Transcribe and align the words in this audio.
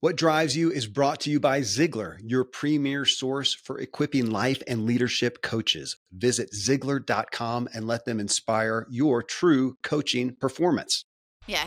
What 0.00 0.16
Drives 0.16 0.54
You 0.54 0.70
is 0.70 0.86
brought 0.86 1.20
to 1.20 1.30
you 1.30 1.40
by 1.40 1.62
Ziglar, 1.62 2.18
your 2.22 2.44
premier 2.44 3.06
source 3.06 3.54
for 3.54 3.80
equipping 3.80 4.30
life 4.30 4.62
and 4.68 4.84
leadership 4.84 5.40
coaches. 5.40 5.96
Visit 6.12 6.52
Ziglar.com 6.52 7.66
and 7.72 7.86
let 7.86 8.04
them 8.04 8.20
inspire 8.20 8.86
your 8.90 9.22
true 9.22 9.78
coaching 9.82 10.36
performance. 10.38 11.06
Yeah. 11.46 11.66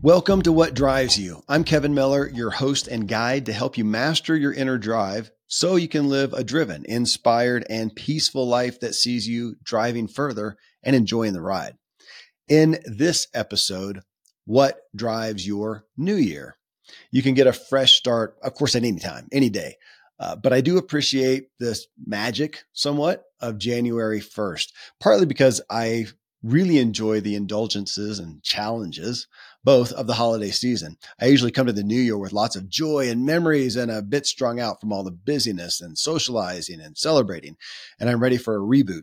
Welcome 0.00 0.42
to 0.42 0.52
What 0.52 0.74
Drives 0.74 1.18
You. 1.18 1.42
I'm 1.48 1.64
Kevin 1.64 1.94
Miller, 1.94 2.28
your 2.28 2.50
host 2.50 2.86
and 2.86 3.08
guide 3.08 3.46
to 3.46 3.52
help 3.52 3.76
you 3.76 3.84
master 3.84 4.36
your 4.36 4.52
inner 4.52 4.78
drive 4.78 5.32
so 5.48 5.74
you 5.74 5.88
can 5.88 6.08
live 6.08 6.32
a 6.32 6.44
driven, 6.44 6.84
inspired, 6.86 7.66
and 7.68 7.92
peaceful 7.92 8.46
life 8.46 8.78
that 8.78 8.94
sees 8.94 9.26
you 9.26 9.56
driving 9.64 10.06
further 10.06 10.56
and 10.84 10.94
enjoying 10.94 11.32
the 11.32 11.42
ride. 11.42 11.74
In 12.50 12.80
this 12.84 13.28
episode, 13.32 14.00
what 14.44 14.80
drives 14.96 15.46
your 15.46 15.84
new 15.96 16.16
year? 16.16 16.56
You 17.12 17.22
can 17.22 17.34
get 17.34 17.46
a 17.46 17.52
fresh 17.52 17.92
start, 17.92 18.38
of 18.42 18.54
course, 18.54 18.74
at 18.74 18.82
any 18.82 18.98
time, 18.98 19.28
any 19.30 19.50
day. 19.50 19.76
Uh, 20.18 20.34
but 20.34 20.52
I 20.52 20.60
do 20.60 20.76
appreciate 20.76 21.46
this 21.60 21.86
magic 22.04 22.64
somewhat 22.72 23.22
of 23.40 23.58
January 23.58 24.20
1st, 24.20 24.72
partly 24.98 25.26
because 25.26 25.60
I 25.70 26.06
really 26.42 26.78
enjoy 26.78 27.20
the 27.20 27.36
indulgences 27.36 28.18
and 28.18 28.42
challenges, 28.42 29.28
both 29.62 29.92
of 29.92 30.08
the 30.08 30.14
holiday 30.14 30.50
season. 30.50 30.96
I 31.20 31.26
usually 31.26 31.52
come 31.52 31.68
to 31.68 31.72
the 31.72 31.84
new 31.84 32.00
year 32.00 32.18
with 32.18 32.32
lots 32.32 32.56
of 32.56 32.68
joy 32.68 33.10
and 33.10 33.24
memories 33.24 33.76
and 33.76 33.92
a 33.92 34.02
bit 34.02 34.26
strung 34.26 34.58
out 34.58 34.80
from 34.80 34.92
all 34.92 35.04
the 35.04 35.12
busyness 35.12 35.80
and 35.80 35.96
socializing 35.96 36.80
and 36.80 36.98
celebrating. 36.98 37.56
And 38.00 38.10
I'm 38.10 38.20
ready 38.20 38.38
for 38.38 38.56
a 38.56 38.60
reboot. 38.60 39.02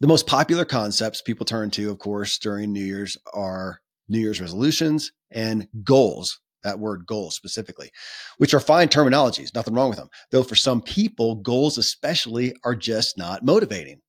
The 0.00 0.08
most 0.08 0.26
popular 0.26 0.64
concepts 0.64 1.22
people 1.22 1.46
turn 1.46 1.70
to, 1.72 1.90
of 1.90 1.98
course, 1.98 2.38
during 2.38 2.72
New 2.72 2.84
Year's 2.84 3.16
are 3.32 3.80
New 4.08 4.18
Year's 4.18 4.40
resolutions 4.40 5.12
and 5.30 5.68
goals. 5.82 6.40
That 6.62 6.78
word 6.78 7.04
goals 7.06 7.36
specifically, 7.36 7.90
which 8.38 8.54
are 8.54 8.60
fine 8.60 8.88
terminologies, 8.88 9.54
nothing 9.54 9.74
wrong 9.74 9.90
with 9.90 9.98
them. 9.98 10.08
Though 10.30 10.42
for 10.42 10.54
some 10.54 10.80
people, 10.80 11.36
goals 11.36 11.76
especially 11.76 12.54
are 12.64 12.74
just 12.74 13.18
not 13.18 13.44
motivating. 13.44 14.00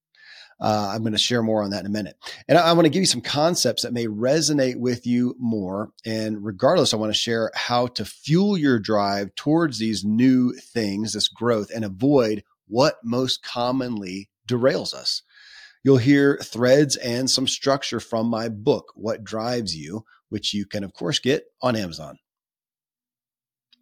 Uh, 0.59 0.91
I'm 0.93 1.01
going 1.01 1.11
to 1.11 1.17
share 1.17 1.43
more 1.43 1.63
on 1.63 1.71
that 1.71 1.81
in 1.81 1.85
a 1.85 1.89
minute. 1.89 2.15
And 2.47 2.57
I, 2.57 2.69
I 2.69 2.73
want 2.73 2.85
to 2.85 2.89
give 2.89 3.01
you 3.01 3.07
some 3.07 3.21
concepts 3.21 3.83
that 3.83 3.91
may 3.91 4.07
resonate 4.07 4.79
with 4.79 5.05
you 5.05 5.35
more. 5.37 5.91
And 6.05 6.45
regardless, 6.45 6.93
I 6.93 6.97
want 6.97 7.13
to 7.13 7.19
share 7.19 7.51
how 7.53 7.87
to 7.87 8.05
fuel 8.05 8.57
your 8.57 8.79
drive 8.79 9.35
towards 9.35 9.79
these 9.79 10.05
new 10.05 10.53
things, 10.53 11.11
this 11.11 11.27
growth, 11.27 11.69
and 11.75 11.83
avoid 11.83 12.43
what 12.67 12.95
most 13.03 13.43
commonly 13.43 14.29
derails 14.47 14.93
us. 14.93 15.23
You'll 15.85 15.97
hear 15.97 16.39
threads 16.41 16.95
and 16.95 17.29
some 17.29 17.47
structure 17.47 17.99
from 17.99 18.25
my 18.25 18.49
book, 18.49 18.91
What 18.95 19.23
Drives 19.23 19.75
You, 19.75 20.03
which 20.29 20.51
you 20.51 20.65
can, 20.65 20.83
of 20.83 20.93
course, 20.93 21.19
get 21.19 21.43
on 21.61 21.75
Amazon. 21.75 22.17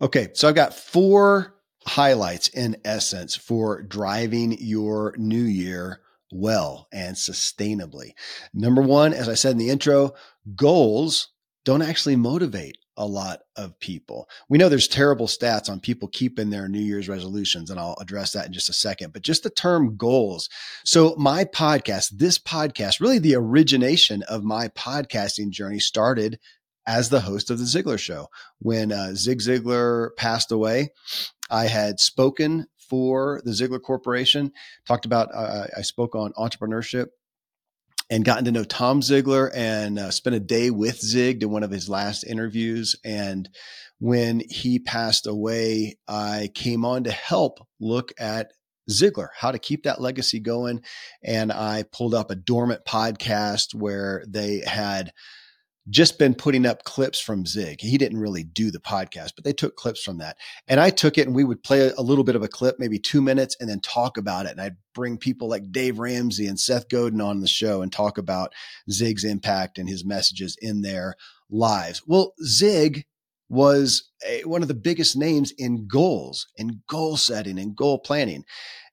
Okay, 0.01 0.27
so 0.33 0.49
I've 0.49 0.55
got 0.55 0.73
four 0.73 1.55
highlights 1.87 2.49
in 2.49 2.75
essence 2.83 3.37
for 3.37 3.81
driving 3.81 4.57
your 4.59 5.15
new 5.17 5.43
year 5.43 6.01
well 6.29 6.89
and 6.91 7.15
sustainably. 7.15 8.11
Number 8.53 8.81
one, 8.81 9.13
as 9.13 9.29
I 9.29 9.35
said 9.35 9.53
in 9.53 9.59
the 9.59 9.69
intro, 9.69 10.11
goals 10.57 11.29
don't 11.63 11.81
actually 11.81 12.17
motivate 12.17 12.79
a 12.97 13.05
lot 13.05 13.41
of 13.55 13.79
people. 13.79 14.29
We 14.49 14.57
know 14.57 14.69
there's 14.69 14.87
terrible 14.87 15.27
stats 15.27 15.69
on 15.69 15.79
people 15.79 16.07
keeping 16.07 16.49
their 16.49 16.67
New 16.67 16.81
Year's 16.81 17.09
resolutions, 17.09 17.69
and 17.69 17.79
I'll 17.79 17.97
address 17.99 18.31
that 18.33 18.45
in 18.45 18.53
just 18.53 18.69
a 18.69 18.73
second. 18.73 19.13
But 19.13 19.23
just 19.23 19.43
the 19.43 19.49
term 19.49 19.95
goals. 19.97 20.49
So, 20.85 21.15
my 21.17 21.45
podcast, 21.45 22.11
this 22.17 22.37
podcast, 22.37 22.99
really 22.99 23.19
the 23.19 23.35
origination 23.35 24.23
of 24.23 24.43
my 24.43 24.67
podcasting 24.69 25.49
journey 25.49 25.79
started 25.79 26.39
as 26.85 27.09
the 27.09 27.21
host 27.21 27.49
of 27.49 27.59
the 27.59 27.65
Ziglar 27.65 27.99
Show. 27.99 28.27
When 28.59 28.91
uh, 28.91 29.13
Zig 29.15 29.39
Ziglar 29.39 30.15
passed 30.17 30.51
away, 30.51 30.89
I 31.49 31.65
had 31.65 31.99
spoken 31.99 32.67
for 32.77 33.41
the 33.43 33.51
Ziglar 33.51 33.81
Corporation, 33.81 34.51
talked 34.85 35.05
about, 35.05 35.29
uh, 35.33 35.67
I 35.75 35.81
spoke 35.81 36.15
on 36.15 36.33
entrepreneurship 36.33 37.07
and 38.09 38.25
gotten 38.25 38.45
to 38.45 38.51
know 38.51 38.63
Tom 38.63 39.01
Ziglar 39.01 39.49
and 39.53 39.97
uh, 39.97 40.11
spent 40.11 40.35
a 40.35 40.39
day 40.39 40.69
with 40.69 40.99
Zig 40.99 41.43
in 41.43 41.49
one 41.49 41.63
of 41.63 41.71
his 41.71 41.89
last 41.89 42.23
interviews. 42.23 42.95
And 43.03 43.49
when 43.99 44.41
he 44.49 44.79
passed 44.79 45.27
away, 45.27 45.95
I 46.07 46.49
came 46.53 46.85
on 46.85 47.05
to 47.05 47.11
help 47.11 47.59
look 47.79 48.11
at 48.19 48.51
Ziglar, 48.89 49.29
how 49.35 49.51
to 49.51 49.59
keep 49.59 49.83
that 49.83 50.01
legacy 50.01 50.39
going. 50.39 50.81
And 51.23 51.51
I 51.51 51.83
pulled 51.91 52.13
up 52.13 52.31
a 52.31 52.35
dormant 52.35 52.85
podcast 52.85 53.73
where 53.73 54.23
they 54.27 54.61
had 54.65 55.13
just 55.89 56.17
been 56.17 56.33
putting 56.33 56.65
up 56.65 56.83
clips 56.83 57.19
from 57.19 57.45
Zig. 57.45 57.81
He 57.81 57.97
didn't 57.97 58.19
really 58.19 58.43
do 58.43 58.71
the 58.71 58.79
podcast, 58.79 59.31
but 59.35 59.43
they 59.43 59.51
took 59.51 59.75
clips 59.75 60.01
from 60.01 60.19
that. 60.19 60.37
And 60.67 60.79
I 60.79 60.89
took 60.89 61.17
it 61.17 61.27
and 61.27 61.35
we 61.35 61.43
would 61.43 61.63
play 61.63 61.89
a 61.89 62.01
little 62.01 62.23
bit 62.23 62.35
of 62.35 62.43
a 62.43 62.47
clip, 62.47 62.77
maybe 62.79 62.99
two 62.99 63.21
minutes, 63.21 63.57
and 63.59 63.69
then 63.69 63.81
talk 63.81 64.17
about 64.17 64.45
it. 64.45 64.53
And 64.53 64.61
I'd 64.61 64.77
bring 64.95 65.17
people 65.17 65.49
like 65.49 65.71
Dave 65.71 65.99
Ramsey 65.99 66.47
and 66.47 66.59
Seth 66.59 66.87
Godin 66.87 67.19
on 67.19 67.41
the 67.41 67.47
show 67.47 67.81
and 67.81 67.91
talk 67.91 68.17
about 68.17 68.53
Zig's 68.89 69.25
impact 69.25 69.77
and 69.77 69.89
his 69.89 70.05
messages 70.05 70.55
in 70.61 70.81
their 70.81 71.15
lives. 71.49 72.01
Well, 72.07 72.33
Zig 72.43 73.05
was 73.49 74.09
a, 74.25 74.41
one 74.45 74.61
of 74.61 74.69
the 74.69 74.73
biggest 74.73 75.17
names 75.17 75.53
in 75.57 75.87
goals 75.87 76.47
and 76.57 76.77
goal 76.87 77.17
setting 77.17 77.59
and 77.59 77.75
goal 77.75 77.99
planning. 77.99 78.45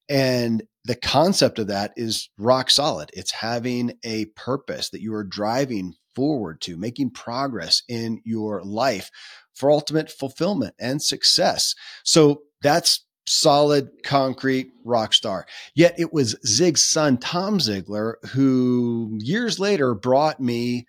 And 0.09 0.65
the 0.85 0.97
concept 0.97 1.61
of 1.61 1.69
that 1.69 1.93
is 1.97 2.31
rock 2.37 2.69
solid. 2.69 3.11
It's 3.13 3.33
having 3.33 3.93
a 4.05 4.25
purpose 4.37 4.91
that 4.91 5.01
you 5.01 5.15
are 5.15 5.25
driving 5.25 5.95
forward 6.15 6.61
to, 6.63 6.77
making 6.77 7.11
progress 7.11 7.83
in 7.89 8.21
your 8.25 8.63
life 8.63 9.11
for 9.55 9.71
ultimate 9.71 10.11
fulfillment 10.11 10.75
and 10.79 11.03
success. 11.03 11.75
So 12.05 12.43
that's 12.63 13.05
solid, 13.27 13.91
concrete 14.03 14.73
rock 14.85 15.13
star. 15.13 15.47
Yet 15.75 15.95
it 15.99 16.13
was 16.13 16.37
Zig's 16.47 16.83
son, 16.83 17.19
Tom 17.19 17.59
Ziglar, 17.59 18.15
who 18.31 19.17
years 19.21 19.59
later 19.59 19.95
brought 19.95 20.41
me 20.41 20.87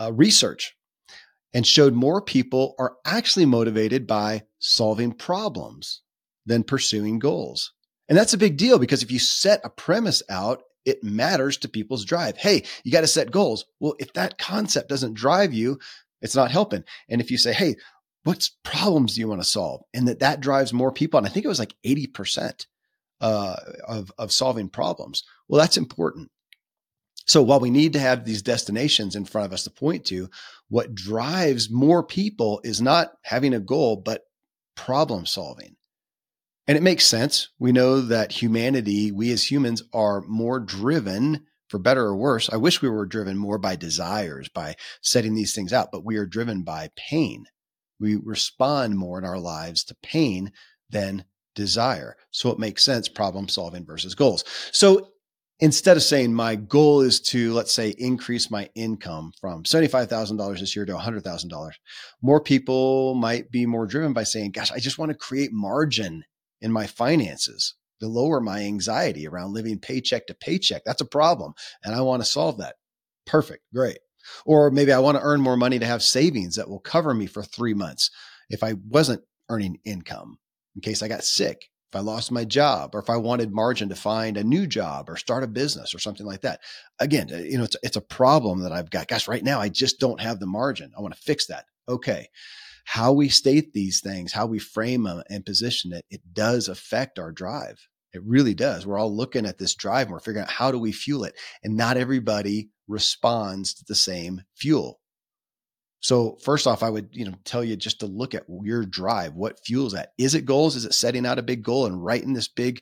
uh, 0.00 0.12
research 0.12 0.74
and 1.52 1.66
showed 1.66 1.94
more 1.94 2.22
people 2.22 2.74
are 2.78 2.96
actually 3.04 3.46
motivated 3.46 4.06
by 4.06 4.42
solving 4.58 5.12
problems 5.12 6.02
than 6.46 6.62
pursuing 6.62 7.18
goals. 7.18 7.72
And 8.08 8.16
that's 8.16 8.34
a 8.34 8.38
big 8.38 8.56
deal 8.56 8.78
because 8.78 9.02
if 9.02 9.10
you 9.10 9.18
set 9.18 9.60
a 9.64 9.70
premise 9.70 10.22
out, 10.28 10.62
it 10.84 11.02
matters 11.04 11.56
to 11.58 11.68
people's 11.68 12.04
drive. 12.04 12.36
Hey, 12.36 12.64
you 12.84 12.92
got 12.92 13.02
to 13.02 13.06
set 13.06 13.30
goals. 13.30 13.66
Well, 13.80 13.94
if 13.98 14.12
that 14.14 14.38
concept 14.38 14.88
doesn't 14.88 15.14
drive 15.14 15.52
you, 15.52 15.78
it's 16.22 16.36
not 16.36 16.50
helping. 16.50 16.84
And 17.08 17.20
if 17.20 17.30
you 17.30 17.38
say, 17.38 17.52
hey, 17.52 17.76
what 18.24 18.48
problems 18.64 19.14
do 19.14 19.20
you 19.20 19.28
want 19.28 19.40
to 19.42 19.48
solve? 19.48 19.82
And 19.94 20.06
that 20.08 20.20
that 20.20 20.40
drives 20.40 20.72
more 20.72 20.92
people. 20.92 21.18
And 21.18 21.26
I 21.26 21.30
think 21.30 21.44
it 21.44 21.48
was 21.48 21.58
like 21.58 21.74
80% 21.86 22.66
uh, 23.20 23.56
of, 23.86 24.12
of 24.18 24.32
solving 24.32 24.68
problems. 24.68 25.24
Well, 25.48 25.60
that's 25.60 25.76
important. 25.76 26.30
So 27.26 27.42
while 27.42 27.60
we 27.60 27.70
need 27.70 27.92
to 27.92 28.00
have 28.00 28.24
these 28.24 28.42
destinations 28.42 29.14
in 29.14 29.24
front 29.24 29.46
of 29.46 29.52
us 29.52 29.64
to 29.64 29.70
point 29.70 30.04
to, 30.06 30.28
what 30.68 30.94
drives 30.94 31.70
more 31.70 32.02
people 32.02 32.60
is 32.64 32.80
not 32.80 33.12
having 33.22 33.54
a 33.54 33.60
goal, 33.60 33.96
but 33.96 34.22
problem 34.74 35.26
solving. 35.26 35.76
And 36.70 36.76
it 36.76 36.84
makes 36.84 37.04
sense. 37.04 37.48
We 37.58 37.72
know 37.72 38.00
that 38.00 38.30
humanity, 38.30 39.10
we 39.10 39.32
as 39.32 39.50
humans 39.50 39.82
are 39.92 40.20
more 40.28 40.60
driven 40.60 41.44
for 41.66 41.80
better 41.80 42.04
or 42.04 42.16
worse. 42.16 42.48
I 42.48 42.58
wish 42.58 42.80
we 42.80 42.88
were 42.88 43.06
driven 43.06 43.36
more 43.36 43.58
by 43.58 43.74
desires, 43.74 44.48
by 44.48 44.76
setting 45.02 45.34
these 45.34 45.52
things 45.52 45.72
out, 45.72 45.88
but 45.90 46.04
we 46.04 46.16
are 46.16 46.26
driven 46.26 46.62
by 46.62 46.90
pain. 46.94 47.46
We 47.98 48.14
respond 48.14 48.96
more 48.96 49.18
in 49.18 49.24
our 49.24 49.40
lives 49.40 49.82
to 49.86 49.96
pain 50.00 50.52
than 50.88 51.24
desire. 51.56 52.16
So 52.30 52.50
it 52.50 52.60
makes 52.60 52.84
sense 52.84 53.08
problem 53.08 53.48
solving 53.48 53.84
versus 53.84 54.14
goals. 54.14 54.44
So 54.70 55.08
instead 55.58 55.96
of 55.96 56.04
saying 56.04 56.32
my 56.32 56.54
goal 56.54 57.00
is 57.00 57.20
to, 57.20 57.52
let's 57.52 57.74
say, 57.74 57.96
increase 57.98 58.48
my 58.48 58.70
income 58.76 59.32
from 59.40 59.64
$75,000 59.64 60.60
this 60.60 60.76
year 60.76 60.86
to 60.86 60.92
$100,000, 60.92 61.70
more 62.22 62.40
people 62.40 63.16
might 63.16 63.50
be 63.50 63.66
more 63.66 63.86
driven 63.86 64.12
by 64.12 64.22
saying, 64.22 64.52
gosh, 64.52 64.70
I 64.70 64.78
just 64.78 64.98
want 64.98 65.10
to 65.10 65.18
create 65.18 65.50
margin 65.50 66.22
in 66.60 66.72
my 66.72 66.86
finances 66.86 67.74
to 68.00 68.08
lower 68.08 68.40
my 68.40 68.60
anxiety 68.60 69.26
around 69.26 69.52
living 69.52 69.78
paycheck 69.78 70.26
to 70.26 70.34
paycheck. 70.34 70.82
That's 70.84 71.00
a 71.00 71.06
problem. 71.06 71.52
And 71.84 71.94
I 71.94 72.00
want 72.00 72.22
to 72.22 72.28
solve 72.28 72.58
that. 72.58 72.76
Perfect. 73.26 73.62
Great. 73.74 73.98
Or 74.44 74.70
maybe 74.70 74.92
I 74.92 74.98
want 74.98 75.16
to 75.16 75.22
earn 75.22 75.40
more 75.40 75.56
money 75.56 75.78
to 75.78 75.86
have 75.86 76.02
savings 76.02 76.56
that 76.56 76.68
will 76.68 76.80
cover 76.80 77.14
me 77.14 77.26
for 77.26 77.42
three 77.42 77.74
months 77.74 78.10
if 78.48 78.62
I 78.62 78.74
wasn't 78.88 79.22
earning 79.48 79.78
income 79.84 80.38
in 80.74 80.82
case 80.82 81.02
I 81.02 81.08
got 81.08 81.24
sick, 81.24 81.70
if 81.90 81.96
I 81.96 82.00
lost 82.00 82.30
my 82.30 82.44
job, 82.44 82.94
or 82.94 83.00
if 83.00 83.10
I 83.10 83.16
wanted 83.16 83.52
margin 83.52 83.88
to 83.88 83.94
find 83.94 84.36
a 84.36 84.44
new 84.44 84.66
job 84.66 85.08
or 85.08 85.16
start 85.16 85.42
a 85.42 85.48
business 85.48 85.94
or 85.94 85.98
something 85.98 86.26
like 86.26 86.42
that. 86.42 86.60
Again, 86.98 87.28
uh, 87.32 87.38
you 87.38 87.58
know, 87.58 87.64
it's, 87.64 87.76
it's 87.82 87.96
a 87.96 88.02
problem 88.02 88.60
that 88.60 88.72
I've 88.72 88.90
got. 88.90 89.08
Gosh, 89.08 89.26
right 89.26 89.42
now 89.44 89.60
I 89.60 89.68
just 89.68 89.98
don't 89.98 90.20
have 90.20 90.38
the 90.38 90.46
margin. 90.46 90.92
I 90.96 91.00
want 91.00 91.14
to 91.14 91.20
fix 91.20 91.46
that. 91.46 91.64
Okay 91.88 92.28
how 92.84 93.12
we 93.12 93.28
state 93.28 93.72
these 93.72 94.00
things, 94.00 94.32
how 94.32 94.46
we 94.46 94.58
frame 94.58 95.04
them 95.04 95.22
and 95.28 95.44
position 95.44 95.92
it, 95.92 96.04
it 96.10 96.20
does 96.32 96.68
affect 96.68 97.18
our 97.18 97.32
drive. 97.32 97.88
It 98.12 98.22
really 98.24 98.54
does. 98.54 98.86
We're 98.86 98.98
all 98.98 99.14
looking 99.14 99.46
at 99.46 99.58
this 99.58 99.74
drive 99.74 100.06
and 100.06 100.12
we're 100.12 100.20
figuring 100.20 100.44
out 100.44 100.50
how 100.50 100.72
do 100.72 100.78
we 100.78 100.92
fuel 100.92 101.24
it. 101.24 101.34
And 101.62 101.76
not 101.76 101.96
everybody 101.96 102.70
responds 102.88 103.74
to 103.74 103.84
the 103.86 103.94
same 103.94 104.42
fuel. 104.56 105.00
So 106.00 106.38
first 106.42 106.66
off, 106.66 106.82
I 106.82 106.88
would, 106.88 107.10
you 107.12 107.26
know, 107.26 107.34
tell 107.44 107.62
you 107.62 107.76
just 107.76 108.00
to 108.00 108.06
look 108.06 108.34
at 108.34 108.44
your 108.62 108.86
drive. 108.86 109.34
What 109.34 109.60
fuels 109.64 109.92
that? 109.92 110.12
Is 110.16 110.34
it 110.34 110.46
goals? 110.46 110.74
Is 110.74 110.86
it 110.86 110.94
setting 110.94 111.26
out 111.26 111.38
a 111.38 111.42
big 111.42 111.62
goal 111.62 111.84
and 111.86 112.02
writing 112.02 112.32
this 112.32 112.48
big, 112.48 112.80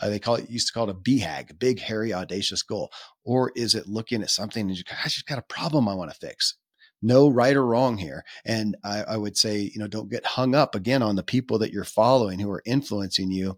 uh, 0.00 0.10
they 0.10 0.18
call 0.18 0.34
it, 0.34 0.50
used 0.50 0.68
to 0.68 0.72
call 0.74 0.88
it 0.88 0.94
a 0.94 0.94
BHAG, 0.94 1.58
big, 1.58 1.80
hairy, 1.80 2.12
audacious 2.12 2.62
goal? 2.62 2.90
Or 3.24 3.52
is 3.56 3.74
it 3.74 3.88
looking 3.88 4.22
at 4.22 4.30
something 4.30 4.68
and 4.68 4.76
you, 4.76 4.84
I 4.90 5.08
just 5.08 5.26
got 5.26 5.38
a 5.38 5.42
problem 5.42 5.88
I 5.88 5.94
want 5.94 6.10
to 6.10 6.18
fix? 6.18 6.56
No 7.02 7.28
right 7.28 7.56
or 7.56 7.64
wrong 7.64 7.96
here. 7.96 8.24
And 8.44 8.76
I, 8.84 9.02
I, 9.02 9.16
would 9.16 9.36
say, 9.36 9.70
you 9.72 9.78
know, 9.78 9.86
don't 9.86 10.10
get 10.10 10.26
hung 10.26 10.54
up 10.54 10.74
again 10.74 11.02
on 11.02 11.16
the 11.16 11.22
people 11.22 11.58
that 11.58 11.72
you're 11.72 11.84
following 11.84 12.38
who 12.38 12.50
are 12.50 12.62
influencing 12.66 13.30
you, 13.30 13.56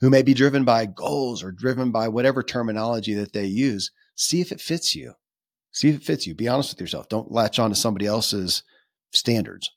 who 0.00 0.10
may 0.10 0.22
be 0.22 0.34
driven 0.34 0.64
by 0.64 0.86
goals 0.86 1.42
or 1.42 1.52
driven 1.52 1.90
by 1.90 2.08
whatever 2.08 2.42
terminology 2.42 3.14
that 3.14 3.32
they 3.32 3.46
use. 3.46 3.90
See 4.14 4.40
if 4.40 4.52
it 4.52 4.60
fits 4.60 4.94
you. 4.94 5.14
See 5.72 5.88
if 5.88 5.96
it 5.96 6.04
fits 6.04 6.26
you. 6.26 6.34
Be 6.34 6.48
honest 6.48 6.72
with 6.72 6.80
yourself. 6.80 7.08
Don't 7.08 7.32
latch 7.32 7.58
on 7.58 7.70
to 7.70 7.76
somebody 7.76 8.06
else's 8.06 8.62
standards. 9.12 9.70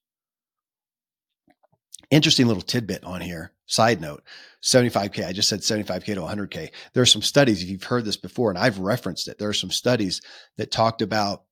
Interesting 2.12 2.48
little 2.48 2.62
tidbit 2.62 3.04
on 3.04 3.22
here. 3.22 3.54
Side 3.66 4.02
note 4.02 4.24
75K. 4.62 5.26
I 5.26 5.34
just 5.34 5.50
said 5.50 5.62
75K 5.62 6.06
to 6.06 6.22
100K. 6.22 6.70
There 6.94 7.02
are 7.02 7.08
some 7.08 7.22
studies, 7.22 7.64
if 7.64 7.70
you've 7.70 7.84
heard 7.84 8.06
this 8.06 8.18
before, 8.18 8.50
and 8.50 8.60
I've 8.60 8.80
referenced 8.80 9.28
it, 9.28 9.40
there 9.40 9.50
are 9.50 9.54
some 9.54 9.72
studies 9.72 10.22
that 10.58 10.70
talked 10.70 11.02
about 11.02 11.44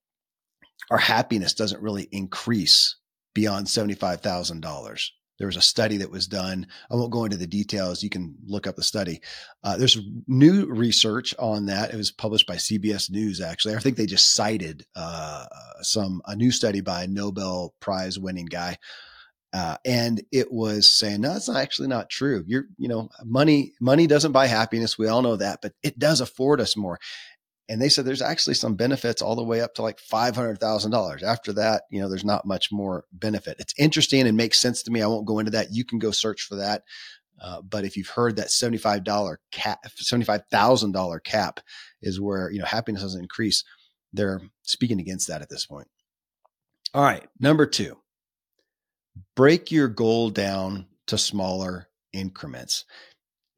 our 0.92 0.98
happiness 0.98 1.54
doesn't 1.54 1.82
really 1.82 2.08
increase 2.12 2.98
beyond 3.34 3.68
$75,000. 3.68 5.08
There 5.40 5.48
was 5.48 5.56
a 5.56 5.62
study 5.62 5.98
that 5.98 6.12
was 6.12 6.28
done. 6.28 6.68
I 6.92 6.96
won't 6.96 7.14
go 7.14 7.24
into 7.24 7.38
the 7.38 7.48
details. 7.48 8.04
You 8.04 8.12
can 8.12 8.36
look 8.46 8.68
up 8.68 8.76
the 8.76 8.84
study. 8.84 9.22
Uh, 9.64 9.78
there's 9.78 9.98
new 10.28 10.68
research 10.68 11.34
on 11.40 11.66
that. 11.66 11.92
It 11.92 11.98
was 11.98 12.12
published 12.12 12.46
by 12.46 12.58
CBS 12.58 13.10
News, 13.10 13.42
actually. 13.42 13.74
I 13.74 13.80
think 13.80 13.98
they 13.98 14.06
just 14.06 14.36
cited 14.36 14.86
uh, 14.96 15.46
some 15.82 16.22
a 16.28 16.36
new 16.36 16.52
study 16.52 16.82
by 16.82 17.04
a 17.04 17.08
Nobel 17.08 17.74
Prize 17.80 18.20
winning 18.20 18.46
guy. 18.46 18.78
Uh, 19.54 19.78
and 19.84 20.22
it 20.32 20.52
was 20.52 20.90
saying, 20.90 21.22
no, 21.22 21.36
it's 21.36 21.50
not 21.50 21.58
actually 21.58 21.88
not 21.88 22.10
true. 22.10 22.44
You're, 22.48 22.66
you 22.78 22.88
know, 22.88 23.10
money, 23.26 23.74
money 23.82 24.08
doesn't 24.08 24.32
buy 24.32 24.46
happiness. 24.46 24.98
We 24.98 25.08
all 25.08 25.22
know 25.22 25.38
that, 25.38 25.60
but 25.62 25.74
it 25.82 25.98
does 25.98 26.22
afford 26.22 26.62
us 26.62 26.78
more. 26.78 27.00
And 27.72 27.82
they 27.82 27.88
said 27.88 28.04
there's 28.04 28.22
actually 28.22 28.56
some 28.56 28.76
benefits 28.76 29.22
all 29.22 29.38
the 29.38 29.46
way 29.46 29.62
up 29.62 29.76
to 29.76 29.82
like 29.82 29.98
$500,000. 29.98 31.24
After 31.24 31.54
that, 31.54 31.84
you 31.90 32.02
know, 32.02 32.10
there's 32.10 32.26
not 32.26 32.46
much 32.46 32.70
more 32.70 33.06
benefit. 33.14 33.56
It's 33.60 33.74
interesting 33.80 34.28
and 34.28 34.36
makes 34.36 34.60
sense 34.60 34.84
to 34.84 34.92
me. 34.92 35.02
I 35.02 35.08
won't 35.08 35.26
go 35.26 35.40
into 35.40 35.52
that. 35.52 35.72
You 35.72 35.86
can 35.86 35.98
go 35.98 36.12
search 36.12 36.42
for 36.42 36.58
that. 36.58 36.84
Uh, 37.42 37.62
but 37.62 37.86
if 37.86 37.96
you've 37.96 38.10
heard 38.10 38.36
that 38.36 38.50
$75 38.50 39.38
cap, 39.54 39.86
$75,000 39.88 41.24
cap 41.24 41.62
is 42.02 42.20
where, 42.20 42.52
you 42.52 42.60
know, 42.60 42.66
happiness 42.66 43.04
doesn't 43.04 43.22
increase, 43.22 43.64
they're 44.12 44.42
speaking 44.64 45.00
against 45.00 45.30
that 45.30 45.42
at 45.42 45.48
this 45.48 45.66
point. 45.66 45.88
All 46.94 47.04
right. 47.04 47.26
Number 47.40 47.66
two, 47.66 47.96
break 49.34 49.72
your 49.72 49.88
goal 49.88 50.30
down 50.30 50.88
to 51.08 51.18
smaller 51.18 51.88
increments 52.12 52.84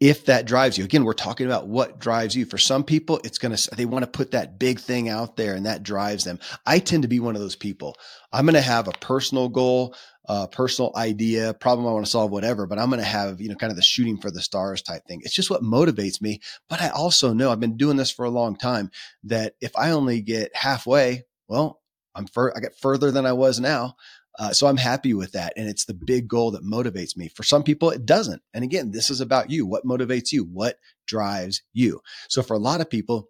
if 0.03 0.25
that 0.25 0.45
drives 0.45 0.77
you. 0.77 0.83
Again, 0.83 1.05
we're 1.05 1.13
talking 1.13 1.45
about 1.45 1.69
what 1.69 1.97
drives 1.97 2.35
you. 2.35 2.45
For 2.45 2.57
some 2.57 2.83
people, 2.83 3.21
it's 3.23 3.37
going 3.37 3.55
to, 3.55 3.75
they 3.77 3.85
want 3.85 4.03
to 4.03 4.11
put 4.11 4.31
that 4.31 4.59
big 4.59 4.77
thing 4.81 5.07
out 5.07 5.37
there 5.37 5.55
and 5.55 5.65
that 5.65 5.81
drives 5.81 6.25
them. 6.25 6.39
I 6.65 6.79
tend 6.79 7.03
to 7.03 7.07
be 7.07 7.21
one 7.21 7.35
of 7.35 7.41
those 7.41 7.55
people. 7.55 7.95
I'm 8.33 8.45
going 8.45 8.55
to 8.55 8.61
have 8.61 8.89
a 8.89 8.99
personal 8.99 9.47
goal, 9.47 9.95
a 10.27 10.45
personal 10.45 10.91
idea, 10.97 11.53
problem 11.53 11.87
I 11.87 11.93
want 11.93 12.05
to 12.05 12.11
solve, 12.11 12.31
whatever, 12.31 12.67
but 12.67 12.79
I'm 12.79 12.89
going 12.89 12.99
to 12.99 13.05
have, 13.05 13.39
you 13.39 13.47
know, 13.47 13.55
kind 13.55 13.71
of 13.71 13.77
the 13.77 13.81
shooting 13.81 14.17
for 14.17 14.29
the 14.29 14.41
stars 14.41 14.81
type 14.81 15.03
thing. 15.07 15.21
It's 15.23 15.33
just 15.33 15.49
what 15.49 15.63
motivates 15.63 16.21
me. 16.21 16.41
But 16.67 16.81
I 16.81 16.89
also 16.89 17.31
know 17.31 17.49
I've 17.49 17.61
been 17.61 17.77
doing 17.77 17.95
this 17.95 18.11
for 18.11 18.25
a 18.25 18.29
long 18.29 18.57
time 18.57 18.91
that 19.23 19.53
if 19.61 19.71
I 19.77 19.91
only 19.91 20.19
get 20.19 20.53
halfway, 20.53 21.23
well, 21.47 21.79
I'm 22.13 22.27
fur- 22.27 22.53
I 22.53 22.59
get 22.59 22.77
further 22.77 23.09
than 23.09 23.25
I 23.25 23.31
was 23.31 23.57
now. 23.57 23.95
Uh, 24.39 24.51
so 24.51 24.67
I'm 24.67 24.77
happy 24.77 25.13
with 25.13 25.31
that. 25.33 25.53
And 25.55 25.69
it's 25.69 25.85
the 25.85 25.93
big 25.93 26.27
goal 26.27 26.51
that 26.51 26.63
motivates 26.63 27.15
me. 27.15 27.27
For 27.29 27.43
some 27.43 27.63
people, 27.63 27.91
it 27.91 28.05
doesn't. 28.05 28.41
And 28.53 28.63
again, 28.63 28.91
this 28.91 29.09
is 29.09 29.21
about 29.21 29.51
you. 29.51 29.65
What 29.65 29.85
motivates 29.85 30.31
you? 30.31 30.43
What 30.45 30.79
drives 31.07 31.61
you? 31.73 32.01
So 32.29 32.41
for 32.41 32.55
a 32.55 32.59
lot 32.59 32.81
of 32.81 32.89
people, 32.89 33.29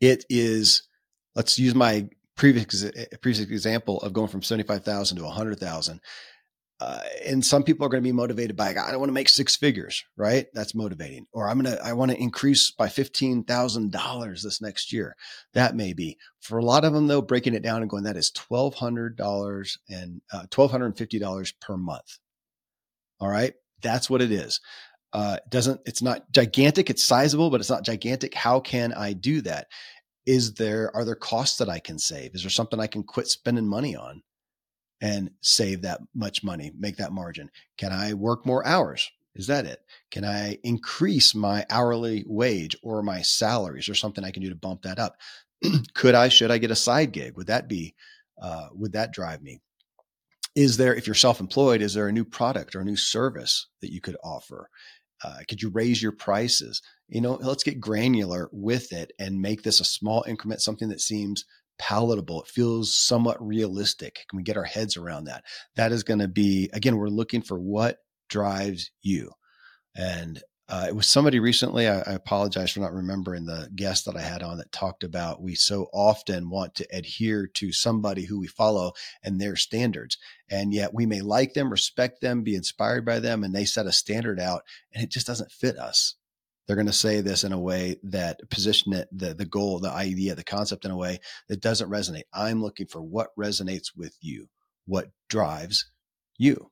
it 0.00 0.24
is, 0.28 0.82
let's 1.34 1.58
use 1.58 1.74
my 1.74 2.08
previous, 2.36 2.84
previous 3.20 3.40
example 3.40 3.98
of 3.98 4.12
going 4.12 4.28
from 4.28 4.42
75,000 4.42 5.16
to 5.16 5.24
100,000. 5.24 6.00
Uh, 6.80 7.00
and 7.26 7.44
some 7.44 7.64
people 7.64 7.84
are 7.84 7.88
going 7.88 8.02
to 8.02 8.08
be 8.08 8.12
motivated 8.12 8.56
by, 8.56 8.68
I 8.68 8.72
don't 8.72 9.00
want 9.00 9.08
to 9.08 9.14
make 9.14 9.28
six 9.28 9.56
figures, 9.56 10.04
right? 10.16 10.46
That's 10.54 10.76
motivating. 10.76 11.26
Or 11.32 11.48
I'm 11.48 11.60
going 11.60 11.76
to, 11.76 11.84
I 11.84 11.92
want 11.92 12.12
to 12.12 12.20
increase 12.20 12.70
by 12.70 12.86
$15,000 12.86 14.42
this 14.42 14.62
next 14.62 14.92
year. 14.92 15.16
That 15.54 15.74
may 15.74 15.92
be 15.92 16.18
for 16.40 16.58
a 16.58 16.64
lot 16.64 16.84
of 16.84 16.92
them 16.92 17.08
though, 17.08 17.20
breaking 17.20 17.54
it 17.54 17.62
down 17.62 17.82
and 17.82 17.90
going, 17.90 18.04
that 18.04 18.16
is 18.16 18.30
$1,200 18.30 19.78
and 19.88 20.20
uh, 20.32 20.42
$1,250 20.50 21.54
per 21.60 21.76
month. 21.76 22.18
All 23.20 23.28
right. 23.28 23.54
That's 23.82 24.08
what 24.08 24.22
it 24.22 24.30
is. 24.30 24.60
Uh, 25.12 25.38
doesn't, 25.48 25.80
it's 25.84 26.02
not 26.02 26.30
gigantic. 26.30 26.90
It's 26.90 27.02
sizable, 27.02 27.50
but 27.50 27.60
it's 27.60 27.70
not 27.70 27.84
gigantic. 27.84 28.34
How 28.34 28.60
can 28.60 28.92
I 28.92 29.14
do 29.14 29.40
that? 29.40 29.66
Is 30.26 30.54
there, 30.54 30.94
are 30.94 31.04
there 31.04 31.16
costs 31.16 31.58
that 31.58 31.68
I 31.68 31.80
can 31.80 31.98
save? 31.98 32.34
Is 32.34 32.42
there 32.42 32.50
something 32.50 32.78
I 32.78 32.86
can 32.86 33.02
quit 33.02 33.26
spending 33.26 33.66
money 33.66 33.96
on? 33.96 34.22
And 35.00 35.30
save 35.40 35.82
that 35.82 36.00
much 36.14 36.42
money, 36.42 36.72
make 36.78 36.96
that 36.96 37.12
margin? 37.12 37.50
Can 37.76 37.92
I 37.92 38.14
work 38.14 38.44
more 38.44 38.66
hours? 38.66 39.10
Is 39.34 39.46
that 39.46 39.66
it? 39.66 39.80
Can 40.10 40.24
I 40.24 40.58
increase 40.64 41.34
my 41.34 41.64
hourly 41.70 42.24
wage 42.26 42.76
or 42.82 43.02
my 43.02 43.22
salaries 43.22 43.88
or 43.88 43.94
something 43.94 44.24
I 44.24 44.32
can 44.32 44.42
do 44.42 44.48
to 44.48 44.56
bump 44.56 44.82
that 44.82 44.98
up? 44.98 45.16
Could 45.94 46.14
I, 46.14 46.28
should 46.28 46.50
I 46.50 46.58
get 46.58 46.72
a 46.72 46.76
side 46.76 47.12
gig? 47.12 47.36
Would 47.36 47.46
that 47.46 47.68
be, 47.68 47.94
uh, 48.42 48.68
would 48.72 48.92
that 48.92 49.12
drive 49.12 49.42
me? 49.42 49.60
Is 50.56 50.76
there, 50.76 50.94
if 50.94 51.06
you're 51.06 51.14
self 51.14 51.38
employed, 51.38 51.82
is 51.82 51.94
there 51.94 52.08
a 52.08 52.12
new 52.12 52.24
product 52.24 52.74
or 52.74 52.80
a 52.80 52.84
new 52.84 52.96
service 52.96 53.68
that 53.80 53.92
you 53.92 54.00
could 54.00 54.16
offer? 54.24 54.68
Uh, 55.22 55.38
could 55.48 55.62
you 55.62 55.68
raise 55.70 56.02
your 56.02 56.12
prices? 56.12 56.82
You 57.08 57.20
know, 57.20 57.34
let's 57.34 57.64
get 57.64 57.80
granular 57.80 58.48
with 58.52 58.92
it 58.92 59.12
and 59.18 59.40
make 59.40 59.62
this 59.62 59.80
a 59.80 59.84
small 59.84 60.24
increment, 60.26 60.62
something 60.62 60.88
that 60.88 61.00
seems 61.00 61.44
palatable. 61.78 62.42
It 62.42 62.48
feels 62.48 62.94
somewhat 62.94 63.44
realistic. 63.44 64.26
Can 64.28 64.36
we 64.36 64.42
get 64.42 64.56
our 64.56 64.64
heads 64.64 64.96
around 64.96 65.24
that? 65.24 65.44
That 65.76 65.92
is 65.92 66.02
going 66.02 66.20
to 66.20 66.28
be, 66.28 66.70
again, 66.72 66.96
we're 66.96 67.08
looking 67.08 67.42
for 67.42 67.58
what 67.58 67.98
drives 68.28 68.90
you. 69.02 69.30
And 69.94 70.42
uh, 70.68 70.84
it 70.86 70.94
was 70.94 71.08
somebody 71.08 71.40
recently. 71.40 71.88
I, 71.88 72.00
I, 72.00 72.12
apologize 72.12 72.72
for 72.72 72.80
not 72.80 72.92
remembering 72.92 73.46
the 73.46 73.70
guest 73.74 74.04
that 74.04 74.16
I 74.16 74.20
had 74.20 74.42
on 74.42 74.58
that 74.58 74.70
talked 74.70 75.02
about 75.02 75.40
we 75.40 75.54
so 75.54 75.86
often 75.94 76.50
want 76.50 76.74
to 76.74 76.86
adhere 76.92 77.46
to 77.54 77.72
somebody 77.72 78.26
who 78.26 78.38
we 78.38 78.48
follow 78.48 78.92
and 79.22 79.40
their 79.40 79.56
standards. 79.56 80.18
And 80.50 80.74
yet 80.74 80.92
we 80.92 81.06
may 81.06 81.22
like 81.22 81.54
them, 81.54 81.70
respect 81.70 82.20
them, 82.20 82.42
be 82.42 82.54
inspired 82.54 83.06
by 83.06 83.18
them, 83.18 83.44
and 83.44 83.54
they 83.54 83.64
set 83.64 83.86
a 83.86 83.92
standard 83.92 84.38
out 84.38 84.62
and 84.92 85.02
it 85.02 85.10
just 85.10 85.26
doesn't 85.26 85.52
fit 85.52 85.78
us. 85.78 86.16
They're 86.68 86.76
going 86.76 86.86
to 86.86 86.92
say 86.92 87.22
this 87.22 87.44
in 87.44 87.52
a 87.52 87.58
way 87.58 87.96
that 88.02 88.40
position 88.50 88.92
it, 88.92 89.08
the, 89.10 89.32
the 89.32 89.46
goal, 89.46 89.78
the 89.78 89.90
idea, 89.90 90.34
the 90.34 90.44
concept 90.44 90.84
in 90.84 90.90
a 90.90 90.96
way 90.96 91.18
that 91.48 91.62
doesn't 91.62 91.90
resonate. 91.90 92.24
I'm 92.34 92.62
looking 92.62 92.86
for 92.86 93.00
what 93.00 93.34
resonates 93.38 93.96
with 93.96 94.14
you, 94.20 94.50
what 94.84 95.08
drives 95.30 95.90
you. 96.36 96.70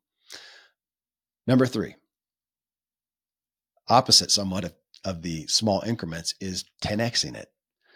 Number 1.46 1.64
three, 1.64 1.94
opposite 3.88 4.30
somewhat 4.30 4.64
of, 4.64 4.74
of 5.02 5.22
the 5.22 5.46
small 5.46 5.82
increments 5.86 6.34
is 6.42 6.66
10xing 6.84 7.34
it. 7.34 7.48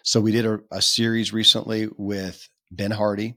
So 0.02 0.23
we 0.23 0.33
did 0.33 0.47
a, 0.47 0.61
a 0.73 0.80
series 0.80 1.35
recently 1.35 1.90
with 1.99 2.49
Ben 2.71 2.92
Hardy 2.92 3.37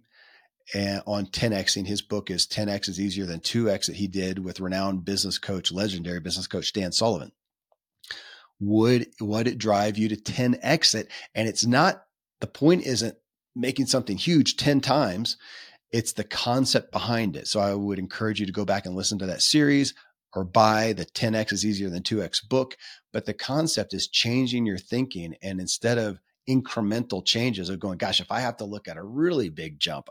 and 0.74 1.02
on 1.06 1.26
10xing. 1.26 1.86
His 1.86 2.02
book 2.02 2.32
is 2.32 2.48
10x 2.48 2.88
is 2.88 3.00
easier 3.02 3.26
than 3.26 3.42
2x 3.42 3.88
that 3.88 3.98
he 3.98 4.08
did 4.08 4.40
with 4.40 4.62
renowned 4.62 5.04
business 5.04 5.38
coach, 5.38 5.70
legendary 5.70 6.22
business 6.22 6.48
coach 6.48 6.72
Dan 6.72 6.94
Sullivan. 6.94 7.34
Would 8.60 9.08
would 9.20 9.48
it 9.48 9.58
drive 9.58 9.98
you 9.98 10.10
to 10.10 10.16
10x 10.16 10.96
it? 10.96 11.10
And 11.36 11.48
it's 11.48 11.66
not 11.66 12.04
the 12.40 12.48
point 12.48 12.86
isn't 12.86 13.16
making 13.56 13.86
something 13.88 14.18
huge 14.18 14.58
10 14.58 14.82
times. 14.82 15.38
It's 15.92 16.14
the 16.14 16.24
concept 16.24 16.92
behind 16.92 17.36
it. 17.36 17.48
So 17.48 17.60
I 17.60 17.74
would 17.74 18.00
encourage 18.00 18.40
you 18.40 18.46
to 18.46 18.52
go 18.52 18.66
back 18.66 18.86
and 18.86 18.96
listen 18.96 19.20
to 19.20 19.28
that 19.28 19.42
series 19.42 19.94
or 20.36 20.44
buy 20.44 20.94
the 20.94 21.06
10x 21.06 21.54
is 21.54 21.66
easier 21.66 21.90
than 21.90 22.04
2x 22.04 22.48
book. 22.48 22.76
But 23.12 23.26
the 23.26 23.34
concept 23.34 23.94
is 23.94 24.08
changing 24.08 24.66
your 24.66 24.80
thinking. 24.80 25.36
And 25.42 25.60
instead 25.60 25.98
of 25.98 26.20
incremental 26.50 27.26
changes 27.26 27.70
of 27.70 27.80
going, 27.80 27.98
gosh, 27.98 28.20
if 28.20 28.32
I 28.32 28.40
have 28.40 28.58
to 28.58 28.66
look 28.66 28.88
at 28.88 28.98
a 28.98 29.04
really 29.04 29.50
big 29.50 29.80
jump 29.80 30.10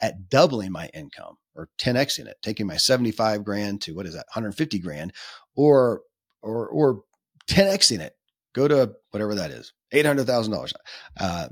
at 0.00 0.28
doubling 0.28 0.72
my 0.72 0.88
income 0.94 1.36
or 1.54 1.68
10xing 1.78 2.26
it, 2.26 2.38
taking 2.42 2.66
my 2.66 2.76
75 2.76 3.44
grand 3.44 3.82
to 3.82 3.94
what 3.94 4.06
is 4.06 4.14
that, 4.14 4.26
150 4.28 4.78
grand, 4.78 5.12
or 5.54 6.02
or 6.42 6.68
or 6.68 7.02
10xing 7.48 8.00
it, 8.00 8.14
go 8.54 8.68
to 8.68 8.94
whatever 9.10 9.34
that 9.36 9.50
is, 9.50 9.72
$800,000. 9.92 10.72
Uh, 11.18 11.48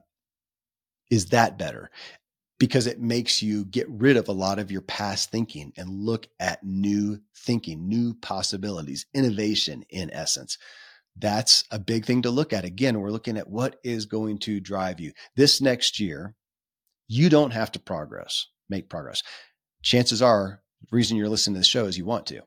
is 1.11 1.27
that 1.27 1.59
better? 1.59 1.91
because 2.59 2.87
it 2.87 3.01
makes 3.01 3.43
you 3.43 3.65
get 3.65 3.89
rid 3.89 4.17
of 4.17 4.29
a 4.29 4.33
lot 4.33 4.59
of 4.59 4.71
your 4.71 4.81
past 4.81 5.31
thinking 5.31 5.73
and 5.77 6.05
look 6.05 6.27
at 6.41 6.65
new 6.65 7.21
thinking, 7.37 7.89
new 7.89 8.15
possibilities, 8.15 9.07
innovation 9.15 9.85
in 9.91 10.11
essence. 10.13 10.59
That's 11.17 11.65
a 11.71 11.79
big 11.79 12.05
thing 12.05 12.23
to 12.23 12.31
look 12.31 12.53
at. 12.53 12.65
Again, 12.65 13.01
we're 13.01 13.11
looking 13.11 13.37
at 13.37 13.49
what 13.49 13.77
is 13.85 14.07
going 14.07 14.39
to 14.39 14.61
drive 14.61 15.01
you. 15.01 15.13
This 15.37 15.61
next 15.61 16.01
year, 16.01 16.35
you 17.07 17.29
don't 17.29 17.53
have 17.53 17.73
to 17.73 17.81
progress, 17.81 18.47
make 18.69 18.89
progress. 18.89 19.23
Chances 19.83 20.21
are, 20.21 20.61
the 20.81 20.97
reason 20.97 21.17
you're 21.17 21.29
listening 21.29 21.55
to 21.55 21.61
the 21.61 21.65
show 21.65 21.87
is 21.87 21.97
you 21.97 22.05
want 22.05 22.27
to. 22.27 22.43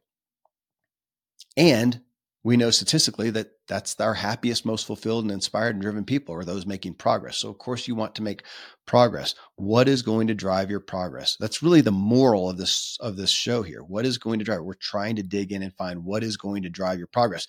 And 1.57 2.01
we 2.43 2.57
know 2.57 2.71
statistically 2.71 3.29
that 3.31 3.51
that's 3.67 4.00
our 4.00 4.15
happiest, 4.15 4.65
most 4.65 4.88
fulfilled, 4.88 5.24
and 5.24 5.31
inspired 5.31 5.75
and 5.75 5.81
driven 5.81 6.03
people 6.03 6.33
are 6.33 6.43
those 6.43 6.65
making 6.65 6.95
progress. 6.95 7.38
So, 7.38 7.50
of 7.50 7.60
course, 7.60 7.88
you 7.88 7.93
want 7.93 8.15
to 8.15 8.24
make 8.24 8.43
progress. 8.88 9.36
What 9.55 9.88
is 9.88 10.01
going 10.01 10.27
to 10.27 10.33
drive 10.33 10.69
your 10.71 10.79
progress? 10.79 11.38
That's 11.39 11.62
really 11.62 11.81
the 11.81 11.91
moral 11.91 12.50
of 12.50 12.57
this 12.57 12.98
of 13.00 13.15
this 13.15 13.29
show 13.29 13.62
here. 13.62 13.83
What 13.83 14.05
is 14.05 14.17
going 14.17 14.39
to 14.39 14.45
drive? 14.45 14.63
We're 14.63 14.74
trying 14.74 15.17
to 15.17 15.24
dig 15.24 15.51
in 15.51 15.62
and 15.62 15.74
find 15.75 16.03
what 16.03 16.24
is 16.24 16.36
going 16.36 16.63
to 16.63 16.69
drive 16.69 16.98
your 16.98 17.07
progress, 17.07 17.45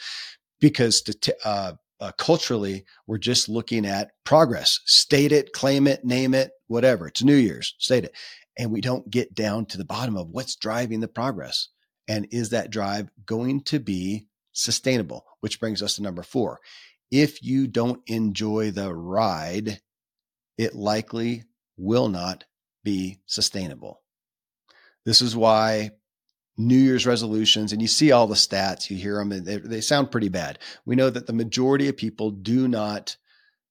because 0.61 1.01
to, 1.03 1.37
uh, 1.45 1.73
uh, 2.01 2.13
culturally, 2.19 2.85
we're 3.07 3.17
just 3.19 3.49
looking 3.49 3.87
at 3.87 4.11
progress. 4.25 4.81
State 4.85 5.33
it, 5.33 5.53
claim 5.53 5.87
it, 5.87 6.05
name 6.05 6.35
it, 6.35 6.51
whatever. 6.67 7.07
It's 7.07 7.23
New 7.23 7.37
Year's, 7.37 7.75
state 7.79 8.05
it, 8.05 8.15
and 8.59 8.71
we 8.71 8.81
don't 8.81 9.09
get 9.11 9.35
down 9.35 9.67
to 9.67 9.79
the 9.79 9.85
bottom 9.85 10.17
of 10.17 10.29
what's 10.29 10.57
driving 10.57 11.01
the 11.01 11.09
progress. 11.09 11.69
And 12.09 12.27
is 12.33 12.51
that 12.51 12.71
drive 12.71 13.09
going 13.25 13.63
to 13.65 13.79
be 13.79 14.27
sustainable, 14.53 15.25
which 15.41 15.61
brings 15.61 15.83
us 15.83 15.97
to 15.97 16.03
number 16.03 16.23
four. 16.23 16.61
If 17.11 17.43
you 17.43 17.67
don't 17.67 18.03
enjoy 18.07 18.71
the 18.71 18.93
ride, 18.93 19.81
it 20.57 20.75
likely 20.75 21.45
will 21.77 22.09
not 22.09 22.45
be 22.85 23.21
sustainable. 23.27 24.01
This 25.05 25.21
is 25.21 25.37
why 25.37 25.91
New 26.57 26.77
Year's 26.77 27.07
resolutions, 27.07 27.73
and 27.73 27.81
you 27.81 27.89
see 27.89 28.13
all 28.13 28.27
the 28.27 28.35
stats, 28.35 28.91
you 28.91 28.97
hear 28.97 29.17
them, 29.17 29.33
and 29.33 29.47
they, 29.47 29.57
they 29.57 29.81
sound 29.81 30.11
pretty 30.11 30.29
bad. 30.29 30.59
We 30.85 30.97
know 30.97 31.11
that 31.11 31.27
the 31.27 31.33
majority 31.33 31.89
of 31.89 31.97
people 31.97 32.31
do 32.31 32.69
not 32.69 33.17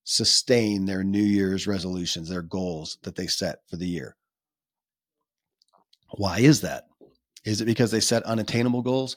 sustain 0.03 0.85
their 0.85 1.03
New 1.03 1.21
Year's 1.21 1.67
resolutions, 1.67 2.29
their 2.29 2.41
goals 2.41 2.97
that 3.03 3.15
they 3.15 3.27
set 3.27 3.59
for 3.69 3.77
the 3.77 3.87
year. 3.87 4.17
Why 6.17 6.39
is 6.39 6.61
that? 6.61 6.85
Is 7.45 7.61
it 7.61 7.65
because 7.65 7.91
they 7.91 7.99
set 7.99 8.23
unattainable 8.23 8.81
goals? 8.81 9.15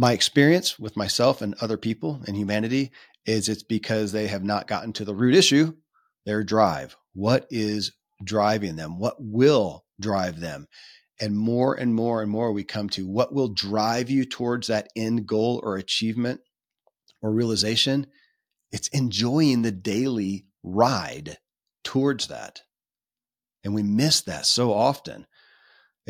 My 0.00 0.12
experience 0.12 0.78
with 0.78 0.96
myself 0.96 1.42
and 1.42 1.54
other 1.60 1.76
people 1.76 2.22
and 2.26 2.34
humanity 2.34 2.90
is 3.26 3.50
it's 3.50 3.62
because 3.62 4.12
they 4.12 4.28
have 4.28 4.42
not 4.42 4.66
gotten 4.66 4.94
to 4.94 5.04
the 5.04 5.14
root 5.14 5.34
issue, 5.34 5.74
their 6.24 6.42
drive. 6.42 6.96
What 7.12 7.46
is 7.50 7.92
driving 8.24 8.76
them? 8.76 8.98
What 8.98 9.16
will 9.18 9.84
drive 10.00 10.40
them? 10.40 10.68
And 11.20 11.36
more 11.36 11.74
and 11.74 11.94
more 11.94 12.22
and 12.22 12.30
more 12.30 12.50
we 12.50 12.64
come 12.64 12.88
to 12.90 13.06
what 13.06 13.34
will 13.34 13.48
drive 13.48 14.08
you 14.08 14.24
towards 14.24 14.68
that 14.68 14.88
end 14.96 15.26
goal 15.26 15.60
or 15.62 15.76
achievement 15.76 16.40
or 17.20 17.30
realization. 17.30 18.06
It's 18.72 18.88
enjoying 18.88 19.60
the 19.60 19.70
daily 19.70 20.46
ride 20.62 21.36
towards 21.84 22.28
that. 22.28 22.62
And 23.64 23.74
we 23.74 23.82
miss 23.82 24.22
that 24.22 24.46
so 24.46 24.72
often. 24.72 25.26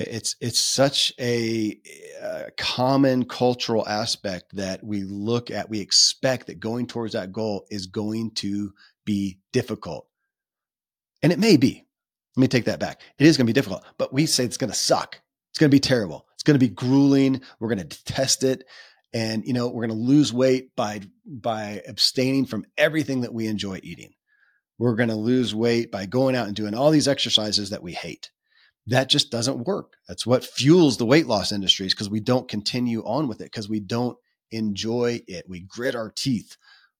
It's 0.00 0.36
it's 0.40 0.58
such 0.58 1.12
a, 1.18 1.78
a, 2.22 2.50
common 2.56 3.24
cultural 3.24 3.86
aspect 3.86 4.56
that 4.56 4.82
we 4.82 5.02
look 5.02 5.50
at. 5.50 5.68
We 5.68 5.80
expect 5.80 6.46
that 6.46 6.60
going 6.60 6.86
towards 6.86 7.12
that 7.12 7.32
goal 7.32 7.66
is 7.70 7.86
going 7.86 8.32
to 8.36 8.72
be 9.04 9.38
difficult, 9.52 10.06
and 11.22 11.32
it 11.32 11.38
may 11.38 11.56
be. 11.56 11.86
Let 12.36 12.40
me 12.40 12.48
take 12.48 12.64
that 12.66 12.80
back. 12.80 13.02
It 13.18 13.26
is 13.26 13.36
going 13.36 13.46
to 13.46 13.50
be 13.50 13.54
difficult, 13.54 13.84
but 13.98 14.12
we 14.12 14.26
say 14.26 14.44
it's 14.44 14.56
going 14.56 14.70
to 14.70 14.76
suck. 14.76 15.20
It's 15.50 15.58
going 15.58 15.70
to 15.70 15.74
be 15.74 15.80
terrible. 15.80 16.26
It's 16.34 16.44
going 16.44 16.58
to 16.58 16.64
be 16.64 16.72
grueling. 16.72 17.42
We're 17.58 17.68
going 17.68 17.86
to 17.86 17.96
detest 17.96 18.44
it, 18.44 18.64
and 19.12 19.44
you 19.44 19.52
know 19.52 19.68
we're 19.68 19.86
going 19.86 19.98
to 19.98 20.06
lose 20.06 20.32
weight 20.32 20.74
by 20.76 21.02
by 21.26 21.82
abstaining 21.86 22.46
from 22.46 22.64
everything 22.78 23.22
that 23.22 23.34
we 23.34 23.46
enjoy 23.46 23.80
eating. 23.82 24.12
We're 24.78 24.94
going 24.94 25.10
to 25.10 25.16
lose 25.16 25.54
weight 25.54 25.90
by 25.92 26.06
going 26.06 26.36
out 26.36 26.46
and 26.46 26.56
doing 26.56 26.74
all 26.74 26.90
these 26.90 27.08
exercises 27.08 27.70
that 27.70 27.82
we 27.82 27.92
hate 27.92 28.30
that 28.90 29.08
just 29.08 29.30
doesn't 29.30 29.66
work. 29.66 29.94
That's 30.08 30.26
what 30.26 30.44
fuels 30.44 30.96
the 30.96 31.06
weight 31.06 31.26
loss 31.26 31.52
industries 31.52 31.94
because 31.94 32.10
we 32.10 32.20
don't 32.20 32.48
continue 32.48 33.02
on 33.04 33.28
with 33.28 33.40
it 33.40 33.44
because 33.44 33.68
we 33.68 33.80
don't 33.80 34.18
enjoy 34.50 35.20
it. 35.28 35.48
We 35.48 35.60
grit 35.60 35.94
our 35.94 36.10
teeth, 36.10 36.56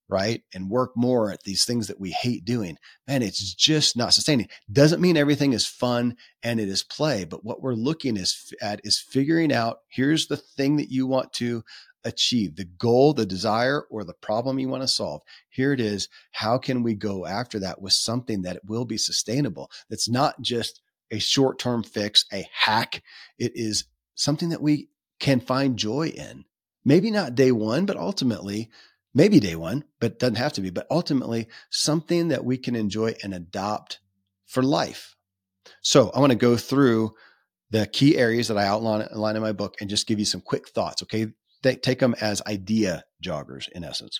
right? 0.07 0.41
And 0.53 0.69
work 0.69 0.91
more 0.95 1.31
at 1.31 1.43
these 1.43 1.65
things 1.65 1.87
that 1.87 1.99
we 1.99 2.11
hate 2.11 2.45
doing. 2.45 2.77
Man, 3.07 3.21
it's 3.21 3.53
just 3.53 3.97
not 3.97 4.13
sustaining. 4.13 4.47
Doesn't 4.71 5.01
mean 5.01 5.17
everything 5.17 5.51
is 5.51 5.67
fun 5.67 6.15
and 6.41 6.61
it 6.61 6.69
is 6.69 6.81
play, 6.81 7.25
but 7.25 7.43
what 7.43 7.61
we're 7.61 7.73
looking 7.73 8.15
is 8.15 8.53
at 8.61 8.79
is 8.85 8.97
figuring 8.97 9.51
out 9.51 9.79
here's 9.89 10.27
the 10.27 10.37
thing 10.37 10.77
that 10.77 10.91
you 10.91 11.07
want 11.07 11.33
to 11.33 11.61
achieve, 12.05 12.55
the 12.55 12.65
goal, 12.65 13.13
the 13.13 13.25
desire, 13.25 13.81
or 13.91 14.03
the 14.05 14.13
problem 14.13 14.59
you 14.59 14.69
want 14.69 14.81
to 14.81 14.87
solve. 14.87 15.21
Here 15.49 15.73
it 15.73 15.81
is. 15.81 16.07
How 16.31 16.57
can 16.57 16.83
we 16.83 16.95
go 16.95 17.25
after 17.25 17.59
that 17.59 17.81
with 17.81 17.93
something 17.93 18.43
that 18.43 18.61
will 18.65 18.85
be 18.85 18.97
sustainable? 18.97 19.69
That's 19.89 20.09
not 20.09 20.41
just 20.41 20.81
a 21.11 21.19
short 21.19 21.59
term 21.59 21.83
fix, 21.83 22.25
a 22.33 22.47
hack. 22.53 23.03
It 23.37 23.51
is 23.55 23.85
something 24.15 24.49
that 24.49 24.61
we 24.61 24.89
can 25.19 25.39
find 25.39 25.77
joy 25.77 26.07
in. 26.07 26.45
Maybe 26.83 27.11
not 27.11 27.35
day 27.35 27.51
one, 27.51 27.85
but 27.85 27.97
ultimately, 27.97 28.69
maybe 29.13 29.39
day 29.39 29.55
one, 29.55 29.83
but 29.99 30.17
doesn't 30.17 30.35
have 30.35 30.53
to 30.53 30.61
be, 30.61 30.69
but 30.69 30.87
ultimately 30.89 31.47
something 31.69 32.29
that 32.29 32.43
we 32.43 32.57
can 32.57 32.75
enjoy 32.75 33.13
and 33.23 33.33
adopt 33.33 33.99
for 34.47 34.63
life. 34.63 35.15
So 35.81 36.09
I 36.09 36.19
want 36.19 36.31
to 36.31 36.37
go 36.37 36.57
through 36.57 37.13
the 37.69 37.85
key 37.87 38.17
areas 38.17 38.47
that 38.47 38.57
I 38.57 38.65
outline, 38.65 39.07
in 39.11 39.41
my 39.41 39.51
book 39.51 39.75
and 39.79 39.89
just 39.89 40.07
give 40.07 40.19
you 40.19 40.25
some 40.25 40.41
quick 40.41 40.67
thoughts. 40.69 41.03
Okay. 41.03 41.27
Take 41.63 41.99
them 41.99 42.15
as 42.19 42.41
idea 42.47 43.03
joggers 43.23 43.69
in 43.69 43.83
essence. 43.83 44.19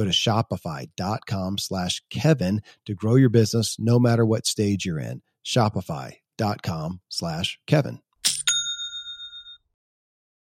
Go 0.00 0.06
to 0.06 0.10
shopify.com 0.12 1.58
slash 1.58 2.02
Kevin 2.08 2.62
to 2.86 2.94
grow 2.94 3.16
your 3.16 3.28
business 3.28 3.76
no 3.78 3.98
matter 3.98 4.24
what 4.24 4.46
stage 4.46 4.86
you're 4.86 4.98
in. 4.98 5.20
Shopify.com 5.44 7.00
slash 7.10 7.60
Kevin. 7.66 8.00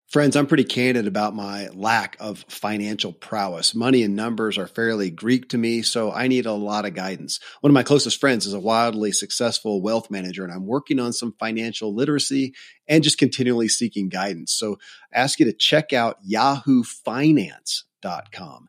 Friends, 0.06 0.36
I'm 0.36 0.46
pretty 0.46 0.62
candid 0.62 1.08
about 1.08 1.34
my 1.34 1.70
lack 1.74 2.16
of 2.20 2.44
financial 2.48 3.12
prowess. 3.12 3.74
Money 3.74 4.04
and 4.04 4.14
numbers 4.14 4.58
are 4.58 4.68
fairly 4.68 5.10
Greek 5.10 5.48
to 5.48 5.58
me, 5.58 5.82
so 5.82 6.12
I 6.12 6.28
need 6.28 6.46
a 6.46 6.52
lot 6.52 6.84
of 6.84 6.94
guidance. 6.94 7.40
One 7.60 7.73
of 7.73 7.75
my 7.75 7.82
closest 7.82 8.21
friends 8.21 8.47
is 8.47 8.54
a 8.54 8.60
wildly 8.60 9.10
successful 9.10 9.82
wealth 9.82 10.08
manager, 10.08 10.44
and 10.44 10.52
I'm 10.52 10.68
working 10.68 11.00
on 11.00 11.12
some 11.12 11.34
financial 11.40 11.92
literacy 11.92 12.54
and 12.86 13.02
just 13.02 13.18
continually 13.18 13.66
seeking 13.66 14.08
guidance. 14.08 14.52
So 14.52 14.78
I 15.12 15.18
ask 15.18 15.40
you 15.40 15.47
to 15.47 15.52
check 15.52 15.92
out 15.92 16.18
yahoo 16.23 16.84
yahoofinance.com. 16.84 18.68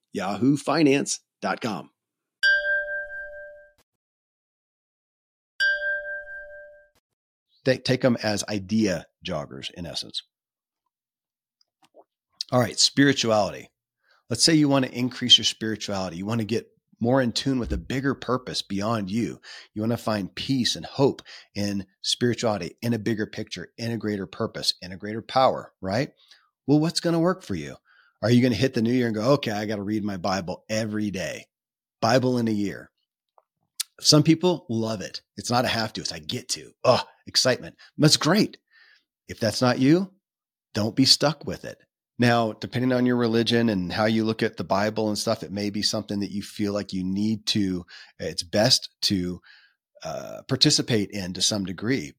yahoofinance.com. 0.15 1.89
They 7.63 7.77
take 7.77 8.01
them 8.01 8.17
as 8.23 8.43
idea 8.49 9.05
joggers, 9.25 9.71
in 9.71 9.85
essence. 9.85 10.23
All 12.51 12.59
right, 12.59 12.79
spirituality. 12.79 13.69
Let's 14.29 14.43
say 14.43 14.55
you 14.55 14.67
want 14.67 14.85
to 14.85 14.91
increase 14.91 15.37
your 15.37 15.45
spirituality. 15.45 16.17
You 16.17 16.25
want 16.25 16.39
to 16.39 16.45
get 16.45 16.67
more 16.99 17.21
in 17.21 17.31
tune 17.31 17.59
with 17.59 17.73
a 17.73 17.77
bigger 17.77 18.13
purpose 18.13 18.61
beyond 18.61 19.09
you. 19.09 19.39
You 19.73 19.81
want 19.81 19.91
to 19.91 19.97
find 19.97 20.33
peace 20.33 20.75
and 20.75 20.85
hope 20.85 21.21
in 21.55 21.85
spirituality, 22.01 22.77
in 22.81 22.93
a 22.93 22.99
bigger 22.99 23.25
picture, 23.25 23.69
in 23.77 23.91
a 23.91 23.97
greater 23.97 24.27
purpose, 24.27 24.75
in 24.81 24.91
a 24.91 24.97
greater 24.97 25.21
power, 25.21 25.73
right? 25.81 26.11
Well, 26.67 26.79
what's 26.79 26.99
going 26.99 27.13
to 27.13 27.19
work 27.19 27.43
for 27.43 27.55
you? 27.55 27.75
Are 28.21 28.29
you 28.29 28.41
going 28.41 28.53
to 28.53 28.59
hit 28.59 28.73
the 28.73 28.81
new 28.81 28.93
year 28.93 29.07
and 29.07 29.15
go, 29.15 29.33
okay, 29.33 29.51
I 29.51 29.65
got 29.65 29.77
to 29.77 29.81
read 29.81 30.03
my 30.03 30.17
Bible 30.17 30.63
every 30.69 31.09
day? 31.09 31.47
Bible 32.01 32.37
in 32.37 32.47
a 32.47 32.51
year. 32.51 32.91
Some 33.99 34.23
people 34.23 34.65
love 34.69 35.01
it. 35.01 35.21
It's 35.37 35.51
not 35.51 35.65
a 35.65 35.67
have 35.67 35.93
to, 35.93 36.01
it's 36.01 36.11
I 36.11 36.19
get 36.19 36.49
to. 36.49 36.71
Oh, 36.83 37.01
excitement. 37.27 37.75
That's 37.97 38.17
great. 38.17 38.57
If 39.27 39.39
that's 39.39 39.61
not 39.61 39.79
you, 39.79 40.11
don't 40.73 40.95
be 40.95 41.05
stuck 41.05 41.45
with 41.45 41.65
it. 41.65 41.77
Now, 42.19 42.53
depending 42.53 42.93
on 42.93 43.05
your 43.05 43.15
religion 43.15 43.69
and 43.69 43.91
how 43.91 44.05
you 44.05 44.23
look 44.23 44.43
at 44.43 44.57
the 44.57 44.63
Bible 44.63 45.07
and 45.07 45.17
stuff, 45.17 45.41
it 45.41 45.51
may 45.51 45.69
be 45.71 45.81
something 45.81 46.19
that 46.19 46.31
you 46.31 46.43
feel 46.43 46.73
like 46.73 46.93
you 46.93 47.03
need 47.03 47.45
to, 47.47 47.85
it's 48.19 48.43
best 48.43 48.89
to 49.03 49.41
uh, 50.03 50.41
participate 50.47 51.09
in 51.11 51.33
to 51.33 51.41
some 51.41 51.65
degree 51.65 52.13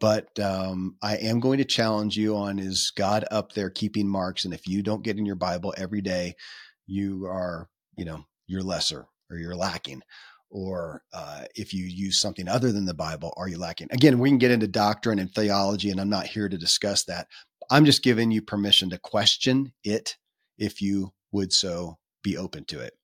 but 0.00 0.38
um, 0.38 0.96
I 1.02 1.16
am 1.16 1.40
going 1.40 1.58
to 1.58 1.64
challenge 1.64 2.16
you 2.16 2.36
on 2.36 2.58
is 2.58 2.92
God 2.96 3.24
up 3.30 3.52
there 3.52 3.70
keeping 3.70 4.08
marks? 4.08 4.44
And 4.44 4.54
if 4.54 4.66
you 4.66 4.82
don't 4.82 5.02
get 5.02 5.18
in 5.18 5.26
your 5.26 5.36
Bible 5.36 5.74
every 5.76 6.00
day, 6.00 6.34
you 6.86 7.26
are, 7.26 7.68
you 7.96 8.04
know, 8.04 8.24
you're 8.46 8.62
lesser 8.62 9.06
or 9.30 9.36
you're 9.36 9.56
lacking. 9.56 10.02
Or 10.50 11.02
uh, 11.12 11.44
if 11.54 11.74
you 11.74 11.84
use 11.84 12.20
something 12.20 12.48
other 12.48 12.72
than 12.72 12.86
the 12.86 12.94
Bible, 12.94 13.34
are 13.36 13.48
you 13.48 13.58
lacking? 13.58 13.88
Again, 13.90 14.18
we 14.18 14.30
can 14.30 14.38
get 14.38 14.50
into 14.50 14.66
doctrine 14.66 15.18
and 15.18 15.30
theology, 15.30 15.90
and 15.90 16.00
I'm 16.00 16.08
not 16.08 16.26
here 16.26 16.48
to 16.48 16.56
discuss 16.56 17.04
that. 17.04 17.26
I'm 17.70 17.84
just 17.84 18.02
giving 18.02 18.30
you 18.30 18.40
permission 18.40 18.88
to 18.90 18.98
question 18.98 19.72
it 19.84 20.16
if 20.56 20.80
you 20.80 21.12
would 21.32 21.52
so 21.52 21.98
be 22.22 22.38
open 22.38 22.64
to 22.66 22.80
it. 22.80 22.94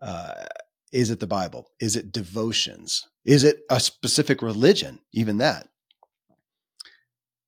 Uh, 0.00 0.44
Is 0.94 1.10
it 1.10 1.18
the 1.18 1.26
Bible? 1.26 1.72
Is 1.80 1.96
it 1.96 2.12
devotions? 2.12 3.08
Is 3.24 3.42
it 3.42 3.62
a 3.68 3.80
specific 3.80 4.40
religion? 4.42 5.00
Even 5.12 5.38
that. 5.38 5.68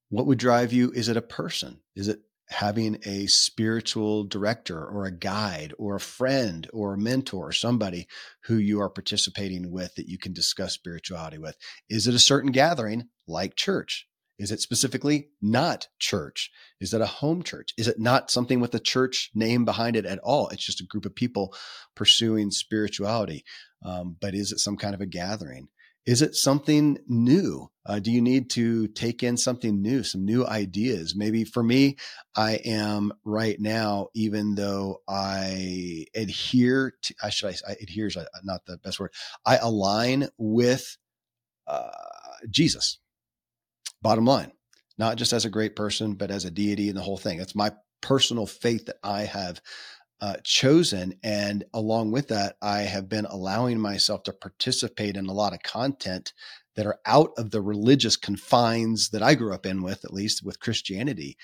What 0.09 0.25
would 0.25 0.37
drive 0.37 0.73
you? 0.73 0.91
Is 0.91 1.07
it 1.07 1.15
a 1.15 1.21
person? 1.21 1.79
Is 1.95 2.09
it 2.09 2.19
having 2.49 2.99
a 3.05 3.27
spiritual 3.27 4.25
director 4.25 4.85
or 4.85 5.05
a 5.05 5.17
guide 5.17 5.73
or 5.79 5.95
a 5.95 6.01
friend 6.01 6.67
or 6.73 6.93
a 6.93 6.97
mentor, 6.97 7.47
or 7.47 7.51
somebody 7.53 8.07
who 8.43 8.57
you 8.57 8.81
are 8.81 8.89
participating 8.89 9.71
with 9.71 9.95
that 9.95 10.09
you 10.09 10.17
can 10.17 10.33
discuss 10.33 10.73
spirituality 10.73 11.37
with? 11.37 11.55
Is 11.89 12.05
it 12.05 12.15
a 12.15 12.19
certain 12.19 12.51
gathering 12.51 13.07
like 13.29 13.55
church? 13.55 14.09
Is 14.39 14.51
it 14.51 14.61
specifically 14.61 15.29
not 15.41 15.87
church? 15.99 16.51
Is 16.79 16.93
it 16.93 17.01
a 17.01 17.07
home 17.07 17.41
church? 17.43 17.73
Is 17.77 17.87
it 17.87 17.99
not 17.99 18.29
something 18.29 18.59
with 18.59 18.73
a 18.75 18.79
church 18.79 19.31
name 19.33 19.65
behind 19.65 19.95
it 19.95 20.05
at 20.05 20.19
all? 20.19 20.47
It's 20.49 20.65
just 20.65 20.81
a 20.81 20.85
group 20.85 21.05
of 21.05 21.15
people 21.15 21.55
pursuing 21.95 22.51
spirituality. 22.51 23.43
Um, 23.83 24.15
but 24.19 24.35
is 24.35 24.51
it 24.51 24.59
some 24.59 24.77
kind 24.77 24.93
of 24.93 25.01
a 25.01 25.05
gathering? 25.05 25.69
Is 26.05 26.21
it 26.21 26.35
something 26.35 26.99
new? 27.05 27.69
Uh, 27.85 27.99
do 27.99 28.11
you 28.11 28.21
need 28.21 28.49
to 28.51 28.87
take 28.87 29.23
in 29.23 29.35
something 29.35 29.81
new, 29.81 30.03
some 30.03 30.23
new 30.23 30.45
ideas? 30.45 31.15
Maybe 31.17 31.43
for 31.43 31.61
me, 31.61 31.97
I 32.33 32.61
am 32.63 33.11
right 33.25 33.59
now, 33.59 34.07
even 34.13 34.55
though 34.55 35.01
I 35.05 36.05
adhere 36.15 36.93
to, 37.03 37.15
I 37.21 37.29
should 37.29 37.49
I, 37.49 37.71
I 37.71 37.75
adhere 37.81 38.07
is 38.07 38.17
not 38.45 38.65
the 38.65 38.77
best 38.77 39.01
word. 39.01 39.11
I 39.45 39.57
align 39.57 40.29
with 40.37 40.97
uh, 41.67 41.89
Jesus. 42.49 42.99
Bottom 44.01 44.25
line, 44.25 44.51
not 44.97 45.17
just 45.17 45.33
as 45.33 45.45
a 45.45 45.49
great 45.49 45.75
person, 45.75 46.13
but 46.13 46.31
as 46.31 46.45
a 46.45 46.51
deity 46.51 46.89
and 46.89 46.97
the 46.97 47.03
whole 47.03 47.17
thing. 47.17 47.37
That's 47.37 47.55
my 47.55 47.71
personal 48.01 48.45
faith 48.45 48.85
that 48.85 48.97
I 49.03 49.21
have 49.23 49.61
uh, 50.19 50.35
chosen. 50.43 51.15
And 51.23 51.63
along 51.73 52.11
with 52.11 52.29
that, 52.29 52.55
I 52.61 52.79
have 52.79 53.09
been 53.09 53.25
allowing 53.25 53.79
myself 53.79 54.23
to 54.23 54.33
participate 54.33 55.15
in 55.15 55.27
a 55.27 55.33
lot 55.33 55.53
of 55.53 55.61
content 55.61 56.33
that 56.75 56.85
are 56.85 56.99
out 57.05 57.31
of 57.37 57.51
the 57.51 57.61
religious 57.61 58.15
confines 58.17 59.09
that 59.09 59.23
I 59.23 59.35
grew 59.35 59.53
up 59.53 59.65
in 59.65 59.81
with, 59.83 60.05
at 60.05 60.13
least 60.13 60.43
with 60.43 60.59
Christianity. 60.59 61.37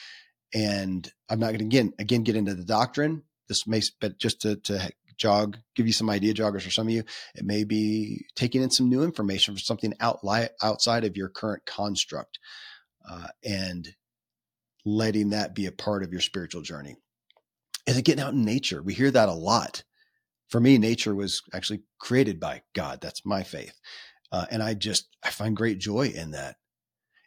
And 0.54 1.12
I'm 1.30 1.40
not 1.40 1.48
going 1.48 1.60
to 1.60 1.66
again 1.66 1.94
again 2.00 2.24
get 2.24 2.36
into 2.36 2.54
the 2.54 2.66
doctrine. 2.66 3.24
This 3.48 3.68
may, 3.68 3.82
but 4.00 4.20
just 4.20 4.42
to, 4.42 4.56
to 4.58 4.90
jog, 5.18 5.58
give 5.76 5.88
you 5.88 5.94
some 5.94 6.10
idea 6.10 6.34
joggers 6.34 6.62
for 6.62 6.72
some 6.72 6.88
of 6.88 6.94
you, 6.94 7.04
it 7.36 7.46
may 7.46 7.64
be 7.64 8.26
taking 8.36 8.62
in 8.62 8.70
some 8.70 8.90
new 8.90 9.04
information 9.04 9.54
for 9.54 9.60
something 9.60 9.94
out, 10.00 10.20
outside 10.62 11.04
of 11.04 11.18
your 11.18 11.30
current 11.30 11.66
construct, 11.66 12.40
uh, 13.10 13.28
and 13.44 13.90
letting 14.86 15.30
that 15.30 15.56
be 15.56 15.66
a 15.66 15.72
part 15.72 16.04
of 16.04 16.12
your 16.12 16.22
spiritual 16.22 16.62
journey 16.62 16.98
is 17.86 17.98
it 17.98 18.06
getting 18.06 18.24
out 18.24 18.34
in 18.34 18.46
nature? 18.46 18.82
We 18.82 18.94
hear 18.94 19.12
that 19.12 19.30
a 19.30 19.34
lot. 19.34 19.84
For 20.50 20.60
me, 20.60 20.78
nature 20.78 21.16
was 21.16 21.42
actually 21.54 21.84
created 22.00 22.40
by 22.40 22.62
God. 22.74 23.02
That's 23.02 23.26
my 23.26 23.44
faith. 23.44 23.80
Uh, 24.32 24.46
and 24.52 24.64
I 24.64 24.74
just, 24.74 25.08
I 25.24 25.30
find 25.30 25.56
great 25.56 25.80
joy 25.80 26.08
in 26.08 26.32
that. 26.32 26.56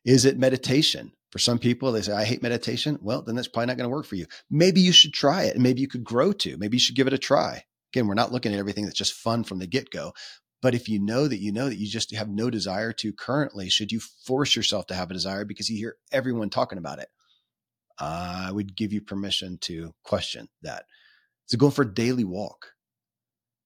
Is 0.05 0.25
it 0.25 0.39
meditation? 0.39 1.13
For 1.33 1.39
some 1.39 1.59
people, 1.59 1.93
they 1.93 2.03
say, 2.03 2.13
I 2.13 2.25
hate 2.25 2.43
meditation. 2.43 2.99
Well, 3.03 3.23
then 3.23 3.35
that's 3.35 3.49
probably 3.49 3.67
not 3.67 3.77
going 3.77 3.91
to 3.91 3.95
work 3.95 4.07
for 4.07 4.15
you. 4.15 4.27
Maybe 4.49 4.81
you 4.81 4.93
should 4.93 5.13
try 5.13 5.45
it 5.45 5.55
and 5.55 5.63
maybe 5.63 5.81
you 5.81 5.89
could 5.89 6.05
grow 6.05 6.33
to. 6.33 6.57
Maybe 6.57 6.77
you 6.77 6.81
should 6.81 6.97
give 6.97 7.09
it 7.09 7.13
a 7.13 7.19
try. 7.19 7.65
Again, 7.97 8.09
we're 8.09 8.15
not 8.15 8.31
looking 8.31 8.53
at 8.53 8.59
everything 8.59 8.85
that's 8.85 8.99
just 8.99 9.15
fun 9.15 9.43
from 9.43 9.59
the 9.59 9.67
get 9.67 9.89
go. 9.89 10.13
But 10.61 10.75
if 10.75 10.87
you 10.87 10.99
know 10.99 11.29
that 11.29 11.41
you 11.41 11.51
know 11.51 11.71
that 11.71 11.79
you 11.79 11.89
just 11.89 12.15
have 12.15 12.29
no 12.29 12.51
desire 12.51 12.93
to 12.93 13.11
currently, 13.11 13.71
should 13.71 13.91
you 13.91 14.01
force 14.01 14.55
yourself 14.55 14.87
to 14.89 14.95
have 14.95 15.11
a 15.11 15.15
desire 15.15 15.47
because 15.47 15.71
you 15.71 15.79
hear 15.79 15.97
everyone 16.13 16.51
talking 16.51 16.77
about 16.77 16.99
it? 16.99 17.09
I 17.99 18.51
would 18.53 18.77
give 18.77 18.93
you 18.93 19.01
permission 19.01 19.57
to 19.63 19.95
question 20.05 20.51
that. 20.61 20.85
Is 21.49 21.55
it 21.55 21.57
going 21.57 21.73
for 21.73 21.83
a 21.83 21.95
daily 21.95 22.25
walk? 22.25 22.73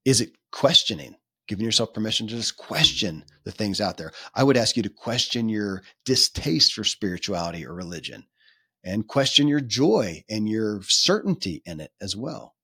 Is 0.04 0.20
it 0.20 0.30
questioning? 0.52 1.16
Giving 1.48 1.64
yourself 1.64 1.92
permission 1.92 2.28
to 2.28 2.36
just 2.36 2.56
question 2.56 3.24
the 3.42 3.50
things 3.50 3.80
out 3.80 3.96
there. 3.96 4.12
I 4.32 4.44
would 4.44 4.56
ask 4.56 4.76
you 4.76 4.84
to 4.84 4.90
question 4.90 5.48
your 5.48 5.82
distaste 6.04 6.74
for 6.74 6.84
spirituality 6.84 7.66
or 7.66 7.74
religion 7.74 8.26
and 8.84 9.08
question 9.08 9.48
your 9.48 9.60
joy 9.60 10.22
and 10.30 10.48
your 10.48 10.82
certainty 10.82 11.62
in 11.66 11.80
it 11.80 11.90
as 12.00 12.14
well. 12.14 12.54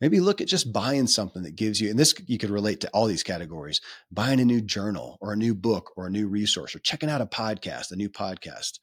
Maybe 0.00 0.20
look 0.20 0.40
at 0.40 0.48
just 0.48 0.72
buying 0.72 1.06
something 1.06 1.42
that 1.42 1.56
gives 1.56 1.80
you, 1.80 1.90
and 1.90 1.98
this 1.98 2.14
you 2.26 2.38
could 2.38 2.50
relate 2.50 2.80
to 2.80 2.88
all 2.90 3.06
these 3.06 3.22
categories 3.22 3.80
buying 4.10 4.40
a 4.40 4.44
new 4.44 4.60
journal 4.60 5.18
or 5.20 5.32
a 5.32 5.36
new 5.36 5.54
book 5.54 5.92
or 5.96 6.06
a 6.06 6.10
new 6.10 6.26
resource 6.26 6.74
or 6.74 6.78
checking 6.78 7.10
out 7.10 7.20
a 7.20 7.26
podcast, 7.26 7.92
a 7.92 7.96
new 7.96 8.08
podcast. 8.08 8.78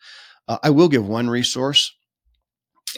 Uh, 0.47 0.58
I 0.63 0.69
will 0.69 0.89
give 0.89 1.08
one 1.08 1.30
resource 1.30 1.93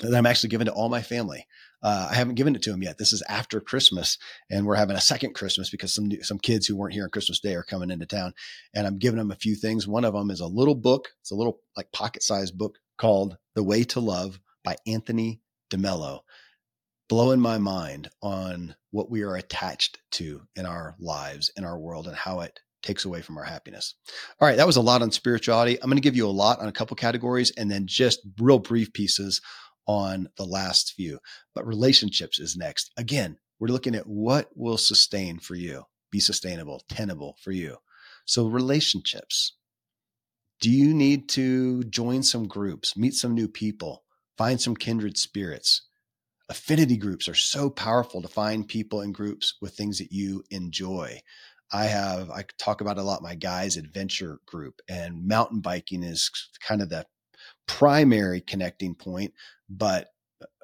that 0.02 0.16
I'm 0.16 0.26
actually 0.26 0.50
giving 0.50 0.66
to 0.66 0.74
all 0.74 0.90
my 0.90 1.02
family. 1.02 1.48
Uh, 1.82 2.10
I 2.12 2.16
haven't 2.16 2.36
given 2.36 2.56
it 2.56 2.62
to 2.64 2.72
them 2.72 2.84
yet. 2.84 2.98
This 2.98 3.14
is 3.14 3.24
after 3.30 3.62
Christmas, 3.62 4.18
and 4.52 4.66
we're 4.66 4.76
having 4.76 4.98
a 4.98 5.02
second 5.02 5.34
Christmas 5.34 5.70
because 5.70 5.94
some 5.94 6.12
some 6.22 6.38
kids 6.38 6.68
who 6.68 6.76
weren't 6.76 6.94
here 6.94 7.06
on 7.06 7.10
Christmas 7.10 7.40
Day 7.40 7.56
are 7.56 7.64
coming 7.64 7.90
into 7.90 8.06
town, 8.06 8.34
and 8.74 8.86
I'm 8.86 8.98
giving 8.98 9.18
them 9.18 9.32
a 9.32 9.36
few 9.36 9.56
things. 9.56 9.88
One 9.88 10.04
of 10.04 10.14
them 10.14 10.30
is 10.30 10.42
a 10.42 10.48
little 10.48 10.76
book. 10.76 11.10
It's 11.22 11.32
a 11.32 11.36
little 11.36 11.62
like 11.78 11.92
pocket 11.94 12.22
sized 12.22 12.58
book 12.58 12.78
called 12.98 13.38
"The 13.56 13.64
Way 13.64 13.86
to 13.86 14.02
Love" 14.02 14.42
by 14.64 14.76
Anthony 14.86 15.40
DeMello. 15.72 16.20
Blowing 17.10 17.40
my 17.40 17.58
mind 17.58 18.10
on 18.22 18.76
what 18.92 19.10
we 19.10 19.24
are 19.24 19.36
attached 19.36 19.98
to 20.12 20.42
in 20.56 20.66
our 20.66 20.96
lives, 21.00 21.52
in 21.58 21.66
our 21.66 21.78
world, 21.78 22.08
and 22.08 22.16
how 22.16 22.40
it 22.42 22.60
takes 22.84 23.04
away 23.04 23.22
from 23.22 23.38
our 23.38 23.44
happiness. 23.44 23.96
All 24.40 24.48
right, 24.48 24.58
that 24.58 24.68
was 24.68 24.78
a 24.78 24.82
lot 24.82 25.02
on 25.02 25.12
spirituality. 25.12 25.82
I'm 25.82 25.90
going 25.90 25.98
to 25.98 26.02
give 26.02 26.16
you 26.16 26.28
a 26.28 26.30
lot 26.30 26.60
on 26.60 26.68
a 26.68 26.72
couple 26.72 26.96
categories 26.96 27.52
and 27.58 27.70
then 27.70 27.88
just 27.88 28.22
real 28.40 28.60
brief 28.60 28.94
pieces 28.94 29.42
on 29.88 30.30
the 30.38 30.46
last 30.46 30.94
few. 30.94 31.20
But 31.56 31.66
relationships 31.66 32.40
is 32.40 32.56
next. 32.56 32.92
Again, 32.96 33.38
we're 33.60 33.68
looking 33.68 33.96
at 33.96 34.08
what 34.08 34.50
will 34.56 34.78
sustain 34.78 35.40
for 35.40 35.56
you, 35.56 35.84
be 36.12 36.20
sustainable, 36.20 36.84
tenable 36.88 37.36
for 37.42 37.52
you. 37.52 37.78
So, 38.26 38.48
relationships. 38.48 39.56
Do 40.62 40.70
you 40.70 40.94
need 40.94 41.30
to 41.30 41.84
join 41.86 42.22
some 42.22 42.48
groups, 42.48 42.96
meet 42.98 43.14
some 43.14 43.34
new 43.34 43.48
people, 43.48 44.04
find 44.38 44.60
some 44.60 44.76
kindred 44.76 45.18
spirits? 45.18 45.89
Affinity 46.50 46.98
groups 46.98 47.28
are 47.28 47.36
so 47.36 47.70
powerful 47.70 48.22
to 48.22 48.28
find 48.28 48.68
people 48.68 49.02
in 49.02 49.12
groups 49.12 49.56
with 49.62 49.76
things 49.76 50.00
that 50.00 50.12
you 50.12 50.44
enjoy. 50.50 51.22
I 51.72 51.86
have, 51.86 52.32
I 52.32 52.46
talk 52.58 52.82
about 52.82 52.98
a 52.98 53.04
lot 53.04 53.22
my 53.22 53.36
guys 53.36 53.78
adventure 53.78 54.40
group 54.48 54.82
and 54.90 55.28
mountain 55.28 55.62
biking 55.62 56.02
is 56.04 56.32
kind 56.66 56.82
of 56.82 56.90
the 56.90 57.06
primary 57.68 58.42
connecting 58.42 58.96
point, 58.96 59.34
but 59.70 60.08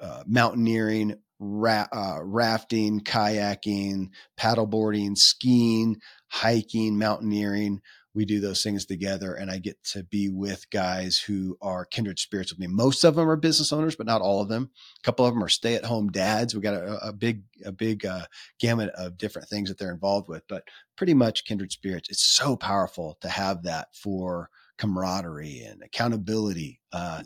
uh, 0.01 0.23
mountaineering, 0.25 1.15
ra- 1.39 1.87
uh, 1.91 2.17
rafting, 2.23 3.01
kayaking, 3.01 4.09
paddleboarding, 4.39 5.17
skiing, 5.17 5.97
hiking, 6.27 6.97
mountaineering, 6.97 7.81
we 8.15 8.25
do 8.25 8.39
those 8.39 8.63
things 8.63 8.85
together 8.85 9.35
and 9.35 9.51
I 9.51 9.57
get 9.57 9.83
to 9.91 10.03
be 10.03 10.29
with 10.29 10.69
guys 10.69 11.19
who 11.19 11.57
are 11.61 11.85
kindred 11.85 12.17
spirits 12.17 12.51
with 12.51 12.59
me. 12.59 12.67
Most 12.67 13.03
of 13.03 13.15
them 13.15 13.29
are 13.29 13.35
business 13.35 13.73
owners, 13.73 13.95
but 13.95 14.07
not 14.07 14.21
all 14.21 14.41
of 14.41 14.47
them. 14.47 14.71
A 14.99 15.01
couple 15.03 15.25
of 15.25 15.33
them 15.33 15.43
are 15.43 15.49
stay 15.49 15.75
at 15.75 15.85
home 15.85 16.09
dads. 16.09 16.55
We 16.55 16.61
got 16.61 16.75
a, 16.75 17.07
a 17.07 17.13
big, 17.13 17.43
a 17.65 17.71
big 17.71 18.05
uh, 18.05 18.25
gamut 18.59 18.89
of 18.91 19.17
different 19.17 19.49
things 19.49 19.69
that 19.69 19.77
they're 19.77 19.91
involved 19.91 20.29
with, 20.29 20.43
but 20.47 20.63
pretty 20.95 21.13
much 21.13 21.45
kindred 21.45 21.73
spirits. 21.73 22.09
It's 22.09 22.23
so 22.23 22.55
powerful 22.55 23.17
to 23.21 23.27
have 23.29 23.63
that 23.63 23.89
for 23.93 24.49
camaraderie 24.77 25.59
and 25.59 25.83
accountability. 25.83 26.79
Uh, 26.91 27.23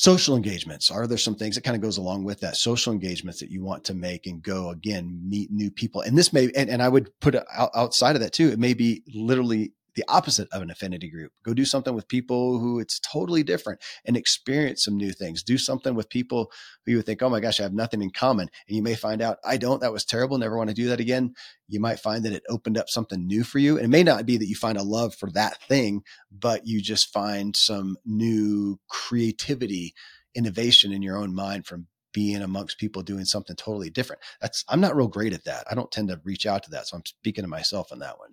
social 0.00 0.34
engagements 0.34 0.90
are 0.90 1.06
there 1.06 1.18
some 1.18 1.34
things 1.34 1.54
that 1.54 1.60
kind 1.60 1.76
of 1.76 1.82
goes 1.82 1.98
along 1.98 2.24
with 2.24 2.40
that? 2.40 2.56
Social 2.56 2.90
engagements 2.90 3.38
that 3.38 3.50
you 3.50 3.62
want 3.62 3.84
to 3.84 3.92
make 3.92 4.26
and 4.26 4.42
go 4.42 4.70
again 4.70 5.20
meet 5.22 5.50
new 5.50 5.70
people 5.70 6.00
and 6.00 6.16
this 6.16 6.32
may 6.32 6.50
and, 6.56 6.70
and 6.70 6.82
i 6.82 6.88
would 6.88 7.10
put 7.20 7.36
outside 7.74 8.16
of 8.16 8.22
that 8.22 8.32
too 8.32 8.48
it 8.48 8.58
may 8.58 8.72
be 8.72 9.02
literally 9.14 9.72
the 9.94 10.04
opposite 10.08 10.48
of 10.52 10.62
an 10.62 10.70
affinity 10.70 11.08
group. 11.08 11.32
Go 11.42 11.54
do 11.54 11.64
something 11.64 11.94
with 11.94 12.08
people 12.08 12.58
who 12.58 12.78
it's 12.78 13.00
totally 13.00 13.42
different 13.42 13.80
and 14.04 14.16
experience 14.16 14.84
some 14.84 14.96
new 14.96 15.12
things. 15.12 15.42
Do 15.42 15.58
something 15.58 15.94
with 15.94 16.08
people 16.08 16.50
who 16.84 16.92
you 16.92 16.98
would 16.98 17.06
think, 17.06 17.22
oh 17.22 17.28
my 17.28 17.40
gosh, 17.40 17.60
I 17.60 17.64
have 17.64 17.72
nothing 17.72 18.02
in 18.02 18.10
common. 18.10 18.48
And 18.68 18.76
you 18.76 18.82
may 18.82 18.94
find 18.94 19.22
out, 19.22 19.38
I 19.44 19.56
don't, 19.56 19.80
that 19.80 19.92
was 19.92 20.04
terrible, 20.04 20.38
never 20.38 20.56
want 20.56 20.70
to 20.70 20.74
do 20.74 20.88
that 20.88 21.00
again. 21.00 21.34
You 21.68 21.80
might 21.80 22.00
find 22.00 22.24
that 22.24 22.32
it 22.32 22.42
opened 22.48 22.78
up 22.78 22.88
something 22.88 23.26
new 23.26 23.44
for 23.44 23.58
you. 23.58 23.76
And 23.76 23.84
it 23.84 23.88
may 23.88 24.02
not 24.02 24.26
be 24.26 24.36
that 24.36 24.48
you 24.48 24.56
find 24.56 24.78
a 24.78 24.82
love 24.82 25.14
for 25.14 25.30
that 25.32 25.62
thing, 25.64 26.02
but 26.30 26.66
you 26.66 26.80
just 26.80 27.12
find 27.12 27.56
some 27.56 27.96
new 28.04 28.78
creativity, 28.88 29.94
innovation 30.34 30.92
in 30.92 31.02
your 31.02 31.16
own 31.16 31.34
mind 31.34 31.66
from 31.66 31.86
being 32.12 32.42
amongst 32.42 32.78
people 32.78 33.02
doing 33.02 33.24
something 33.24 33.56
totally 33.56 33.90
different. 33.90 34.22
That's 34.40 34.64
I'm 34.68 34.80
not 34.80 34.96
real 34.96 35.08
great 35.08 35.32
at 35.32 35.44
that. 35.44 35.64
I 35.70 35.74
don't 35.74 35.90
tend 35.90 36.08
to 36.08 36.20
reach 36.24 36.46
out 36.46 36.62
to 36.64 36.70
that. 36.70 36.88
So 36.88 36.96
I'm 36.96 37.06
speaking 37.06 37.44
to 37.44 37.48
myself 37.48 37.92
on 37.92 38.00
that 38.00 38.18
one. 38.18 38.30